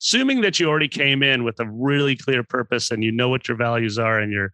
Assuming 0.00 0.42
that 0.42 0.60
you 0.60 0.68
already 0.68 0.86
came 0.86 1.24
in 1.24 1.42
with 1.42 1.58
a 1.58 1.68
really 1.68 2.14
clear 2.14 2.44
purpose 2.44 2.92
and 2.92 3.02
you 3.02 3.10
know 3.10 3.28
what 3.28 3.48
your 3.48 3.56
values 3.56 3.98
are 3.98 4.20
and 4.20 4.32
you're 4.32 4.52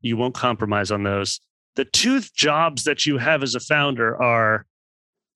you 0.00 0.16
won't 0.16 0.34
compromise 0.34 0.90
on 0.90 1.04
those 1.04 1.40
the 1.76 1.84
two 1.84 2.20
jobs 2.34 2.84
that 2.84 3.06
you 3.06 3.18
have 3.18 3.42
as 3.42 3.54
a 3.54 3.60
founder 3.60 4.20
are 4.20 4.66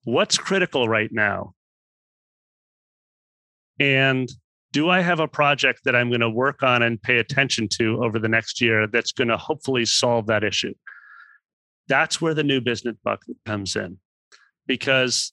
what's 0.03 0.37
critical 0.37 0.87
right 0.87 1.11
now? 1.11 1.53
And 3.79 4.29
do 4.73 4.89
I 4.89 5.01
have 5.01 5.19
a 5.19 5.27
project 5.27 5.81
that 5.85 5.95
I'm 5.95 6.09
going 6.09 6.21
to 6.21 6.29
work 6.29 6.63
on 6.63 6.81
and 6.81 7.01
pay 7.01 7.17
attention 7.17 7.67
to 7.79 8.03
over 8.03 8.19
the 8.19 8.27
next 8.27 8.61
year 8.61 8.87
that's 8.87 9.11
going 9.11 9.27
to 9.27 9.37
hopefully 9.37 9.85
solve 9.85 10.27
that 10.27 10.43
issue? 10.43 10.73
That's 11.87 12.21
where 12.21 12.33
the 12.33 12.43
new 12.43 12.61
business 12.61 12.95
bucket 13.03 13.37
comes 13.45 13.75
in 13.75 13.97
because 14.65 15.31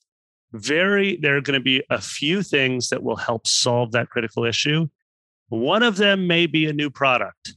very 0.53 1.19
there 1.23 1.37
are 1.37 1.41
going 1.41 1.59
to 1.59 1.65
be 1.65 1.83
a 1.91 2.01
few 2.01 2.43
things 2.43 2.89
that 2.89 3.03
will 3.03 3.17
help 3.17 3.47
solve 3.47 3.93
that 3.93 4.11
critical 4.11 4.45
issue. 4.45 4.89
One 5.49 5.83
of 5.83 5.97
them 5.97 6.27
may 6.27 6.47
be 6.47 6.67
a 6.67 6.73
new 6.73 6.91
product 6.91 7.55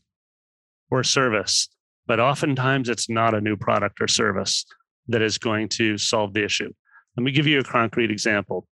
or 0.89 1.03
service 1.03 1.67
but 2.07 2.19
oftentimes 2.19 2.89
it's 2.89 3.09
not 3.09 3.33
a 3.33 3.41
new 3.41 3.55
product 3.55 4.01
or 4.01 4.07
service 4.07 4.65
that 5.07 5.21
is 5.21 5.37
going 5.37 5.69
to 5.69 5.97
solve 5.97 6.33
the 6.33 6.43
issue. 6.43 6.71
Let 7.17 7.23
me 7.23 7.31
give 7.31 7.47
you 7.47 7.59
a 7.59 7.63
concrete 7.63 8.11
example. 8.11 8.67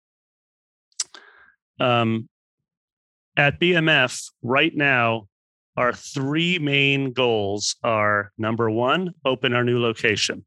Um, 1.79 2.29
at 3.37 3.59
BMF 3.59 4.31
right 4.41 4.75
now, 4.75 5.27
our 5.77 5.93
three 5.93 6.59
main 6.59 7.13
goals 7.13 7.75
are 7.83 8.31
number 8.37 8.69
one, 8.69 9.13
open 9.23 9.53
our 9.53 9.63
new 9.63 9.79
location. 9.79 10.45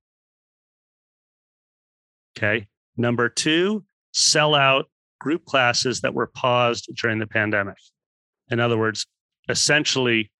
Okay. 2.36 2.66
Number 2.96 3.28
two, 3.28 3.84
sell 4.12 4.54
out 4.54 4.90
group 5.20 5.44
classes 5.44 6.00
that 6.02 6.12
were 6.12 6.26
paused 6.26 6.90
during 6.96 7.18
the 7.18 7.26
pandemic. 7.26 7.76
In 8.50 8.60
other 8.60 8.76
words, 8.76 9.06
essentially 9.48 10.30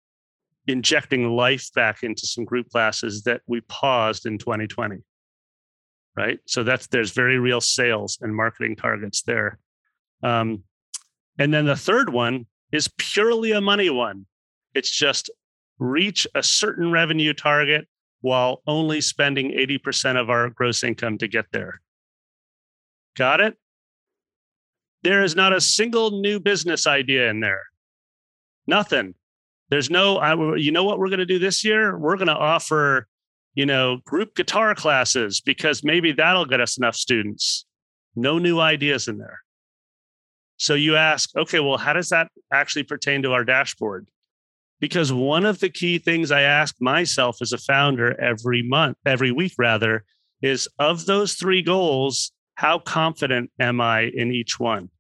injecting 0.67 1.29
life 1.31 1.69
back 1.75 2.03
into 2.03 2.27
some 2.27 2.45
group 2.45 2.69
classes 2.71 3.23
that 3.25 3.41
we 3.47 3.61
paused 3.63 4.27
in 4.27 4.39
2020. 4.39 4.99
Right. 6.15 6.39
So 6.47 6.63
that's 6.63 6.89
there's 6.89 7.13
very 7.13 7.39
real 7.39 7.61
sales 7.61 8.19
and 8.21 8.35
marketing 8.35 8.77
targets 8.77 9.23
there. 9.23 9.59
Um, 10.23 10.65
and 11.39 11.53
then 11.53 11.65
the 11.65 11.77
third 11.77 12.11
one 12.11 12.47
is 12.71 12.91
purely 12.99 13.53
a 13.53 13.61
money 13.61 13.89
one. 13.89 14.27
It's 14.75 14.91
just 14.91 15.31
reach 15.79 16.27
a 16.35 16.43
certain 16.43 16.93
revenue 16.93 17.33
target 17.33 17.89
while 18.21 18.63
only 18.67 19.01
spending 19.01 19.51
80% 19.51 20.21
of 20.21 20.31
our 20.31 20.51
gross 20.51 20.85
income 20.85 21.19
to 21.19 21.29
get 21.29 21.47
there. 21.53 21.81
Got 23.17 23.41
it? 23.41 23.57
There 25.03 25.23
is 25.23 25.35
not 25.35 25.53
a 25.53 25.61
single 25.61 26.23
new 26.23 26.39
business 26.39 26.87
idea 26.87 27.29
in 27.29 27.41
there. 27.41 27.65
Nothing. 28.67 29.15
There's 29.73 29.89
no, 29.89 30.19
I, 30.19 30.35
you 30.57 30.71
know 30.71 30.85
what 30.85 30.99
we're 30.99 31.09
going 31.09 31.21
to 31.21 31.25
do 31.25 31.39
this 31.39 31.65
year? 31.65 31.97
We're 31.97 32.19
going 32.19 32.27
to 32.27 32.37
offer, 32.37 33.07
you 33.55 33.65
know, 33.65 34.01
group 34.05 34.35
guitar 34.35 34.75
classes 34.75 35.41
because 35.41 35.83
maybe 35.83 36.13
that'll 36.13 36.45
get 36.45 36.61
us 36.61 36.77
enough 36.77 36.95
students. 36.95 37.65
No 38.15 38.39
new 38.39 38.61
ideas 38.61 39.09
in 39.09 39.17
there. 39.17 39.41
So 40.59 40.75
you 40.75 40.97
ask, 40.97 41.35
okay, 41.35 41.59
well, 41.59 41.79
how 41.79 41.95
does 41.95 42.11
that 42.11 42.29
actually 42.53 42.83
pertain 42.83 43.23
to 43.23 43.33
our 43.33 43.45
dashboard? 43.45 44.09
Because 44.79 45.11
one 45.11 45.47
of 45.47 45.61
the 45.61 45.71
key 45.71 45.97
things 45.97 46.31
I 46.31 46.43
ask 46.43 46.75
myself 46.79 47.39
as 47.41 47.55
a 47.55 47.59
founder 47.59 48.21
every 48.21 48.63
month, 48.63 48.99
every 49.07 49.33
week 49.33 49.55
rather, 49.57 50.05
is 50.43 50.69
of 50.79 51.07
those 51.07 51.33
three 51.33 51.63
goals, 51.63 52.31
how 52.57 52.79
confident 52.79 53.51
am 53.59 53.81
I 53.81 54.11
in 54.15 54.35
each 54.35 54.61
one? 54.61 54.91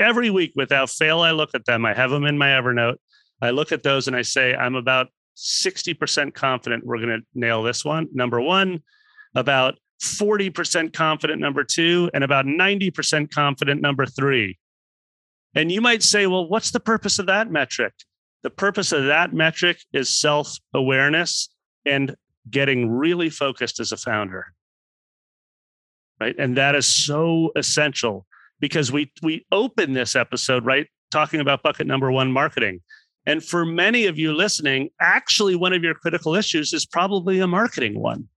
Every 0.00 0.30
week 0.30 0.54
without 0.56 0.88
fail, 0.88 1.20
I 1.20 1.32
look 1.32 1.50
at 1.52 1.66
them. 1.66 1.84
I 1.84 1.92
have 1.92 2.10
them 2.10 2.24
in 2.24 2.38
my 2.38 2.48
Evernote. 2.48 2.96
I 3.40 3.50
look 3.50 3.72
at 3.72 3.82
those 3.82 4.08
and 4.08 4.16
I 4.16 4.22
say, 4.22 4.54
I'm 4.54 4.74
about 4.74 5.08
60% 5.36 6.34
confident 6.34 6.84
we're 6.84 6.98
going 6.98 7.20
to 7.20 7.26
nail 7.34 7.62
this 7.62 7.84
one. 7.84 8.08
Number 8.12 8.40
one, 8.40 8.82
about 9.34 9.74
40% 10.02 10.92
confident, 10.92 11.40
number 11.40 11.64
two, 11.64 12.10
and 12.14 12.22
about 12.24 12.46
90% 12.46 13.30
confident, 13.30 13.80
number 13.80 14.06
three. 14.06 14.58
And 15.54 15.70
you 15.70 15.80
might 15.80 16.02
say, 16.02 16.26
well, 16.26 16.48
what's 16.48 16.70
the 16.70 16.80
purpose 16.80 17.18
of 17.18 17.26
that 17.26 17.50
metric? 17.50 17.92
The 18.42 18.50
purpose 18.50 18.92
of 18.92 19.06
that 19.06 19.32
metric 19.32 19.78
is 19.92 20.12
self 20.12 20.56
awareness 20.72 21.48
and 21.86 22.14
getting 22.50 22.90
really 22.90 23.30
focused 23.30 23.80
as 23.80 23.92
a 23.92 23.96
founder 23.96 24.54
right? 26.20 26.34
And 26.38 26.56
that 26.56 26.74
is 26.74 26.86
so 26.86 27.50
essential 27.56 28.26
because 28.60 28.92
we 28.92 29.12
we 29.22 29.46
open 29.52 29.92
this 29.92 30.16
episode 30.16 30.64
right 30.64 30.86
talking 31.10 31.40
about 31.40 31.62
bucket 31.62 31.86
number 31.86 32.10
1 32.10 32.32
marketing. 32.32 32.80
And 33.26 33.42
for 33.42 33.64
many 33.64 34.06
of 34.06 34.18
you 34.18 34.32
listening, 34.32 34.90
actually 35.00 35.56
one 35.56 35.72
of 35.72 35.82
your 35.82 35.94
critical 35.94 36.34
issues 36.34 36.72
is 36.72 36.84
probably 36.84 37.40
a 37.40 37.46
marketing 37.46 37.98
one. 37.98 38.28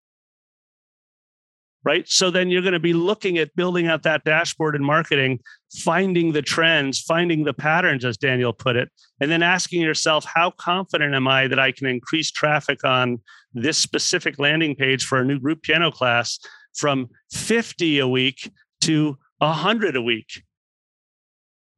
Right? 1.84 2.08
So 2.08 2.30
then 2.30 2.50
you're 2.50 2.62
going 2.62 2.74
to 2.74 2.80
be 2.80 2.94
looking 2.94 3.38
at 3.38 3.56
building 3.56 3.88
out 3.88 4.04
that 4.04 4.26
dashboard 4.26 4.76
in 4.76 4.84
marketing, 4.84 5.40
finding 5.80 6.34
the 6.34 6.42
trends, 6.42 7.00
finding 7.00 7.46
the 7.46 7.54
patterns 7.54 8.04
as 8.04 8.18
Daniel 8.18 8.52
put 8.52 8.76
it, 8.76 8.90
and 9.22 9.32
then 9.32 9.42
asking 9.42 9.82
yourself 9.82 10.26
how 10.26 10.52
confident 10.52 11.16
am 11.16 11.30
I 11.30 11.48
that 11.48 11.60
I 11.60 11.72
can 11.72 11.88
increase 11.88 12.30
traffic 12.30 12.84
on 12.84 13.22
this 13.54 13.78
specific 13.78 14.38
landing 14.38 14.76
page 14.76 15.06
for 15.06 15.20
a 15.20 15.26
new 15.26 15.40
group 15.40 15.62
piano 15.62 15.90
class 15.90 16.40
from 16.76 17.10
50 17.32 18.00
a 18.00 18.08
week 18.08 18.52
to 18.82 19.18
100 19.40 19.96
a 19.96 20.02
week. 20.02 20.44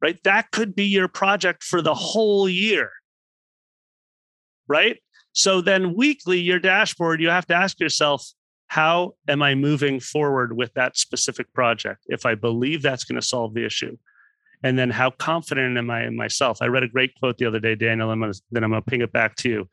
Right? 0.01 0.17
That 0.23 0.51
could 0.51 0.75
be 0.75 0.85
your 0.85 1.07
project 1.07 1.63
for 1.63 1.81
the 1.81 1.93
whole 1.93 2.47
year. 2.47 2.91
Right? 4.67 5.01
So 5.33 5.61
then 5.61 5.95
weekly, 5.95 6.39
your 6.39 6.59
dashboard, 6.59 7.21
you 7.21 7.29
have 7.29 7.45
to 7.47 7.55
ask 7.55 7.79
yourself, 7.79 8.25
how 8.67 9.13
am 9.27 9.41
I 9.41 9.55
moving 9.55 9.99
forward 9.99 10.55
with 10.55 10.73
that 10.73 10.97
specific 10.97 11.51
project? 11.53 12.05
If 12.07 12.25
I 12.25 12.35
believe 12.35 12.81
that's 12.81 13.03
going 13.03 13.19
to 13.19 13.25
solve 13.25 13.53
the 13.53 13.65
issue. 13.65 13.97
And 14.63 14.77
then 14.77 14.89
how 14.89 15.09
confident 15.11 15.77
am 15.77 15.89
I 15.89 16.05
in 16.05 16.15
myself? 16.15 16.59
I 16.61 16.67
read 16.67 16.83
a 16.83 16.87
great 16.87 17.15
quote 17.15 17.37
the 17.37 17.45
other 17.45 17.59
day, 17.59 17.75
Daniel, 17.75 18.11
and 18.11 18.21
then 18.51 18.63
I'm 18.63 18.69
going 18.69 18.83
to 18.83 18.89
ping 18.89 19.01
it 19.01 19.11
back 19.11 19.35
to 19.37 19.49
you, 19.49 19.69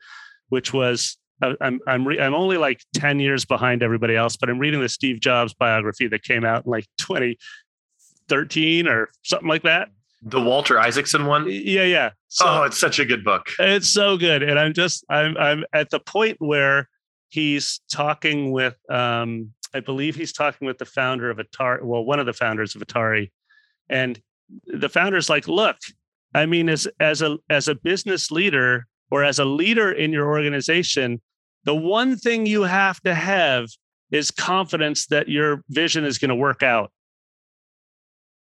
which 0.49 0.73
was 0.73 1.17
uh, 1.41 1.53
I'm 1.61 1.79
I'm 1.87 2.07
re- 2.07 2.19
I'm 2.19 2.33
only 2.33 2.57
like 2.57 2.81
ten 2.95 3.19
years 3.19 3.45
behind 3.45 3.83
everybody 3.83 4.15
else, 4.15 4.37
but 4.37 4.49
I'm 4.49 4.59
reading 4.59 4.81
the 4.81 4.89
Steve 4.89 5.19
Jobs 5.19 5.53
biography 5.53 6.07
that 6.07 6.23
came 6.23 6.43
out 6.43 6.65
in 6.65 6.71
like 6.71 6.85
2013 6.97 8.87
or 8.87 9.09
something 9.23 9.47
like 9.47 9.63
that. 9.63 9.89
The 10.21 10.41
Walter 10.41 10.79
Isaacson 10.79 11.25
one. 11.25 11.45
Yeah, 11.47 11.83
yeah. 11.83 12.09
So, 12.27 12.45
oh, 12.47 12.63
it's 12.63 12.79
such 12.79 12.99
a 12.99 13.05
good 13.05 13.23
book. 13.23 13.47
It's 13.59 13.89
so 13.89 14.17
good, 14.17 14.43
and 14.43 14.59
I'm 14.59 14.73
just 14.73 15.05
I'm 15.09 15.37
I'm 15.37 15.63
at 15.73 15.89
the 15.89 15.99
point 15.99 16.37
where 16.39 16.89
he's 17.29 17.81
talking 17.91 18.51
with 18.51 18.75
um 18.89 19.51
I 19.73 19.79
believe 19.79 20.15
he's 20.15 20.33
talking 20.33 20.65
with 20.65 20.77
the 20.77 20.85
founder 20.85 21.29
of 21.29 21.37
Atari, 21.37 21.83
well, 21.83 22.03
one 22.03 22.19
of 22.19 22.25
the 22.25 22.33
founders 22.33 22.75
of 22.75 22.81
Atari, 22.81 23.31
and 23.89 24.19
the 24.65 24.89
founder's 24.89 25.29
like, 25.29 25.47
look, 25.47 25.77
I 26.33 26.45
mean, 26.45 26.69
as 26.69 26.87
as 26.99 27.21
a 27.21 27.37
as 27.49 27.67
a 27.67 27.75
business 27.75 28.31
leader 28.31 28.87
or 29.11 29.23
as 29.23 29.39
a 29.39 29.45
leader 29.45 29.91
in 29.91 30.11
your 30.11 30.27
organization, 30.27 31.21
the 31.63 31.75
one 31.75 32.15
thing 32.15 32.45
you 32.45 32.63
have 32.63 32.99
to 33.01 33.13
have 33.13 33.67
is 34.11 34.31
confidence 34.31 35.07
that 35.07 35.27
your 35.27 35.63
vision 35.69 36.05
is 36.05 36.17
going 36.17 36.29
to 36.29 36.35
work 36.35 36.63
out. 36.63 36.91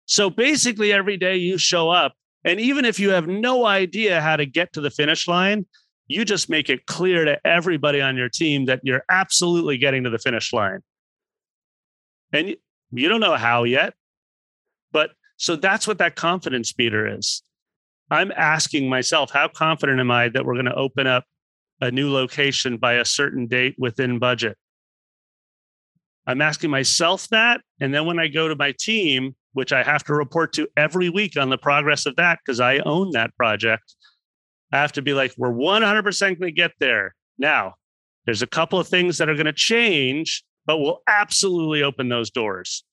So 0.06 0.30
basically, 0.30 0.92
every 0.92 1.16
day 1.16 1.36
you 1.36 1.58
show 1.58 1.90
up, 1.90 2.14
and 2.44 2.60
even 2.60 2.84
if 2.84 2.98
you 3.00 3.10
have 3.10 3.26
no 3.26 3.66
idea 3.66 4.20
how 4.20 4.36
to 4.36 4.46
get 4.46 4.72
to 4.74 4.80
the 4.80 4.90
finish 4.90 5.26
line, 5.26 5.66
you 6.06 6.24
just 6.24 6.48
make 6.48 6.70
it 6.70 6.86
clear 6.86 7.24
to 7.24 7.44
everybody 7.44 8.00
on 8.00 8.16
your 8.16 8.28
team 8.28 8.66
that 8.66 8.80
you're 8.84 9.02
absolutely 9.10 9.78
getting 9.78 10.04
to 10.04 10.10
the 10.10 10.18
finish 10.18 10.52
line. 10.52 10.80
And 12.32 12.54
you 12.92 13.08
don't 13.08 13.20
know 13.20 13.36
how 13.36 13.64
yet, 13.64 13.94
but 14.92 15.10
so 15.36 15.56
that's 15.56 15.88
what 15.88 15.98
that 15.98 16.14
confidence 16.14 16.72
meter 16.78 17.18
is. 17.18 17.42
I'm 18.10 18.30
asking 18.36 18.88
myself, 18.88 19.32
how 19.32 19.48
confident 19.48 19.98
am 19.98 20.12
I 20.12 20.28
that 20.28 20.44
we're 20.44 20.54
going 20.54 20.66
to 20.66 20.74
open 20.74 21.08
up 21.08 21.24
a 21.80 21.90
new 21.90 22.12
location 22.12 22.76
by 22.76 22.94
a 22.94 23.04
certain 23.04 23.48
date 23.48 23.74
within 23.76 24.20
budget? 24.20 24.56
I'm 26.26 26.40
asking 26.40 26.70
myself 26.70 27.28
that. 27.28 27.60
And 27.80 27.92
then 27.92 28.06
when 28.06 28.18
I 28.18 28.28
go 28.28 28.48
to 28.48 28.56
my 28.56 28.72
team, 28.78 29.34
which 29.56 29.72
I 29.72 29.82
have 29.82 30.04
to 30.04 30.12
report 30.12 30.52
to 30.52 30.68
every 30.76 31.08
week 31.08 31.38
on 31.38 31.48
the 31.48 31.56
progress 31.56 32.04
of 32.04 32.14
that 32.16 32.40
because 32.44 32.60
I 32.60 32.76
own 32.80 33.12
that 33.12 33.34
project, 33.36 33.94
I 34.70 34.76
have 34.76 34.92
to 34.92 35.02
be 35.02 35.14
like, 35.14 35.32
we're 35.38 35.50
100% 35.50 36.20
going 36.20 36.40
to 36.40 36.52
get 36.52 36.72
there. 36.78 37.14
Now, 37.38 37.76
there's 38.26 38.42
a 38.42 38.46
couple 38.46 38.78
of 38.78 38.86
things 38.86 39.16
that 39.16 39.30
are 39.30 39.34
going 39.34 39.46
to 39.46 39.54
change, 39.54 40.44
but 40.66 40.76
we'll 40.76 41.00
absolutely 41.08 41.82
open 41.82 42.10
those 42.10 42.30
doors. 42.30 42.84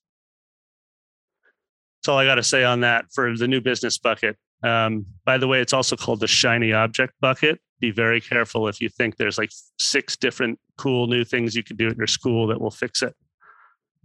That's 1.99 2.08
all 2.08 2.17
I 2.17 2.23
got 2.23 2.36
to 2.36 2.43
say 2.43 2.63
on 2.63 2.80
that 2.80 3.08
for 3.13 3.36
the 3.36 3.47
new 3.47 3.60
business 3.60 3.97
bucket. 3.97 4.38
Um, 4.63 5.06
by 5.26 5.38
the 5.38 5.49
way, 5.49 5.60
it's 5.60 5.73
also 5.73 5.97
called 5.97 6.21
the 6.21 6.28
shiny 6.28 6.71
object 6.71 7.12
bucket. 7.19 7.60
Be 7.82 7.91
very 7.91 8.21
careful 8.21 8.69
if 8.69 8.80
you 8.80 8.88
think 8.88 9.17
there's 9.17 9.38
like 9.38 9.52
six 9.80 10.15
different 10.15 10.62
cool 10.78 11.08
new 11.08 11.26
things 11.26 11.56
you 11.56 11.63
could 11.63 11.78
do 11.78 11.89
at 11.89 11.97
your 11.97 12.08
school 12.08 12.47
that 12.47 12.62
will 12.62 12.71
fix 12.71 13.04
it. 13.04 13.13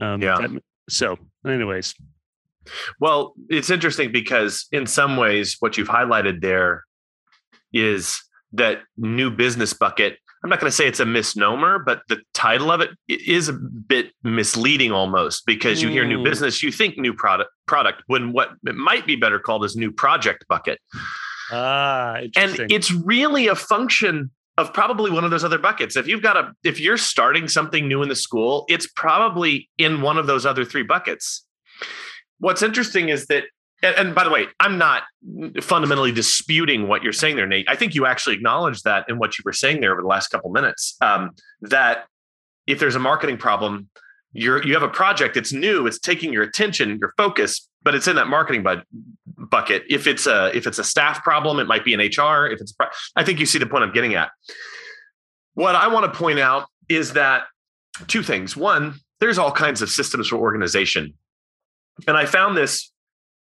Um, 0.00 0.20
yeah. 0.20 0.38
That, 0.40 0.60
so, 0.88 1.16
anyways. 1.46 1.94
Well, 3.00 3.34
it's 3.48 3.70
interesting 3.70 4.12
because 4.12 4.66
in 4.72 4.86
some 4.86 5.16
ways, 5.16 5.56
what 5.60 5.76
you've 5.76 5.88
highlighted 5.88 6.40
there 6.40 6.84
is 7.72 8.20
that 8.52 8.80
new 8.96 9.30
business 9.30 9.72
bucket 9.72 10.18
I'm 10.42 10.50
not 10.50 10.60
going 10.60 10.70
to 10.70 10.76
say 10.76 10.86
it's 10.86 11.00
a 11.00 11.06
misnomer, 11.06 11.80
but 11.80 12.02
the 12.08 12.20
title 12.32 12.70
of 12.70 12.80
it 12.80 12.90
is 13.08 13.48
a 13.48 13.52
bit 13.52 14.12
misleading 14.22 14.92
almost 14.92 15.44
because 15.46 15.82
you 15.82 15.88
hear 15.88 16.06
new 16.06 16.18
mm. 16.18 16.24
business, 16.24 16.62
you 16.62 16.70
think 16.70 16.96
new 16.96 17.12
product 17.12 17.50
product 17.66 18.02
when 18.06 18.32
what 18.32 18.50
it 18.64 18.76
might 18.76 19.04
be 19.04 19.16
better 19.16 19.40
called 19.40 19.64
is 19.64 19.74
new 19.74 19.90
project 19.90 20.46
bucket. 20.48 20.78
Ah, 21.50 22.20
and 22.36 22.56
it's 22.70 22.92
really 22.92 23.48
a 23.48 23.56
function 23.56 24.30
of 24.58 24.72
probably 24.72 25.10
one 25.10 25.24
of 25.24 25.30
those 25.30 25.44
other 25.44 25.58
buckets. 25.58 25.96
If 25.96 26.06
you've 26.06 26.22
got 26.22 26.36
a 26.36 26.52
if 26.62 26.78
you're 26.78 26.98
starting 26.98 27.48
something 27.48 27.88
new 27.88 28.02
in 28.02 28.08
the 28.08 28.16
school, 28.16 28.64
it's 28.68 28.86
probably 28.86 29.68
in 29.76 30.02
one 30.02 30.18
of 30.18 30.28
those 30.28 30.46
other 30.46 30.64
three 30.64 30.84
buckets. 30.84 31.44
What's 32.38 32.62
interesting 32.62 33.08
is 33.08 33.26
that 33.26 33.44
and, 33.80 34.12
by 34.12 34.24
the 34.24 34.30
way, 34.30 34.48
I'm 34.58 34.76
not 34.76 35.04
fundamentally 35.62 36.10
disputing 36.10 36.88
what 36.88 37.04
you're 37.04 37.12
saying 37.12 37.36
there, 37.36 37.46
Nate. 37.46 37.68
I 37.68 37.76
think 37.76 37.94
you 37.94 38.06
actually 38.06 38.34
acknowledged 38.34 38.82
that 38.84 39.08
in 39.08 39.18
what 39.18 39.38
you 39.38 39.42
were 39.44 39.52
saying 39.52 39.80
there 39.80 39.92
over 39.92 40.02
the 40.02 40.08
last 40.08 40.28
couple 40.28 40.50
minutes. 40.50 40.96
Um, 41.00 41.30
that 41.60 42.06
if 42.66 42.80
there's 42.80 42.96
a 42.96 43.00
marketing 43.00 43.36
problem, 43.36 43.88
you're 44.32 44.64
you 44.66 44.74
have 44.74 44.82
a 44.82 44.88
project, 44.88 45.36
it's 45.36 45.52
new, 45.52 45.86
it's 45.86 45.98
taking 45.98 46.32
your 46.32 46.42
attention, 46.42 46.98
your 47.00 47.14
focus, 47.16 47.68
but 47.82 47.94
it's 47.94 48.08
in 48.08 48.16
that 48.16 48.26
marketing 48.26 48.64
bud- 48.64 48.82
bucket. 49.26 49.84
If 49.88 50.06
it's 50.06 50.26
a 50.26 50.50
if 50.56 50.66
it's 50.66 50.78
a 50.80 50.84
staff 50.84 51.22
problem, 51.22 51.60
it 51.60 51.68
might 51.68 51.84
be 51.84 51.94
an 51.94 52.00
HR. 52.00 52.46
If 52.46 52.60
it's 52.60 52.74
I 53.14 53.24
think 53.24 53.38
you 53.38 53.46
see 53.46 53.58
the 53.58 53.66
point 53.66 53.84
I'm 53.84 53.92
getting 53.92 54.14
at. 54.14 54.30
What 55.54 55.76
I 55.76 55.88
want 55.88 56.12
to 56.12 56.18
point 56.18 56.40
out 56.40 56.66
is 56.88 57.12
that 57.12 57.44
two 58.06 58.22
things. 58.22 58.56
One, 58.56 58.94
there's 59.20 59.38
all 59.38 59.52
kinds 59.52 59.82
of 59.82 59.90
systems 59.90 60.28
for 60.28 60.36
organization. 60.36 61.14
And 62.06 62.16
I 62.16 62.26
found 62.26 62.56
this 62.56 62.92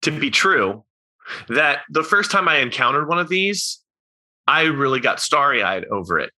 to 0.03 0.11
be 0.11 0.31
true 0.31 0.85
that 1.49 1.81
the 1.91 2.03
first 2.03 2.31
time 2.31 2.49
I 2.49 2.59
encountered 2.59 3.09
one 3.09 3.19
of 3.19 3.29
these, 3.29 3.81
I 4.47 4.63
really 4.63 5.01
got 5.01 5.21
starry 5.21 5.63
eyed 5.63 5.85
over 5.87 6.19
it. 6.19 6.33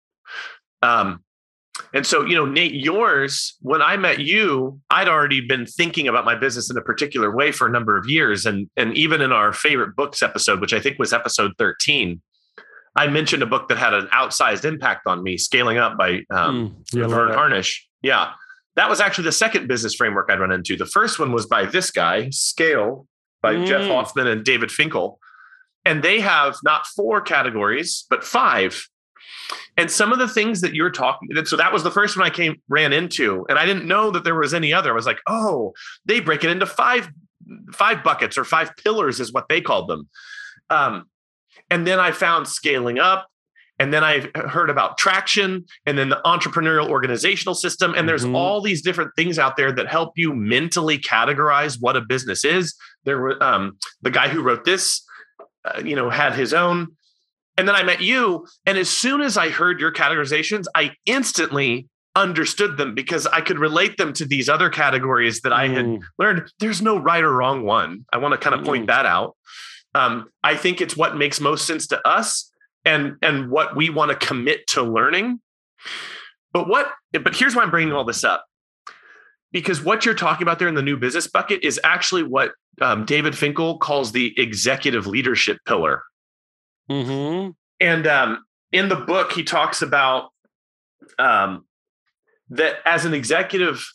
Um, 0.81 1.23
and 1.93 2.05
so, 2.05 2.25
you 2.25 2.35
know, 2.35 2.45
Nate, 2.45 2.73
yours, 2.73 3.55
when 3.61 3.81
I 3.81 3.97
met 3.97 4.19
you, 4.19 4.79
I'd 4.89 5.07
already 5.07 5.41
been 5.41 5.65
thinking 5.65 6.07
about 6.07 6.25
my 6.25 6.35
business 6.35 6.69
in 6.69 6.77
a 6.77 6.81
particular 6.81 7.33
way 7.33 7.51
for 7.51 7.67
a 7.67 7.71
number 7.71 7.97
of 7.97 8.07
years. 8.07 8.45
And, 8.45 8.69
and 8.75 8.95
even 8.97 9.21
in 9.21 9.31
our 9.31 9.53
favorite 9.53 9.95
books 9.95 10.21
episode, 10.21 10.59
which 10.61 10.73
I 10.73 10.79
think 10.79 10.99
was 10.99 11.13
episode 11.13 11.51
13, 11.57 12.21
I 12.95 13.07
mentioned 13.07 13.43
a 13.43 13.45
book 13.45 13.69
that 13.69 13.77
had 13.77 13.93
an 13.93 14.07
outsized 14.07 14.65
impact 14.65 15.07
on 15.07 15.23
me, 15.23 15.37
Scaling 15.37 15.77
Up 15.77 15.97
by 15.97 16.21
um, 16.31 16.75
mm, 16.93 16.99
yeah, 16.99 17.07
Verne 17.07 17.33
Harnish. 17.33 17.87
Yeah. 18.01 18.31
That 18.79 18.89
was 18.89 19.01
actually 19.01 19.25
the 19.25 19.33
second 19.33 19.67
business 19.67 19.93
framework 19.93 20.29
I'd 20.31 20.39
run 20.39 20.53
into. 20.53 20.77
The 20.77 20.85
first 20.85 21.19
one 21.19 21.33
was 21.33 21.45
by 21.45 21.65
this 21.65 21.91
guy, 21.91 22.29
Scale, 22.29 23.05
by 23.41 23.55
mm. 23.55 23.67
Jeff 23.67 23.85
Hoffman 23.85 24.25
and 24.25 24.45
David 24.45 24.71
Finkel. 24.71 25.19
And 25.83 26.01
they 26.01 26.21
have 26.21 26.55
not 26.63 26.87
four 26.87 27.19
categories, 27.19 28.05
but 28.09 28.23
five. 28.23 28.87
And 29.75 29.91
some 29.91 30.13
of 30.13 30.19
the 30.19 30.29
things 30.29 30.61
that 30.61 30.75
you're 30.75 30.91
talking, 30.91 31.27
so 31.43 31.57
that 31.57 31.73
was 31.73 31.83
the 31.83 31.91
first 31.91 32.15
one 32.15 32.25
I 32.25 32.29
came 32.29 32.61
ran 32.69 32.93
into, 32.93 33.45
and 33.49 33.59
I 33.59 33.65
didn't 33.65 33.85
know 33.85 34.11
that 34.11 34.23
there 34.23 34.39
was 34.39 34.53
any 34.53 34.71
other. 34.71 34.91
I 34.91 34.95
was 34.95 35.05
like, 35.05 35.19
oh, 35.27 35.73
they 36.05 36.21
break 36.21 36.45
it 36.45 36.49
into 36.49 36.65
five, 36.65 37.09
five 37.73 38.01
buckets 38.01 38.37
or 38.37 38.45
five 38.45 38.77
pillars 38.77 39.19
is 39.19 39.33
what 39.33 39.49
they 39.49 39.59
called 39.59 39.89
them. 39.89 40.07
Um, 40.69 41.09
and 41.69 41.85
then 41.85 41.99
I 41.99 42.13
found 42.13 42.47
scaling 42.47 42.97
up, 42.97 43.27
and 43.79 43.93
then 43.93 44.03
I 44.03 44.29
heard 44.35 44.69
about 44.69 44.97
traction, 44.97 45.65
and 45.85 45.97
then 45.97 46.09
the 46.09 46.21
entrepreneurial 46.25 46.89
organizational 46.89 47.55
system. 47.55 47.93
And 47.95 48.07
there's 48.07 48.25
mm-hmm. 48.25 48.35
all 48.35 48.61
these 48.61 48.81
different 48.81 49.11
things 49.15 49.39
out 49.39 49.55
there 49.55 49.71
that 49.71 49.87
help 49.87 50.17
you 50.17 50.33
mentally 50.33 50.97
categorize 50.97 51.77
what 51.79 51.95
a 51.95 52.01
business 52.01 52.43
is. 52.43 52.75
There 53.05 53.19
were 53.19 53.41
um, 53.41 53.77
the 54.01 54.11
guy 54.11 54.27
who 54.27 54.41
wrote 54.41 54.65
this, 54.65 55.01
uh, 55.63 55.81
you 55.83 55.95
know, 55.95 56.09
had 56.09 56.33
his 56.33 56.53
own. 56.53 56.89
And 57.57 57.67
then 57.67 57.75
I 57.75 57.83
met 57.83 58.01
you. 58.01 58.45
And 58.65 58.77
as 58.77 58.89
soon 58.89 59.21
as 59.21 59.37
I 59.37 59.49
heard 59.49 59.79
your 59.79 59.93
categorizations, 59.93 60.65
I 60.75 60.91
instantly 61.05 61.87
understood 62.15 62.77
them 62.77 62.95
because 62.95 63.27
I 63.27 63.39
could 63.39 63.59
relate 63.59 63.97
them 63.97 64.11
to 64.13 64.25
these 64.25 64.49
other 64.49 64.69
categories 64.69 65.41
that 65.41 65.53
I 65.53 65.67
had 65.67 65.85
mm. 65.85 66.01
learned. 66.17 66.51
There's 66.59 66.81
no 66.81 66.97
right 66.97 67.23
or 67.23 67.31
wrong 67.31 67.63
one. 67.63 68.05
I 68.11 68.17
want 68.17 68.33
to 68.33 68.37
kind 68.37 68.59
of 68.59 68.65
point 68.65 68.85
mm. 68.85 68.87
that 68.87 69.05
out. 69.05 69.37
Um, 69.95 70.29
I 70.43 70.55
think 70.55 70.81
it's 70.81 70.97
what 70.97 71.15
makes 71.15 71.39
most 71.39 71.65
sense 71.65 71.87
to 71.87 72.07
us 72.07 72.48
and 72.85 73.15
and 73.21 73.49
what 73.49 73.75
we 73.75 73.89
want 73.89 74.11
to 74.11 74.27
commit 74.27 74.67
to 74.67 74.83
learning. 74.83 75.39
But 76.53 76.67
what? 76.67 76.91
But 77.11 77.35
here's 77.35 77.55
why 77.55 77.63
I'm 77.63 77.71
bringing 77.71 77.93
all 77.93 78.03
this 78.03 78.23
up 78.23 78.45
because 79.51 79.83
what 79.83 80.05
you're 80.05 80.15
talking 80.15 80.43
about 80.43 80.59
there 80.59 80.67
in 80.67 80.75
the 80.75 80.81
new 80.81 80.97
business 80.97 81.27
bucket 81.27 81.63
is 81.63 81.79
actually 81.83 82.23
what 82.23 82.51
um, 82.81 83.05
David 83.05 83.37
Finkel 83.37 83.77
calls 83.77 84.11
the 84.11 84.33
executive 84.37 85.07
leadership 85.07 85.57
pillar. 85.65 86.03
Mm-hmm. 86.89 87.51
And 87.79 88.07
um, 88.07 88.43
in 88.71 88.89
the 88.89 88.95
book, 88.95 89.31
he 89.31 89.43
talks 89.43 89.81
about 89.81 90.29
um, 91.17 91.65
that 92.49 92.77
as 92.85 93.05
an 93.05 93.13
executive 93.13 93.85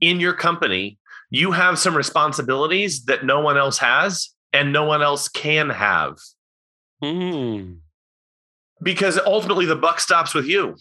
in 0.00 0.20
your 0.20 0.34
company, 0.34 0.98
you 1.30 1.52
have 1.52 1.78
some 1.78 1.96
responsibilities 1.96 3.04
that 3.04 3.24
no 3.24 3.40
one 3.40 3.56
else 3.56 3.78
has 3.78 4.30
and 4.52 4.72
no 4.72 4.84
one 4.84 5.02
else 5.02 5.28
can 5.28 5.70
have. 5.70 6.18
Mm. 7.02 7.78
Because 8.82 9.18
ultimately, 9.26 9.66
the 9.66 9.76
buck 9.76 10.00
stops 10.00 10.34
with 10.34 10.46
you. 10.46 10.76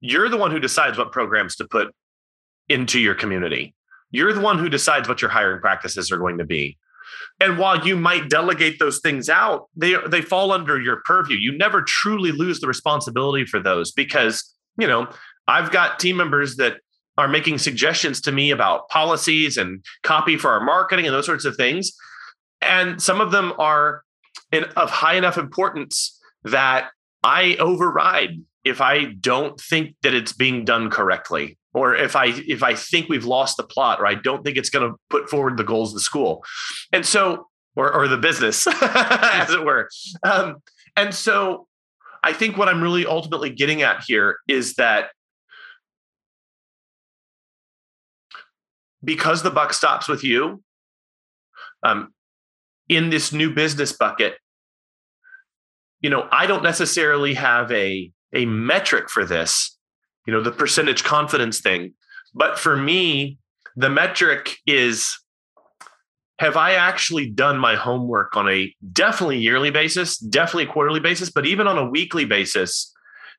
You're 0.00 0.28
the 0.28 0.36
one 0.36 0.50
who 0.50 0.60
decides 0.60 0.98
what 0.98 1.12
programs 1.12 1.56
to 1.56 1.66
put 1.66 1.94
into 2.68 2.98
your 2.98 3.14
community. 3.14 3.74
You're 4.10 4.32
the 4.32 4.40
one 4.40 4.58
who 4.58 4.68
decides 4.68 5.08
what 5.08 5.22
your 5.22 5.30
hiring 5.30 5.60
practices 5.60 6.10
are 6.10 6.18
going 6.18 6.38
to 6.38 6.44
be. 6.44 6.78
And 7.40 7.58
while 7.58 7.86
you 7.86 7.96
might 7.96 8.28
delegate 8.28 8.78
those 8.78 9.00
things 9.00 9.28
out, 9.28 9.68
they 9.76 9.94
they 10.08 10.20
fall 10.20 10.52
under 10.52 10.80
your 10.80 11.00
purview. 11.04 11.36
You 11.38 11.56
never 11.56 11.82
truly 11.82 12.32
lose 12.32 12.60
the 12.60 12.66
responsibility 12.66 13.44
for 13.44 13.60
those 13.60 13.92
because, 13.92 14.54
you 14.78 14.86
know, 14.86 15.08
I've 15.48 15.70
got 15.70 15.98
team 15.98 16.16
members 16.16 16.56
that 16.56 16.78
are 17.18 17.28
making 17.28 17.58
suggestions 17.58 18.20
to 18.22 18.32
me 18.32 18.50
about 18.50 18.88
policies 18.88 19.56
and 19.56 19.84
copy 20.02 20.36
for 20.36 20.50
our 20.50 20.60
marketing 20.60 21.06
and 21.06 21.14
those 21.14 21.26
sorts 21.26 21.44
of 21.44 21.56
things. 21.56 21.92
And 22.60 23.02
some 23.02 23.20
of 23.20 23.30
them 23.30 23.52
are 23.58 24.02
in, 24.52 24.64
of 24.76 24.90
high 24.90 25.14
enough 25.14 25.38
importance 25.38 26.18
that 26.44 26.90
I 27.22 27.56
override 27.56 28.42
if 28.64 28.80
I 28.80 29.04
don't 29.04 29.60
think 29.60 29.96
that 30.02 30.14
it's 30.14 30.32
being 30.32 30.64
done 30.64 30.90
correctly 30.90 31.58
or 31.72 31.94
if 31.94 32.16
i 32.16 32.26
if 32.46 32.62
i 32.62 32.74
think 32.74 33.08
we've 33.08 33.24
lost 33.24 33.56
the 33.56 33.62
plot 33.62 34.00
or 34.00 34.06
i 34.06 34.14
don't 34.14 34.44
think 34.44 34.56
it's 34.56 34.70
going 34.70 34.88
to 34.88 34.96
put 35.08 35.28
forward 35.30 35.56
the 35.56 35.64
goals 35.64 35.90
of 35.90 35.94
the 35.94 36.00
school. 36.00 36.44
And 36.92 37.04
so 37.06 37.46
or 37.76 37.92
or 37.92 38.08
the 38.08 38.18
business 38.18 38.66
as 38.82 39.50
it 39.50 39.64
were. 39.64 39.88
Um, 40.22 40.56
and 40.96 41.14
so 41.14 41.66
i 42.24 42.32
think 42.32 42.56
what 42.56 42.68
i'm 42.68 42.82
really 42.82 43.06
ultimately 43.06 43.50
getting 43.50 43.82
at 43.82 44.02
here 44.06 44.38
is 44.48 44.74
that 44.74 45.10
because 49.02 49.42
the 49.42 49.50
buck 49.50 49.72
stops 49.72 50.08
with 50.08 50.22
you 50.22 50.62
um, 51.82 52.12
in 52.88 53.08
this 53.08 53.32
new 53.32 53.54
business 53.54 53.92
bucket 53.92 54.34
you 56.00 56.10
know 56.10 56.28
i 56.32 56.46
don't 56.46 56.62
necessarily 56.62 57.34
have 57.34 57.70
a 57.72 58.10
a 58.32 58.46
metric 58.46 59.10
for 59.10 59.24
this 59.24 59.76
you 60.26 60.32
know, 60.32 60.42
the 60.42 60.52
percentage 60.52 61.04
confidence 61.04 61.60
thing. 61.60 61.94
But 62.34 62.58
for 62.58 62.76
me, 62.76 63.38
the 63.74 63.90
metric 63.90 64.58
is 64.66 65.18
have 66.38 66.56
I 66.56 66.74
actually 66.74 67.28
done 67.28 67.58
my 67.58 67.74
homework 67.74 68.36
on 68.36 68.48
a 68.48 68.72
definitely 68.92 69.38
yearly 69.38 69.70
basis, 69.70 70.18
definitely 70.18 70.66
quarterly 70.66 71.00
basis, 71.00 71.30
but 71.30 71.46
even 71.46 71.66
on 71.66 71.76
a 71.76 71.90
weekly 71.90 72.24
basis 72.24 72.94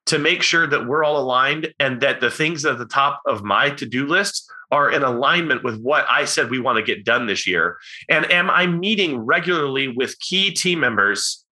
to 0.08 0.20
make 0.20 0.44
sure 0.44 0.68
that 0.68 0.86
we're 0.86 1.04
all 1.04 1.18
aligned 1.18 1.74
and 1.80 2.02
that 2.02 2.20
the 2.20 2.30
things 2.30 2.66
at 2.66 2.78
the 2.78 2.86
top 2.86 3.22
of 3.26 3.44
my 3.44 3.70
to-do 3.70 4.06
list 4.06 4.52
are 4.72 4.92
in 4.92 5.02
alignment 5.02 5.64
with 5.64 5.80
what 5.82 6.06
I 6.10 6.26
said 6.26 6.50
we 6.50 6.60
want 6.60 6.78
to 6.78 6.84
get 6.84 7.06
done 7.06 7.26
this 7.26 7.48
year. 7.48 7.78
And 8.10 8.30
am 8.32 8.50
I 8.50 8.68
meeting 8.68 9.18
regularly 9.18 9.88
with 9.88 10.20
key 10.20 10.52
team 10.52 10.80
members 10.80 11.46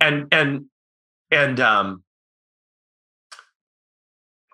and 0.00 0.28
and 0.32 0.66
and 1.30 1.60
um 1.60 2.02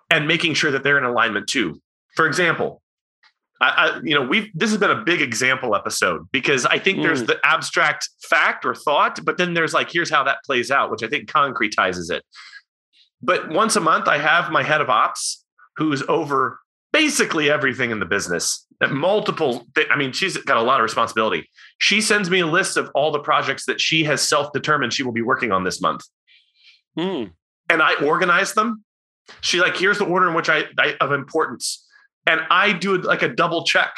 and 0.09 0.27
making 0.27 0.53
sure 0.53 0.71
that 0.71 0.83
they're 0.83 0.97
in 0.97 1.03
alignment 1.03 1.47
too. 1.47 1.81
For 2.15 2.27
example, 2.27 2.81
I, 3.59 3.69
I, 3.69 3.99
you 4.03 4.13
know, 4.13 4.21
we've 4.21 4.49
this 4.53 4.69
has 4.69 4.79
been 4.79 4.91
a 4.91 5.03
big 5.03 5.21
example 5.21 5.75
episode 5.75 6.27
because 6.31 6.65
I 6.65 6.77
think 6.77 6.99
mm. 6.99 7.03
there's 7.03 7.23
the 7.23 7.39
abstract 7.43 8.09
fact 8.29 8.65
or 8.65 8.75
thought, 8.75 9.19
but 9.23 9.37
then 9.37 9.53
there's 9.53 9.73
like 9.73 9.91
here's 9.91 10.09
how 10.09 10.23
that 10.23 10.39
plays 10.45 10.69
out, 10.69 10.91
which 10.91 11.03
I 11.03 11.07
think 11.07 11.29
concretizes 11.29 12.11
it. 12.11 12.23
But 13.21 13.49
once 13.49 13.75
a 13.75 13.79
month, 13.79 14.07
I 14.07 14.17
have 14.17 14.51
my 14.51 14.63
head 14.63 14.81
of 14.81 14.89
ops 14.89 15.45
who's 15.77 16.03
over 16.07 16.59
basically 16.93 17.49
everything 17.49 17.91
in 17.91 17.99
the 17.99 18.05
business. 18.05 18.65
Multiple, 18.89 19.67
I 19.91 19.97
mean, 19.97 20.13
she's 20.13 20.37
got 20.37 20.55
a 20.57 20.61
lot 20.61 20.79
of 20.79 20.83
responsibility. 20.83 21.49
She 21.79 21.99
sends 21.99 22.29
me 22.29 22.39
a 22.39 22.47
list 22.47 22.77
of 22.77 22.89
all 22.95 23.11
the 23.11 23.19
projects 23.19 23.65
that 23.65 23.81
she 23.81 24.05
has 24.05 24.21
self-determined 24.21 24.93
she 24.93 25.03
will 25.03 25.11
be 25.11 25.21
working 25.21 25.51
on 25.51 25.65
this 25.65 25.81
month, 25.81 26.03
mm. 26.97 27.31
and 27.69 27.81
I 27.81 27.95
organize 27.95 28.53
them 28.53 28.83
She's 29.41 29.61
like, 29.61 29.77
here's 29.77 29.97
the 29.97 30.05
order 30.05 30.27
in 30.27 30.33
which 30.33 30.49
I, 30.49 30.65
I 30.77 30.95
of 30.99 31.11
importance. 31.11 31.85
And 32.25 32.41
I 32.49 32.73
do 32.73 32.97
like 32.97 33.21
a 33.21 33.29
double 33.29 33.63
check 33.63 33.95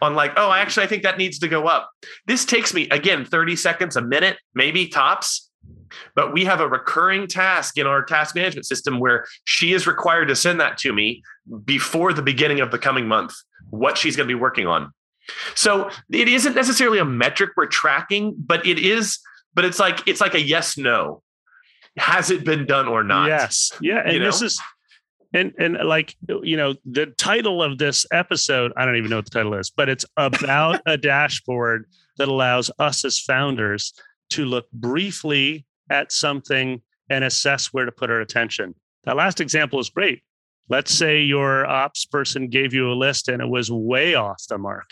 on 0.00 0.14
like, 0.14 0.32
oh, 0.36 0.52
actually, 0.52 0.84
I 0.84 0.88
think 0.88 1.02
that 1.02 1.18
needs 1.18 1.38
to 1.40 1.48
go 1.48 1.66
up. 1.66 1.90
This 2.26 2.44
takes 2.44 2.74
me 2.74 2.88
again 2.90 3.24
30 3.24 3.56
seconds, 3.56 3.96
a 3.96 4.02
minute, 4.02 4.38
maybe 4.54 4.88
tops. 4.88 5.47
But 6.14 6.32
we 6.32 6.44
have 6.44 6.60
a 6.60 6.68
recurring 6.68 7.26
task 7.26 7.78
in 7.78 7.86
our 7.86 8.04
task 8.04 8.34
management 8.34 8.66
system 8.66 9.00
where 9.00 9.26
she 9.44 9.72
is 9.72 9.86
required 9.86 10.26
to 10.28 10.36
send 10.36 10.60
that 10.60 10.78
to 10.78 10.92
me 10.92 11.22
before 11.64 12.12
the 12.12 12.22
beginning 12.22 12.60
of 12.60 12.70
the 12.70 12.78
coming 12.78 13.06
month, 13.06 13.34
what 13.70 13.98
she's 13.98 14.16
going 14.16 14.28
to 14.28 14.34
be 14.34 14.38
working 14.38 14.66
on. 14.66 14.92
So 15.54 15.90
it 16.10 16.28
isn't 16.28 16.54
necessarily 16.54 16.98
a 16.98 17.04
metric 17.04 17.50
we're 17.56 17.66
tracking, 17.66 18.34
but 18.38 18.66
it 18.66 18.78
is, 18.78 19.18
but 19.54 19.64
it's 19.64 19.78
like 19.78 20.06
it's 20.06 20.20
like 20.20 20.34
a 20.34 20.40
yes 20.40 20.78
no 20.78 21.22
has 21.98 22.30
it 22.30 22.44
been 22.44 22.66
done 22.66 22.88
or 22.88 23.02
not? 23.02 23.26
Yes. 23.26 23.72
Yeah. 23.80 24.02
And 24.04 24.12
you 24.12 24.18
know? 24.20 24.26
this 24.26 24.42
is 24.42 24.60
and 25.34 25.52
and 25.58 25.76
like 25.84 26.16
you 26.42 26.56
know 26.56 26.74
the 26.86 27.06
title 27.06 27.62
of 27.62 27.76
this 27.76 28.06
episode 28.10 28.72
i 28.78 28.86
don't 28.86 28.96
even 28.96 29.10
know 29.10 29.16
what 29.16 29.26
the 29.26 29.30
title 29.30 29.52
is 29.52 29.68
but 29.68 29.86
it's 29.86 30.06
about 30.16 30.80
a 30.86 30.96
dashboard 30.96 31.84
that 32.16 32.28
allows 32.28 32.70
us 32.78 33.04
as 33.04 33.18
founders 33.18 33.92
to 34.30 34.46
look 34.46 34.70
briefly 34.72 35.66
at 35.90 36.12
something 36.12 36.80
and 37.10 37.24
assess 37.24 37.66
where 37.68 37.84
to 37.84 37.92
put 37.92 38.10
our 38.10 38.20
attention 38.20 38.74
that 39.04 39.16
last 39.16 39.40
example 39.40 39.78
is 39.78 39.90
great 39.90 40.22
let's 40.68 40.92
say 40.92 41.20
your 41.20 41.66
ops 41.66 42.04
person 42.04 42.48
gave 42.48 42.74
you 42.74 42.90
a 42.90 42.94
list 42.94 43.28
and 43.28 43.42
it 43.42 43.48
was 43.48 43.70
way 43.70 44.14
off 44.14 44.42
the 44.48 44.58
mark 44.58 44.90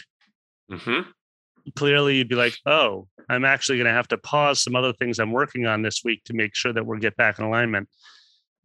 mm-hmm. 0.71 1.09
clearly 1.75 2.17
you'd 2.17 2.29
be 2.29 2.35
like, 2.35 2.57
oh, 2.67 3.09
I'm 3.29 3.45
actually 3.45 3.79
going 3.79 3.87
to 3.87 3.93
have 3.93 4.09
to 4.09 4.19
pause 4.19 4.63
some 4.63 4.77
other 4.77 4.93
things 4.93 5.19
I'm 5.19 5.33
working 5.33 5.67
on 5.67 5.83
this 5.83 6.03
week 6.05 6.23
to 6.25 6.35
make 6.35 6.55
sure 6.55 6.73
that 6.73 6.87
we'll 6.87 7.01
get 7.01 7.17
back 7.17 7.39
in 7.39 7.45
alignment. 7.45 7.89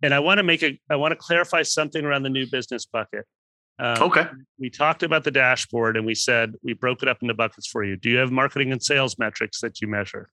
And 0.04 0.14
I 0.14 0.20
want 0.20 0.38
to 0.38 0.44
make 0.44 0.64
a, 0.64 0.80
I 0.90 0.96
want 0.96 1.12
to 1.12 1.16
clarify 1.16 1.64
something 1.64 2.04
around 2.04 2.24
the 2.24 2.30
new 2.30 2.46
business 2.50 2.86
bucket. 2.86 3.26
Um, 3.80 4.04
okay. 4.04 4.26
We 4.60 4.70
talked 4.70 5.04
about 5.04 5.24
the 5.24 5.32
dashboard 5.32 5.98
and 5.98 6.06
we 6.06 6.14
said 6.14 6.54
we 6.64 6.74
broke 6.74 7.02
it 7.02 7.10
up 7.10 7.18
into 7.22 7.34
buckets 7.34 7.68
for 7.68 7.84
you. 7.84 7.96
Do 7.96 8.10
you 8.10 8.18
have 8.18 8.32
marketing 8.32 8.72
and 8.72 8.82
sales 8.82 9.18
metrics 9.18 9.62
that 9.62 9.82
you 9.82 9.88
measure? 9.88 10.30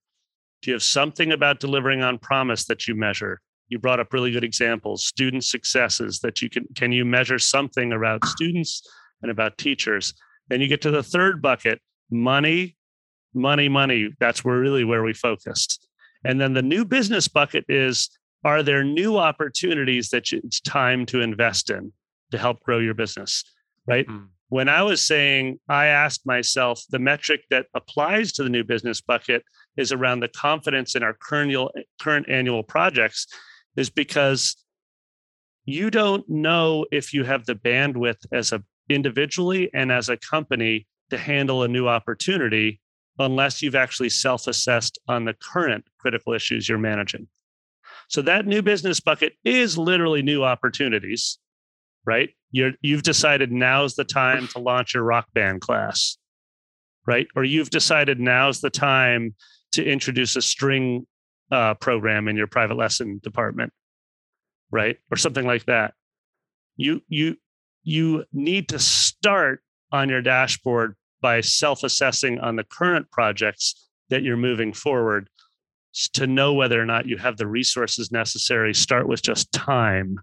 Do 0.63 0.71
you 0.71 0.75
have 0.75 0.83
something 0.83 1.33
about 1.33 1.61
delivering 1.61 2.03
on 2.03 2.19
promise 2.19 2.65
that 2.67 2.89
you 2.89 2.95
measure? 2.95 3.41
You 3.69 3.79
brought 3.79 4.01
up 4.01 4.13
really 4.13 4.33
good 4.33 4.45
examples, 4.45 5.05
student 5.05 5.45
successes 5.45 6.21
that 6.21 6.43
you 6.43 6.51
can 6.51 6.67
can 6.75 6.93
you 6.93 7.05
measure 7.05 7.39
something 7.39 7.93
about 7.93 8.25
students 8.27 8.83
and 9.23 9.31
about 9.31 9.59
teachers? 9.59 10.15
Then 10.49 10.61
you 10.61 10.69
get 10.69 10.81
to 10.83 10.91
the 10.91 11.03
third 11.03 11.43
bucket, 11.43 11.81
money, 12.11 12.77
money, 13.35 13.69
money. 13.69 14.11
That's 14.19 14.45
where 14.45 14.59
really 14.59 14.85
where 14.85 15.03
we 15.03 15.13
focused. 15.13 15.87
And 16.25 16.41
then 16.41 16.55
the 16.55 16.63
new 16.63 16.85
business 16.85 17.29
bucket 17.29 17.65
is 17.69 18.09
are 18.45 18.63
there 18.63 18.85
new 18.85 19.19
opportunities 19.19 20.11
that 20.11 20.33
it's 20.33 20.61
time 20.61 21.07
to 21.07 21.21
invest 21.21 21.71
in 21.71 21.93
to 22.31 22.39
help 22.39 22.61
grow 22.63 22.79
your 22.79 22.95
business? 22.95 23.45
Right. 23.87 24.07
Mm. 24.07 24.29
When 24.51 24.69
I 24.69 24.83
was 24.83 25.05
saying, 25.05 25.61
I 25.69 25.87
asked 25.87 26.27
myself 26.27 26.83
the 26.89 26.99
metric 26.99 27.43
that 27.51 27.67
applies 27.75 28.33
to 28.33 28.43
the 28.43 28.49
new 28.49 28.65
business 28.65 29.01
bucket 29.01 29.43
is 29.77 29.93
around 29.93 30.21
the 30.21 30.29
confidence 30.29 30.95
in 30.95 31.03
our 31.03 31.15
current, 31.15 31.55
current 32.01 32.29
annual 32.29 32.63
projects, 32.63 33.27
is 33.77 33.91
because 33.91 34.57
you 35.67 35.91
don't 35.91 36.27
know 36.29 36.87
if 36.91 37.13
you 37.13 37.25
have 37.25 37.45
the 37.45 37.55
bandwidth 37.55 38.25
as 38.33 38.53
a 38.53 38.63
individually 38.89 39.71
and 39.75 39.93
as 39.93 40.09
a 40.09 40.17
company 40.17 40.87
to 41.11 41.19
handle 41.19 41.63
a 41.63 41.69
new 41.69 41.87
opportunity 41.87 42.81
unless 43.19 43.61
you've 43.61 43.75
actually 43.75 44.09
self 44.09 44.47
assessed 44.47 44.99
on 45.09 45.25
the 45.25 45.35
current 45.35 45.85
critical 45.99 46.33
issues 46.33 46.69
you're 46.69 46.79
managing. 46.79 47.29
So 48.09 48.23
that 48.23 48.47
new 48.47 48.63
business 48.63 49.01
bucket 49.01 49.35
is 49.45 49.77
literally 49.77 50.23
new 50.23 50.43
opportunities, 50.43 51.39
right? 52.05 52.31
You're, 52.51 52.73
you've 52.81 53.03
decided 53.03 53.53
now's 53.53 53.95
the 53.95 54.05
time 54.05 54.49
to 54.49 54.59
launch 54.59 54.95
your 54.95 55.03
rock 55.03 55.27
band 55.35 55.61
class, 55.61 56.17
right? 57.07 57.27
Or 57.37 57.45
you've 57.45 57.71
decided 57.71 58.21
now's 58.21 58.61
the 58.61 58.71
time 58.71 59.35
to 59.73 59.85
introduce 59.85 60.37
a 60.37 60.43
string 60.43 61.07
uh, 61.51 61.75
program 61.75 62.29
in 62.29 62.37
your 62.37 62.47
private 62.47 62.77
lesson 62.77 63.21
department, 63.23 63.73
right? 64.71 64.99
Or 65.11 65.17
something 65.17 65.47
like 65.47 65.65
that. 65.67 65.95
You 66.77 67.03
you 67.09 67.37
you 67.83 68.25
need 68.33 68.69
to 68.69 68.79
start 68.79 69.63
on 69.93 70.09
your 70.09 70.23
dashboard 70.23 70.95
by 71.21 71.41
self-assessing 71.41 72.39
on 72.39 72.57
the 72.57 72.65
current 72.65 73.11
projects 73.11 73.89
that 74.11 74.23
you're 74.23 74.37
moving 74.37 74.73
forward 74.73 75.29
to 76.13 76.27
know 76.27 76.53
whether 76.53 76.81
or 76.81 76.87
not 76.87 77.07
you 77.07 77.17
have 77.17 77.37
the 77.37 77.47
resources 77.47 78.13
necessary 78.13 78.75
start 78.75 79.09
with 79.09 79.23
just 79.23 79.51
time 79.53 80.19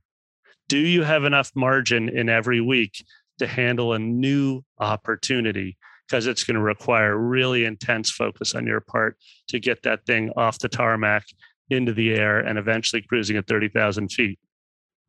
do 0.68 0.78
you 0.78 1.04
have 1.04 1.24
enough 1.24 1.52
margin 1.56 2.10
in 2.10 2.30
every 2.30 2.62
week 2.62 3.04
to 3.40 3.48
handle 3.48 3.94
a 3.94 4.00
new 4.00 4.62
opportunity? 4.80 5.78
Because 6.08 6.28
it's 6.28 6.44
going 6.44 6.56
to 6.56 6.62
require 6.62 7.18
really 7.18 7.66
intense 7.66 8.12
focus 8.12 8.54
on 8.56 8.68
your 8.68 8.82
part 8.82 9.18
to 9.50 9.60
get 9.60 9.84
that 9.84 10.06
thing 10.06 10.32
off 10.36 10.60
the 10.60 10.70
tarmac 10.70 11.26
into 11.70 11.94
the 11.94 12.14
air 12.14 12.40
and 12.40 12.60
eventually 12.60 13.02
cruising 13.02 13.38
at 13.38 13.48
30,000 13.48 14.12
feet 14.12 14.40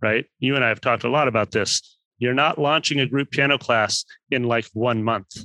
right? 0.00 0.26
You 0.38 0.56
and 0.56 0.64
i 0.64 0.68
have 0.68 0.80
talked 0.80 1.04
a 1.04 1.10
lot 1.10 1.28
about 1.28 1.50
this. 1.50 1.98
You're 2.18 2.34
not 2.34 2.58
launching 2.58 3.00
a 3.00 3.06
group 3.06 3.30
piano 3.30 3.58
class 3.58 4.04
in 4.30 4.44
like 4.44 4.66
one 4.72 5.02
month. 5.02 5.44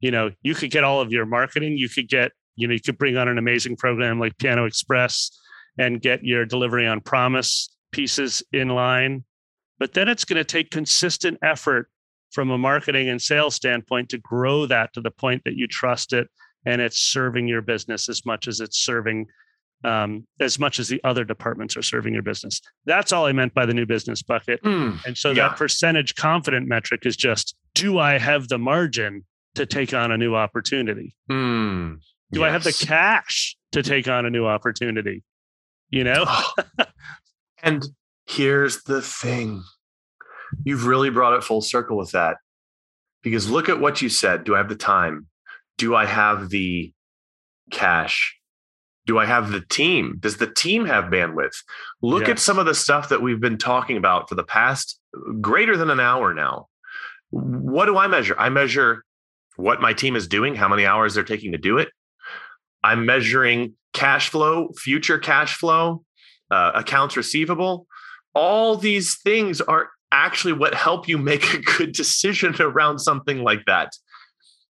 You 0.00 0.10
know, 0.10 0.30
you 0.42 0.54
could 0.54 0.70
get 0.70 0.84
all 0.84 1.00
of 1.00 1.12
your 1.12 1.26
marketing, 1.26 1.76
you 1.78 1.88
could 1.88 2.08
get, 2.08 2.32
you 2.56 2.68
know, 2.68 2.74
you 2.74 2.80
could 2.80 2.98
bring 2.98 3.16
on 3.16 3.28
an 3.28 3.38
amazing 3.38 3.76
program 3.76 4.18
like 4.18 4.36
Piano 4.38 4.64
Express 4.64 5.30
and 5.78 6.00
get 6.00 6.24
your 6.24 6.44
delivery 6.44 6.86
on 6.86 7.00
promise 7.00 7.75
pieces 7.96 8.42
in 8.52 8.68
line. 8.68 9.24
But 9.78 9.94
then 9.94 10.08
it's 10.08 10.24
going 10.24 10.36
to 10.36 10.44
take 10.44 10.70
consistent 10.70 11.38
effort 11.42 11.88
from 12.30 12.50
a 12.50 12.58
marketing 12.58 13.08
and 13.08 13.20
sales 13.20 13.54
standpoint 13.54 14.10
to 14.10 14.18
grow 14.18 14.66
that 14.66 14.92
to 14.92 15.00
the 15.00 15.10
point 15.10 15.42
that 15.44 15.56
you 15.56 15.66
trust 15.66 16.12
it 16.12 16.28
and 16.66 16.82
it's 16.82 16.98
serving 16.98 17.48
your 17.48 17.62
business 17.62 18.08
as 18.08 18.26
much 18.26 18.48
as 18.48 18.60
it's 18.60 18.78
serving 18.78 19.26
um, 19.84 20.26
as 20.40 20.58
much 20.58 20.78
as 20.78 20.88
the 20.88 21.00
other 21.04 21.22
departments 21.22 21.76
are 21.76 21.82
serving 21.82 22.12
your 22.12 22.22
business. 22.22 22.60
That's 22.86 23.12
all 23.12 23.26
I 23.26 23.32
meant 23.32 23.54
by 23.54 23.66
the 23.66 23.74
new 23.74 23.86
business 23.86 24.22
bucket. 24.22 24.62
Mm, 24.62 25.04
and 25.04 25.16
so 25.16 25.30
yeah. 25.30 25.48
that 25.48 25.56
percentage 25.56 26.14
confident 26.16 26.66
metric 26.66 27.02
is 27.04 27.16
just 27.16 27.54
do 27.74 27.98
I 27.98 28.18
have 28.18 28.48
the 28.48 28.58
margin 28.58 29.24
to 29.54 29.64
take 29.64 29.94
on 29.94 30.10
a 30.10 30.18
new 30.18 30.34
opportunity? 30.34 31.14
Mm, 31.30 31.98
do 32.32 32.40
yes. 32.40 32.48
I 32.48 32.50
have 32.50 32.64
the 32.64 32.72
cash 32.72 33.56
to 33.72 33.82
take 33.82 34.08
on 34.08 34.26
a 34.26 34.30
new 34.30 34.46
opportunity? 34.46 35.22
You 35.90 36.04
know? 36.04 36.24
and 37.66 37.84
here's 38.26 38.84
the 38.84 39.02
thing 39.02 39.62
you've 40.64 40.86
really 40.86 41.10
brought 41.10 41.34
it 41.34 41.44
full 41.44 41.60
circle 41.60 41.96
with 41.96 42.12
that. 42.12 42.36
Because 43.22 43.50
look 43.50 43.68
at 43.68 43.80
what 43.80 44.00
you 44.00 44.08
said. 44.08 44.44
Do 44.44 44.54
I 44.54 44.58
have 44.58 44.68
the 44.68 44.76
time? 44.76 45.26
Do 45.76 45.96
I 45.96 46.06
have 46.06 46.48
the 46.48 46.92
cash? 47.72 48.38
Do 49.04 49.18
I 49.18 49.26
have 49.26 49.50
the 49.50 49.60
team? 49.60 50.16
Does 50.20 50.36
the 50.36 50.46
team 50.46 50.86
have 50.86 51.06
bandwidth? 51.06 51.56
Look 52.00 52.22
yes. 52.22 52.30
at 52.30 52.38
some 52.38 52.58
of 52.58 52.66
the 52.66 52.74
stuff 52.74 53.08
that 53.08 53.20
we've 53.20 53.40
been 53.40 53.58
talking 53.58 53.96
about 53.96 54.28
for 54.28 54.36
the 54.36 54.44
past 54.44 55.00
greater 55.40 55.76
than 55.76 55.90
an 55.90 56.00
hour 56.00 56.32
now. 56.34 56.68
What 57.30 57.86
do 57.86 57.98
I 57.98 58.06
measure? 58.06 58.36
I 58.38 58.48
measure 58.48 59.04
what 59.56 59.80
my 59.80 59.92
team 59.92 60.14
is 60.14 60.28
doing, 60.28 60.54
how 60.54 60.68
many 60.68 60.86
hours 60.86 61.14
they're 61.14 61.24
taking 61.24 61.52
to 61.52 61.58
do 61.58 61.78
it. 61.78 61.88
I'm 62.84 63.06
measuring 63.06 63.74
cash 63.92 64.28
flow, 64.28 64.70
future 64.76 65.18
cash 65.18 65.56
flow, 65.56 66.04
uh, 66.50 66.72
accounts 66.74 67.16
receivable. 67.16 67.86
All 68.34 68.76
these 68.76 69.18
things 69.22 69.60
are 69.60 69.90
actually 70.12 70.52
what 70.52 70.74
help 70.74 71.08
you 71.08 71.18
make 71.18 71.52
a 71.54 71.58
good 71.58 71.92
decision 71.92 72.54
around 72.60 72.98
something 72.98 73.42
like 73.42 73.64
that. 73.66 73.92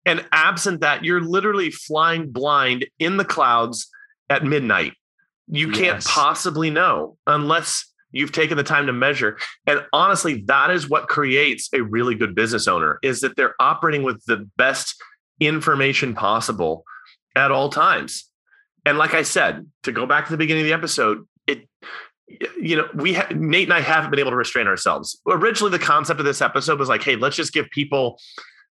And 0.05 0.25
absent 0.31 0.81
that, 0.81 1.03
you're 1.03 1.21
literally 1.21 1.71
flying 1.71 2.31
blind 2.31 2.85
in 2.99 3.17
the 3.17 3.25
clouds 3.25 3.87
at 4.29 4.43
midnight. 4.43 4.93
You 5.47 5.69
yes. 5.69 5.77
can't 5.77 6.05
possibly 6.05 6.69
know 6.69 7.17
unless 7.25 7.91
you've 8.11 8.31
taken 8.31 8.55
the 8.55 8.63
time 8.63 8.87
to 8.87 8.93
measure. 8.93 9.37
And 9.67 9.85
honestly, 9.91 10.43
that 10.47 10.71
is 10.71 10.89
what 10.89 11.07
creates 11.07 11.69
a 11.73 11.81
really 11.81 12.15
good 12.15 12.33
business 12.33 12.67
owner 12.67 12.99
is 13.03 13.21
that 13.21 13.35
they're 13.35 13.55
operating 13.59 14.03
with 14.03 14.23
the 14.25 14.49
best 14.57 14.95
information 15.39 16.15
possible 16.15 16.85
at 17.35 17.51
all 17.51 17.69
times. 17.69 18.29
And 18.85 18.97
like 18.97 19.13
I 19.13 19.23
said, 19.23 19.67
to 19.83 19.91
go 19.91 20.05
back 20.05 20.25
to 20.25 20.31
the 20.31 20.37
beginning 20.37 20.61
of 20.61 20.67
the 20.67 20.73
episode, 20.73 21.27
you 22.27 22.75
know, 22.75 22.87
we 22.95 23.13
ha- 23.13 23.27
Nate 23.35 23.67
and 23.67 23.73
I 23.73 23.81
haven't 23.81 24.09
been 24.09 24.19
able 24.19 24.31
to 24.31 24.37
restrain 24.37 24.67
ourselves. 24.67 25.19
Originally, 25.27 25.71
the 25.71 25.79
concept 25.79 26.19
of 26.19 26.25
this 26.25 26.41
episode 26.41 26.79
was 26.79 26.89
like, 26.89 27.03
hey, 27.03 27.15
let's 27.15 27.35
just 27.35 27.53
give 27.53 27.69
people 27.69 28.19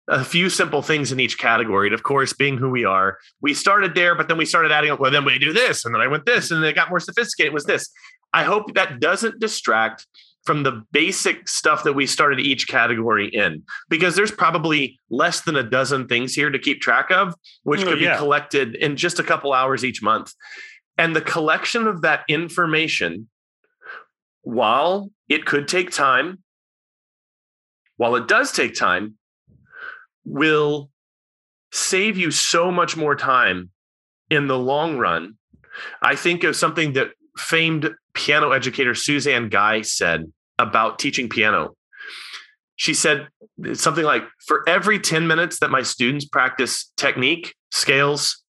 a 0.08 0.24
few 0.24 0.48
simple 0.48 0.82
things 0.82 1.12
in 1.12 1.20
each 1.20 1.38
category. 1.38 1.88
And 1.88 1.94
of 1.94 2.02
course, 2.02 2.32
being 2.32 2.58
who 2.58 2.70
we 2.70 2.84
are, 2.84 3.18
we 3.40 3.54
started 3.54 3.94
there, 3.94 4.14
but 4.14 4.28
then 4.28 4.38
we 4.38 4.44
started 4.44 4.72
adding, 4.72 4.90
up. 4.90 5.00
well, 5.00 5.10
then 5.10 5.24
we 5.24 5.38
do 5.38 5.52
this. 5.52 5.84
And 5.84 5.94
then 5.94 6.02
I 6.02 6.06
went 6.06 6.26
this, 6.26 6.50
and 6.50 6.62
then 6.62 6.70
it 6.70 6.74
got 6.74 6.90
more 6.90 7.00
sophisticated. 7.00 7.50
It 7.50 7.54
was 7.54 7.64
this. 7.64 7.90
I 8.32 8.44
hope 8.44 8.74
that 8.74 9.00
doesn't 9.00 9.40
distract 9.40 10.06
from 10.44 10.62
the 10.62 10.82
basic 10.90 11.48
stuff 11.48 11.84
that 11.84 11.92
we 11.92 12.06
started 12.06 12.40
each 12.40 12.66
category 12.66 13.28
in, 13.28 13.62
because 13.88 14.16
there's 14.16 14.30
probably 14.30 14.98
less 15.10 15.42
than 15.42 15.54
a 15.54 15.62
dozen 15.62 16.08
things 16.08 16.34
here 16.34 16.50
to 16.50 16.58
keep 16.58 16.80
track 16.80 17.10
of, 17.10 17.34
which 17.64 17.82
oh, 17.82 17.84
could 17.84 18.00
yeah. 18.00 18.14
be 18.14 18.18
collected 18.18 18.74
in 18.76 18.96
just 18.96 19.18
a 19.18 19.22
couple 19.22 19.52
hours 19.52 19.84
each 19.84 20.02
month. 20.02 20.32
And 20.96 21.14
the 21.14 21.20
collection 21.20 21.86
of 21.86 22.02
that 22.02 22.24
information, 22.28 23.28
while 24.42 25.10
it 25.28 25.44
could 25.46 25.68
take 25.68 25.90
time, 25.90 26.42
while 27.96 28.16
it 28.16 28.28
does 28.28 28.52
take 28.52 28.74
time, 28.74 29.16
will 30.24 30.90
save 31.72 32.16
you 32.16 32.30
so 32.30 32.70
much 32.70 32.96
more 32.96 33.14
time 33.14 33.70
in 34.28 34.46
the 34.46 34.58
long 34.58 34.96
run. 34.96 35.34
I 36.02 36.16
think 36.16 36.44
of 36.44 36.56
something 36.56 36.94
that 36.94 37.08
famed 37.36 37.90
piano 38.14 38.50
educator 38.50 38.94
Suzanne 38.94 39.48
Guy 39.48 39.82
said 39.82 40.32
about 40.58 40.98
teaching 40.98 41.28
piano. 41.28 41.76
She 42.76 42.94
said 42.94 43.28
something 43.74 44.04
like, 44.04 44.24
For 44.46 44.66
every 44.68 44.98
10 44.98 45.26
minutes 45.26 45.60
that 45.60 45.70
my 45.70 45.82
students 45.82 46.24
practice 46.24 46.90
technique, 46.96 47.54
scales, 47.70 48.42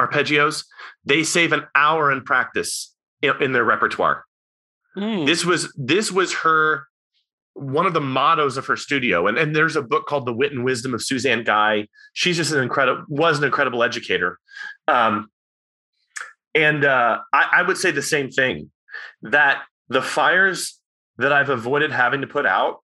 arpeggios, 0.00 0.64
they 1.04 1.22
save 1.22 1.52
an 1.52 1.64
hour 1.74 2.10
in 2.10 2.22
practice 2.22 2.94
in, 3.22 3.32
in 3.42 3.52
their 3.52 3.64
repertoire. 3.64 4.24
Mm. 4.96 5.26
This 5.26 5.44
was 5.44 5.72
this 5.76 6.10
was 6.12 6.32
her 6.34 6.86
one 7.54 7.86
of 7.86 7.94
the 7.94 8.00
mottos 8.00 8.56
of 8.56 8.66
her 8.66 8.76
studio. 8.76 9.26
And, 9.26 9.38
and 9.38 9.54
there's 9.54 9.76
a 9.76 9.82
book 9.82 10.06
called 10.06 10.26
The 10.26 10.32
Wit 10.32 10.52
and 10.52 10.64
Wisdom 10.64 10.92
of 10.92 11.02
Suzanne 11.02 11.44
Guy. 11.44 11.86
She's 12.12 12.36
just 12.36 12.52
an 12.52 12.62
incredible, 12.62 13.04
was 13.08 13.38
an 13.38 13.44
incredible 13.44 13.82
educator. 13.82 14.38
Um, 14.88 15.30
and 16.54 16.84
uh, 16.84 17.20
I, 17.32 17.48
I 17.52 17.62
would 17.62 17.76
say 17.76 17.90
the 17.90 18.02
same 18.02 18.30
thing 18.30 18.70
that 19.22 19.62
the 19.88 20.02
fires 20.02 20.80
that 21.18 21.32
I've 21.32 21.48
avoided 21.48 21.92
having 21.92 22.22
to 22.22 22.26
put 22.26 22.44
out 22.44 22.78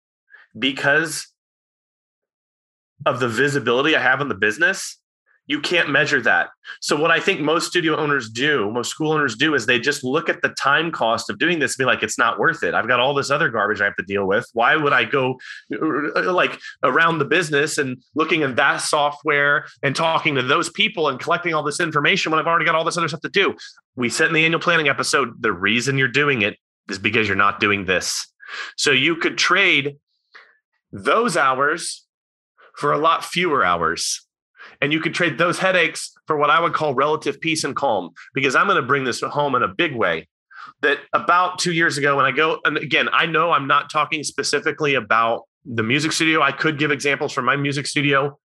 because 0.58 1.28
of 3.06 3.20
the 3.20 3.28
visibility 3.28 3.96
I 3.96 4.02
have 4.02 4.20
in 4.20 4.28
the 4.28 4.34
business 4.34 4.97
you 5.48 5.60
can't 5.60 5.88
measure 5.88 6.20
that. 6.20 6.50
So 6.80 6.94
what 6.94 7.10
I 7.10 7.18
think 7.18 7.40
most 7.40 7.68
studio 7.68 7.96
owners 7.96 8.28
do, 8.28 8.70
most 8.70 8.90
school 8.90 9.12
owners 9.12 9.34
do 9.34 9.54
is 9.54 9.64
they 9.64 9.80
just 9.80 10.04
look 10.04 10.28
at 10.28 10.42
the 10.42 10.50
time 10.50 10.92
cost 10.92 11.30
of 11.30 11.38
doing 11.38 11.58
this 11.58 11.72
and 11.72 11.78
be 11.78 11.86
like, 11.86 12.02
it's 12.02 12.18
not 12.18 12.38
worth 12.38 12.62
it. 12.62 12.74
I've 12.74 12.86
got 12.86 13.00
all 13.00 13.14
this 13.14 13.30
other 13.30 13.48
garbage 13.48 13.80
I 13.80 13.86
have 13.86 13.96
to 13.96 14.04
deal 14.04 14.26
with. 14.26 14.46
Why 14.52 14.76
would 14.76 14.92
I 14.92 15.04
go 15.04 15.40
uh, 15.72 16.32
like 16.32 16.60
around 16.82 17.18
the 17.18 17.24
business 17.24 17.78
and 17.78 18.00
looking 18.14 18.42
at 18.42 18.56
that 18.56 18.76
software 18.82 19.66
and 19.82 19.96
talking 19.96 20.34
to 20.34 20.42
those 20.42 20.68
people 20.68 21.08
and 21.08 21.18
collecting 21.18 21.54
all 21.54 21.62
this 21.62 21.80
information 21.80 22.30
when 22.30 22.38
I've 22.38 22.46
already 22.46 22.66
got 22.66 22.74
all 22.74 22.84
this 22.84 22.98
other 22.98 23.08
stuff 23.08 23.22
to 23.22 23.30
do? 23.30 23.56
We 23.96 24.10
said 24.10 24.28
in 24.28 24.34
the 24.34 24.44
annual 24.44 24.60
planning 24.60 24.88
episode, 24.88 25.42
the 25.42 25.52
reason 25.52 25.96
you're 25.96 26.08
doing 26.08 26.42
it 26.42 26.58
is 26.90 26.98
because 26.98 27.26
you're 27.26 27.36
not 27.36 27.58
doing 27.58 27.86
this. 27.86 28.30
So 28.76 28.90
you 28.90 29.16
could 29.16 29.38
trade 29.38 29.96
those 30.92 31.38
hours 31.38 32.06
for 32.76 32.92
a 32.92 32.98
lot 32.98 33.24
fewer 33.24 33.64
hours 33.64 34.27
and 34.80 34.92
you 34.92 35.00
could 35.00 35.14
trade 35.14 35.38
those 35.38 35.58
headaches 35.58 36.12
for 36.26 36.36
what 36.36 36.50
I 36.50 36.60
would 36.60 36.72
call 36.72 36.94
relative 36.94 37.40
peace 37.40 37.64
and 37.64 37.74
calm, 37.74 38.10
because 38.34 38.54
I'm 38.54 38.66
going 38.66 38.80
to 38.80 38.86
bring 38.86 39.04
this 39.04 39.20
home 39.20 39.54
in 39.54 39.62
a 39.62 39.68
big 39.68 39.94
way. 39.94 40.28
That 40.82 40.98
about 41.12 41.58
two 41.58 41.72
years 41.72 41.98
ago, 41.98 42.16
when 42.16 42.26
I 42.26 42.30
go, 42.30 42.58
and 42.64 42.76
again, 42.76 43.08
I 43.12 43.26
know 43.26 43.52
I'm 43.52 43.66
not 43.66 43.90
talking 43.90 44.22
specifically 44.22 44.94
about 44.94 45.42
the 45.64 45.82
music 45.82 46.12
studio. 46.12 46.42
I 46.42 46.52
could 46.52 46.78
give 46.78 46.90
examples 46.90 47.32
from 47.32 47.44
my 47.44 47.56
music 47.56 47.86
studio, 47.86 48.38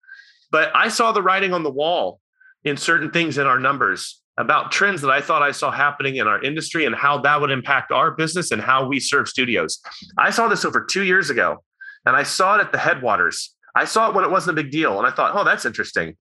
but 0.51 0.71
I 0.73 0.87
saw 0.87 1.11
the 1.11 1.21
writing 1.21 1.53
on 1.53 1.63
the 1.63 1.71
wall 1.71 2.19
in 2.63 2.77
certain 2.77 3.11
things 3.11 3.37
in 3.37 3.45
our 3.45 3.59
numbers 3.59 4.21
about 4.37 4.71
trends 4.71 5.01
that 5.01 5.11
I 5.11 5.21
thought 5.21 5.43
I 5.43 5.51
saw 5.51 5.69
happening 5.69 6.15
in 6.15 6.27
our 6.27 6.41
industry 6.41 6.85
and 6.85 6.95
how 6.95 7.19
that 7.19 7.39
would 7.39 7.51
impact 7.51 7.91
our 7.91 8.11
business 8.11 8.51
and 8.51 8.61
how 8.61 8.87
we 8.87 8.99
serve 8.99 9.27
studios. 9.27 9.79
I 10.17 10.31
saw 10.31 10.47
this 10.47 10.65
over 10.65 10.83
two 10.89 11.03
years 11.03 11.29
ago, 11.29 11.63
and 12.05 12.15
I 12.15 12.23
saw 12.23 12.55
it 12.55 12.61
at 12.61 12.71
the 12.71 12.79
headwaters. 12.79 13.53
I 13.75 13.85
saw 13.85 14.09
it 14.09 14.15
when 14.15 14.23
it 14.23 14.31
wasn't 14.31 14.57
a 14.57 14.63
big 14.63 14.71
deal, 14.71 14.97
and 14.97 15.05
I 15.05 15.11
thought, 15.11 15.35
oh, 15.35 15.43
that's 15.43 15.65
interesting. 15.65 16.15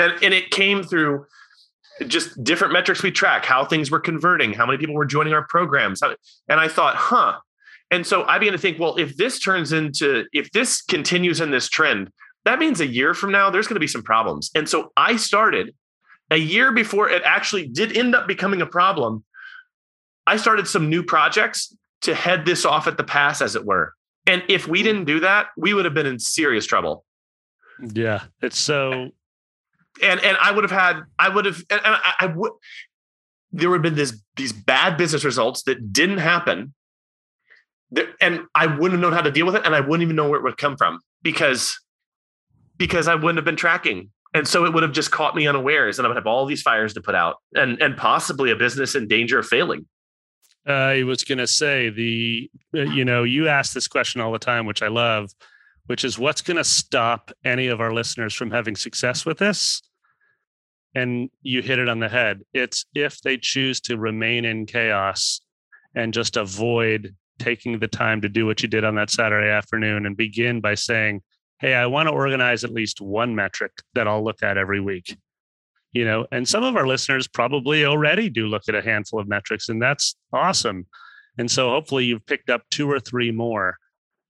And, 0.00 0.14
and 0.22 0.34
it 0.34 0.50
came 0.50 0.82
through 0.82 1.26
just 2.06 2.42
different 2.42 2.72
metrics 2.72 3.02
we 3.02 3.10
track, 3.10 3.44
how 3.44 3.64
things 3.64 3.90
were 3.90 4.00
converting, 4.00 4.52
how 4.52 4.66
many 4.66 4.78
people 4.78 4.94
were 4.94 5.04
joining 5.04 5.32
our 5.32 5.46
programs. 5.46 6.02
And 6.02 6.58
I 6.60 6.68
thought, 6.68 6.96
huh. 6.96 7.38
And 7.90 8.06
so 8.06 8.24
I 8.24 8.38
began 8.38 8.52
to 8.52 8.58
think, 8.58 8.78
well, 8.78 8.96
if 8.96 9.16
this 9.16 9.38
turns 9.38 9.72
into, 9.72 10.24
if 10.32 10.50
this 10.52 10.80
continues 10.80 11.40
in 11.40 11.50
this 11.50 11.68
trend, 11.68 12.10
that 12.44 12.58
means 12.58 12.80
a 12.80 12.86
year 12.86 13.12
from 13.12 13.32
now, 13.32 13.50
there's 13.50 13.66
going 13.66 13.74
to 13.74 13.80
be 13.80 13.86
some 13.86 14.02
problems. 14.02 14.50
And 14.54 14.68
so 14.68 14.92
I 14.96 15.16
started 15.16 15.74
a 16.30 16.38
year 16.38 16.72
before 16.72 17.10
it 17.10 17.22
actually 17.24 17.66
did 17.68 17.96
end 17.96 18.14
up 18.14 18.26
becoming 18.26 18.62
a 18.62 18.66
problem. 18.66 19.24
I 20.26 20.36
started 20.36 20.66
some 20.66 20.88
new 20.88 21.02
projects 21.02 21.76
to 22.02 22.14
head 22.14 22.46
this 22.46 22.64
off 22.64 22.86
at 22.86 22.96
the 22.96 23.04
pass, 23.04 23.42
as 23.42 23.56
it 23.56 23.66
were. 23.66 23.92
And 24.26 24.42
if 24.48 24.66
we 24.66 24.82
didn't 24.82 25.04
do 25.04 25.20
that, 25.20 25.48
we 25.56 25.74
would 25.74 25.84
have 25.84 25.92
been 25.92 26.06
in 26.06 26.18
serious 26.18 26.64
trouble. 26.64 27.04
Yeah, 27.92 28.22
it's 28.40 28.58
so 28.58 29.10
and 30.02 30.20
and 30.20 30.36
I 30.40 30.52
would 30.52 30.64
have 30.64 30.70
had 30.70 31.02
I 31.18 31.28
would 31.28 31.44
have 31.44 31.62
and 31.70 31.80
I, 31.84 32.14
I 32.20 32.26
would 32.26 32.52
there 33.52 33.68
would 33.70 33.76
have 33.76 33.82
been 33.82 33.94
this 33.94 34.20
these 34.36 34.52
bad 34.52 34.96
business 34.96 35.24
results 35.24 35.62
that 35.64 35.92
didn't 35.92 36.18
happen. 36.18 36.74
There, 37.90 38.08
and 38.20 38.42
I 38.54 38.66
wouldn't 38.66 38.92
have 38.92 39.00
known 39.00 39.12
how 39.12 39.22
to 39.22 39.32
deal 39.32 39.46
with 39.46 39.56
it 39.56 39.62
and 39.64 39.74
I 39.74 39.80
wouldn't 39.80 40.02
even 40.02 40.16
know 40.16 40.28
where 40.28 40.38
it 40.38 40.44
would 40.44 40.56
come 40.56 40.76
from 40.76 41.00
because 41.22 41.78
because 42.76 43.08
I 43.08 43.14
wouldn't 43.14 43.36
have 43.36 43.44
been 43.44 43.56
tracking. 43.56 44.10
And 44.32 44.46
so 44.46 44.64
it 44.64 44.72
would 44.72 44.84
have 44.84 44.92
just 44.92 45.10
caught 45.10 45.34
me 45.34 45.48
unawares 45.48 45.98
and 45.98 46.06
I 46.06 46.08
would 46.08 46.16
have 46.16 46.26
all 46.26 46.46
these 46.46 46.62
fires 46.62 46.94
to 46.94 47.00
put 47.00 47.14
out 47.14 47.36
and 47.54 47.80
and 47.82 47.96
possibly 47.96 48.50
a 48.50 48.56
business 48.56 48.94
in 48.94 49.08
danger 49.08 49.38
of 49.38 49.46
failing. 49.46 49.86
I 50.66 51.02
was 51.04 51.24
going 51.24 51.38
to 51.38 51.46
say 51.46 51.90
the 51.90 52.50
uh, 52.74 52.82
you 52.82 53.04
know 53.04 53.24
you 53.24 53.48
ask 53.48 53.72
this 53.72 53.88
question 53.88 54.20
all 54.20 54.30
the 54.30 54.38
time 54.38 54.66
which 54.66 54.82
I 54.82 54.88
love 54.88 55.30
which 55.90 56.04
is 56.04 56.16
what's 56.16 56.40
going 56.40 56.56
to 56.56 56.62
stop 56.62 57.32
any 57.44 57.66
of 57.66 57.80
our 57.80 57.92
listeners 57.92 58.32
from 58.32 58.52
having 58.52 58.76
success 58.76 59.26
with 59.26 59.38
this? 59.38 59.82
And 60.94 61.30
you 61.42 61.62
hit 61.62 61.78
it 61.78 61.88
on 61.88 62.00
the 62.00 62.08
head. 62.08 62.40
It's 62.52 62.84
if 62.94 63.20
they 63.20 63.36
choose 63.36 63.80
to 63.82 63.96
remain 63.96 64.44
in 64.44 64.66
chaos 64.66 65.40
and 65.94 66.12
just 66.12 66.36
avoid 66.36 67.14
taking 67.38 67.78
the 67.78 67.88
time 67.88 68.20
to 68.20 68.28
do 68.28 68.44
what 68.44 68.62
you 68.62 68.68
did 68.68 68.84
on 68.84 68.96
that 68.96 69.10
Saturday 69.10 69.48
afternoon 69.48 70.04
and 70.04 70.16
begin 70.16 70.60
by 70.60 70.74
saying, 70.74 71.22
Hey, 71.58 71.74
I 71.74 71.86
want 71.86 72.08
to 72.08 72.12
organize 72.12 72.64
at 72.64 72.72
least 72.72 73.00
one 73.00 73.34
metric 73.34 73.72
that 73.94 74.08
I'll 74.08 74.24
look 74.24 74.42
at 74.42 74.56
every 74.56 74.80
week. 74.80 75.16
You 75.92 76.04
know, 76.04 76.26
and 76.30 76.48
some 76.48 76.62
of 76.62 76.76
our 76.76 76.86
listeners 76.86 77.26
probably 77.26 77.84
already 77.84 78.30
do 78.30 78.46
look 78.46 78.62
at 78.68 78.74
a 78.76 78.82
handful 78.82 79.20
of 79.20 79.28
metrics, 79.28 79.68
and 79.68 79.82
that's 79.82 80.14
awesome. 80.32 80.86
And 81.36 81.50
so 81.50 81.70
hopefully 81.70 82.04
you've 82.04 82.26
picked 82.26 82.48
up 82.48 82.62
two 82.70 82.90
or 82.90 83.00
three 83.00 83.32
more 83.32 83.76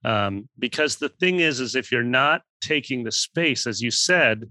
um, 0.04 0.48
because 0.58 0.96
the 0.96 1.08
thing 1.08 1.40
is 1.40 1.60
is 1.60 1.74
if 1.74 1.92
you're 1.92 2.02
not 2.02 2.42
taking 2.60 3.04
the 3.04 3.12
space 3.12 3.66
as 3.66 3.80
you 3.80 3.90
said 3.90 4.50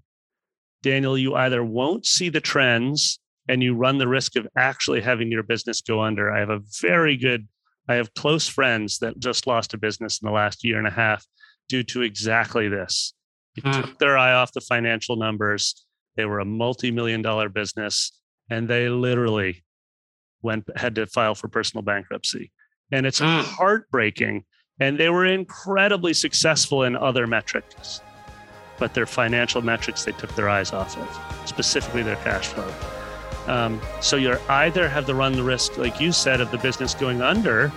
daniel 0.82 1.18
you 1.18 1.36
either 1.36 1.64
won't 1.64 2.06
see 2.06 2.30
the 2.30 2.42
trends 2.42 3.20
and 3.48 3.64
you 3.64 3.76
run 3.76 3.98
the 3.98 4.08
risk 4.08 4.36
of 4.36 4.48
actually 4.56 5.02
having 5.02 5.32
your 5.32 5.44
business 5.44 5.82
go 5.82 6.02
under 6.02 6.32
i 6.32 6.40
have 6.40 6.50
a 6.50 6.62
very 6.82 7.18
good 7.18 7.48
i 7.88 7.96
have 7.96 8.14
close 8.14 8.48
friends 8.48 9.00
that 9.00 9.20
just 9.20 9.48
lost 9.48 9.74
a 9.74 9.78
business 9.78 10.20
in 10.22 10.28
the 10.28 10.32
last 10.32 10.64
year 10.64 10.78
and 10.78 10.88
a 10.88 10.92
half 10.92 11.26
due 11.68 11.84
to 11.84 12.02
exactly 12.02 12.68
this 12.68 13.14
they 13.56 13.62
mm. 13.62 13.82
took 13.82 13.98
their 14.00 14.18
eye 14.18 14.34
off 14.34 14.52
the 14.54 14.62
financial 14.62 15.16
numbers 15.16 15.86
they 16.16 16.26
were 16.26 16.40
a 16.40 16.46
multi-million 16.46 17.22
dollar 17.22 17.50
business 17.50 18.12
and 18.50 18.68
they 18.68 18.90
literally 18.90 19.64
went 20.42 20.66
had 20.76 20.96
to 20.96 21.06
file 21.06 21.36
for 21.36 21.48
personal 21.48 21.84
bankruptcy 21.84 22.52
and 22.92 23.06
it's 23.06 23.20
mm. 23.20 23.42
heartbreaking 23.44 24.44
and 24.80 24.98
they 24.98 25.10
were 25.10 25.26
incredibly 25.26 26.14
successful 26.14 26.84
in 26.84 26.96
other 26.96 27.28
metrics. 27.28 28.02
But 28.80 28.94
their 28.94 29.06
financial 29.06 29.62
metrics, 29.62 30.06
they 30.06 30.14
took 30.14 30.34
their 30.36 30.50
eyes 30.50 30.74
off 30.74 30.98
of, 30.98 31.48
specifically 31.48 32.02
their 32.02 32.16
cash 32.18 32.48
flow. 32.48 32.74
Um, 33.48 33.82
so 34.02 34.16
you 34.16 34.38
either 34.48 34.88
have 34.88 35.06
to 35.08 35.16
run 35.16 35.34
the 35.34 35.44
risk, 35.44 35.78
like 35.78 36.00
you 36.00 36.12
said, 36.12 36.40
of 36.40 36.52
the 36.52 36.58
business 36.58 36.94
going 36.94 37.22
under, 37.22 37.72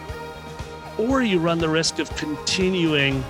or 0.98 1.22
you 1.22 1.38
run 1.38 1.58
the 1.58 1.68
risk 1.68 1.98
of 1.98 2.14
continuing 2.16 3.24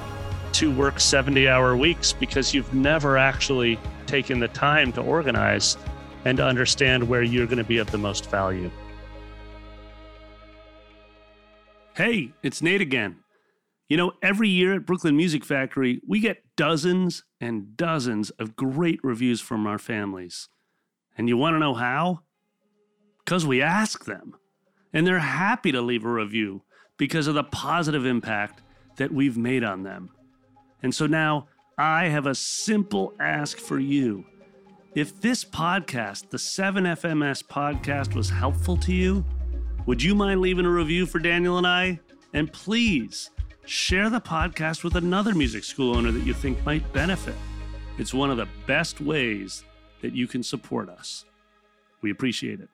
to 0.52 0.70
work 0.74 1.00
70 1.00 1.48
hour 1.48 1.76
weeks 1.76 2.12
because 2.12 2.52
you've 2.52 2.74
never 2.74 3.16
actually 3.16 3.78
taken 4.06 4.38
the 4.38 4.48
time 4.48 4.92
to 4.92 5.00
organize 5.00 5.76
and 6.24 6.36
to 6.36 6.44
understand 6.44 7.08
where 7.08 7.22
you're 7.22 7.46
going 7.46 7.58
to 7.58 7.64
be 7.64 7.78
of 7.78 7.90
the 7.90 7.98
most 7.98 8.30
value. 8.30 8.70
Hey, 11.94 12.32
it's 12.42 12.62
Nate 12.62 12.80
again. 12.80 13.21
You 13.88 13.96
know, 13.96 14.12
every 14.22 14.48
year 14.48 14.74
at 14.74 14.86
Brooklyn 14.86 15.16
Music 15.16 15.44
Factory, 15.44 16.00
we 16.06 16.20
get 16.20 16.44
dozens 16.56 17.24
and 17.40 17.76
dozens 17.76 18.30
of 18.30 18.56
great 18.56 19.00
reviews 19.02 19.40
from 19.40 19.66
our 19.66 19.78
families. 19.78 20.48
And 21.16 21.28
you 21.28 21.36
want 21.36 21.54
to 21.54 21.60
know 21.60 21.74
how? 21.74 22.20
Because 23.24 23.46
we 23.46 23.60
ask 23.60 24.04
them. 24.04 24.34
And 24.92 25.06
they're 25.06 25.18
happy 25.18 25.72
to 25.72 25.80
leave 25.80 26.04
a 26.04 26.12
review 26.12 26.62
because 26.96 27.26
of 27.26 27.34
the 27.34 27.44
positive 27.44 28.06
impact 28.06 28.62
that 28.96 29.12
we've 29.12 29.36
made 29.36 29.64
on 29.64 29.82
them. 29.82 30.10
And 30.82 30.94
so 30.94 31.06
now 31.06 31.48
I 31.78 32.06
have 32.06 32.26
a 32.26 32.34
simple 32.34 33.14
ask 33.18 33.58
for 33.58 33.78
you. 33.78 34.24
If 34.94 35.20
this 35.20 35.44
podcast, 35.44 36.28
the 36.30 36.36
7FMS 36.36 37.44
podcast, 37.44 38.14
was 38.14 38.28
helpful 38.28 38.76
to 38.78 38.92
you, 38.92 39.24
would 39.86 40.02
you 40.02 40.14
mind 40.14 40.40
leaving 40.40 40.66
a 40.66 40.70
review 40.70 41.06
for 41.06 41.18
Daniel 41.18 41.58
and 41.58 41.66
I? 41.66 41.98
And 42.34 42.52
please, 42.52 43.30
share 43.64 44.10
the 44.10 44.20
podcast 44.20 44.82
with 44.82 44.96
another 44.96 45.34
music 45.34 45.64
school 45.64 45.96
owner 45.96 46.10
that 46.10 46.26
you 46.26 46.34
think 46.34 46.64
might 46.64 46.90
benefit. 46.92 47.34
It's 47.98 48.12
one 48.12 48.30
of 48.30 48.36
the 48.36 48.48
best 48.66 49.00
ways 49.00 49.64
that 50.00 50.14
you 50.14 50.26
can 50.26 50.42
support 50.42 50.88
us. 50.88 51.24
We 52.00 52.10
appreciate 52.10 52.60
it. 52.60 52.68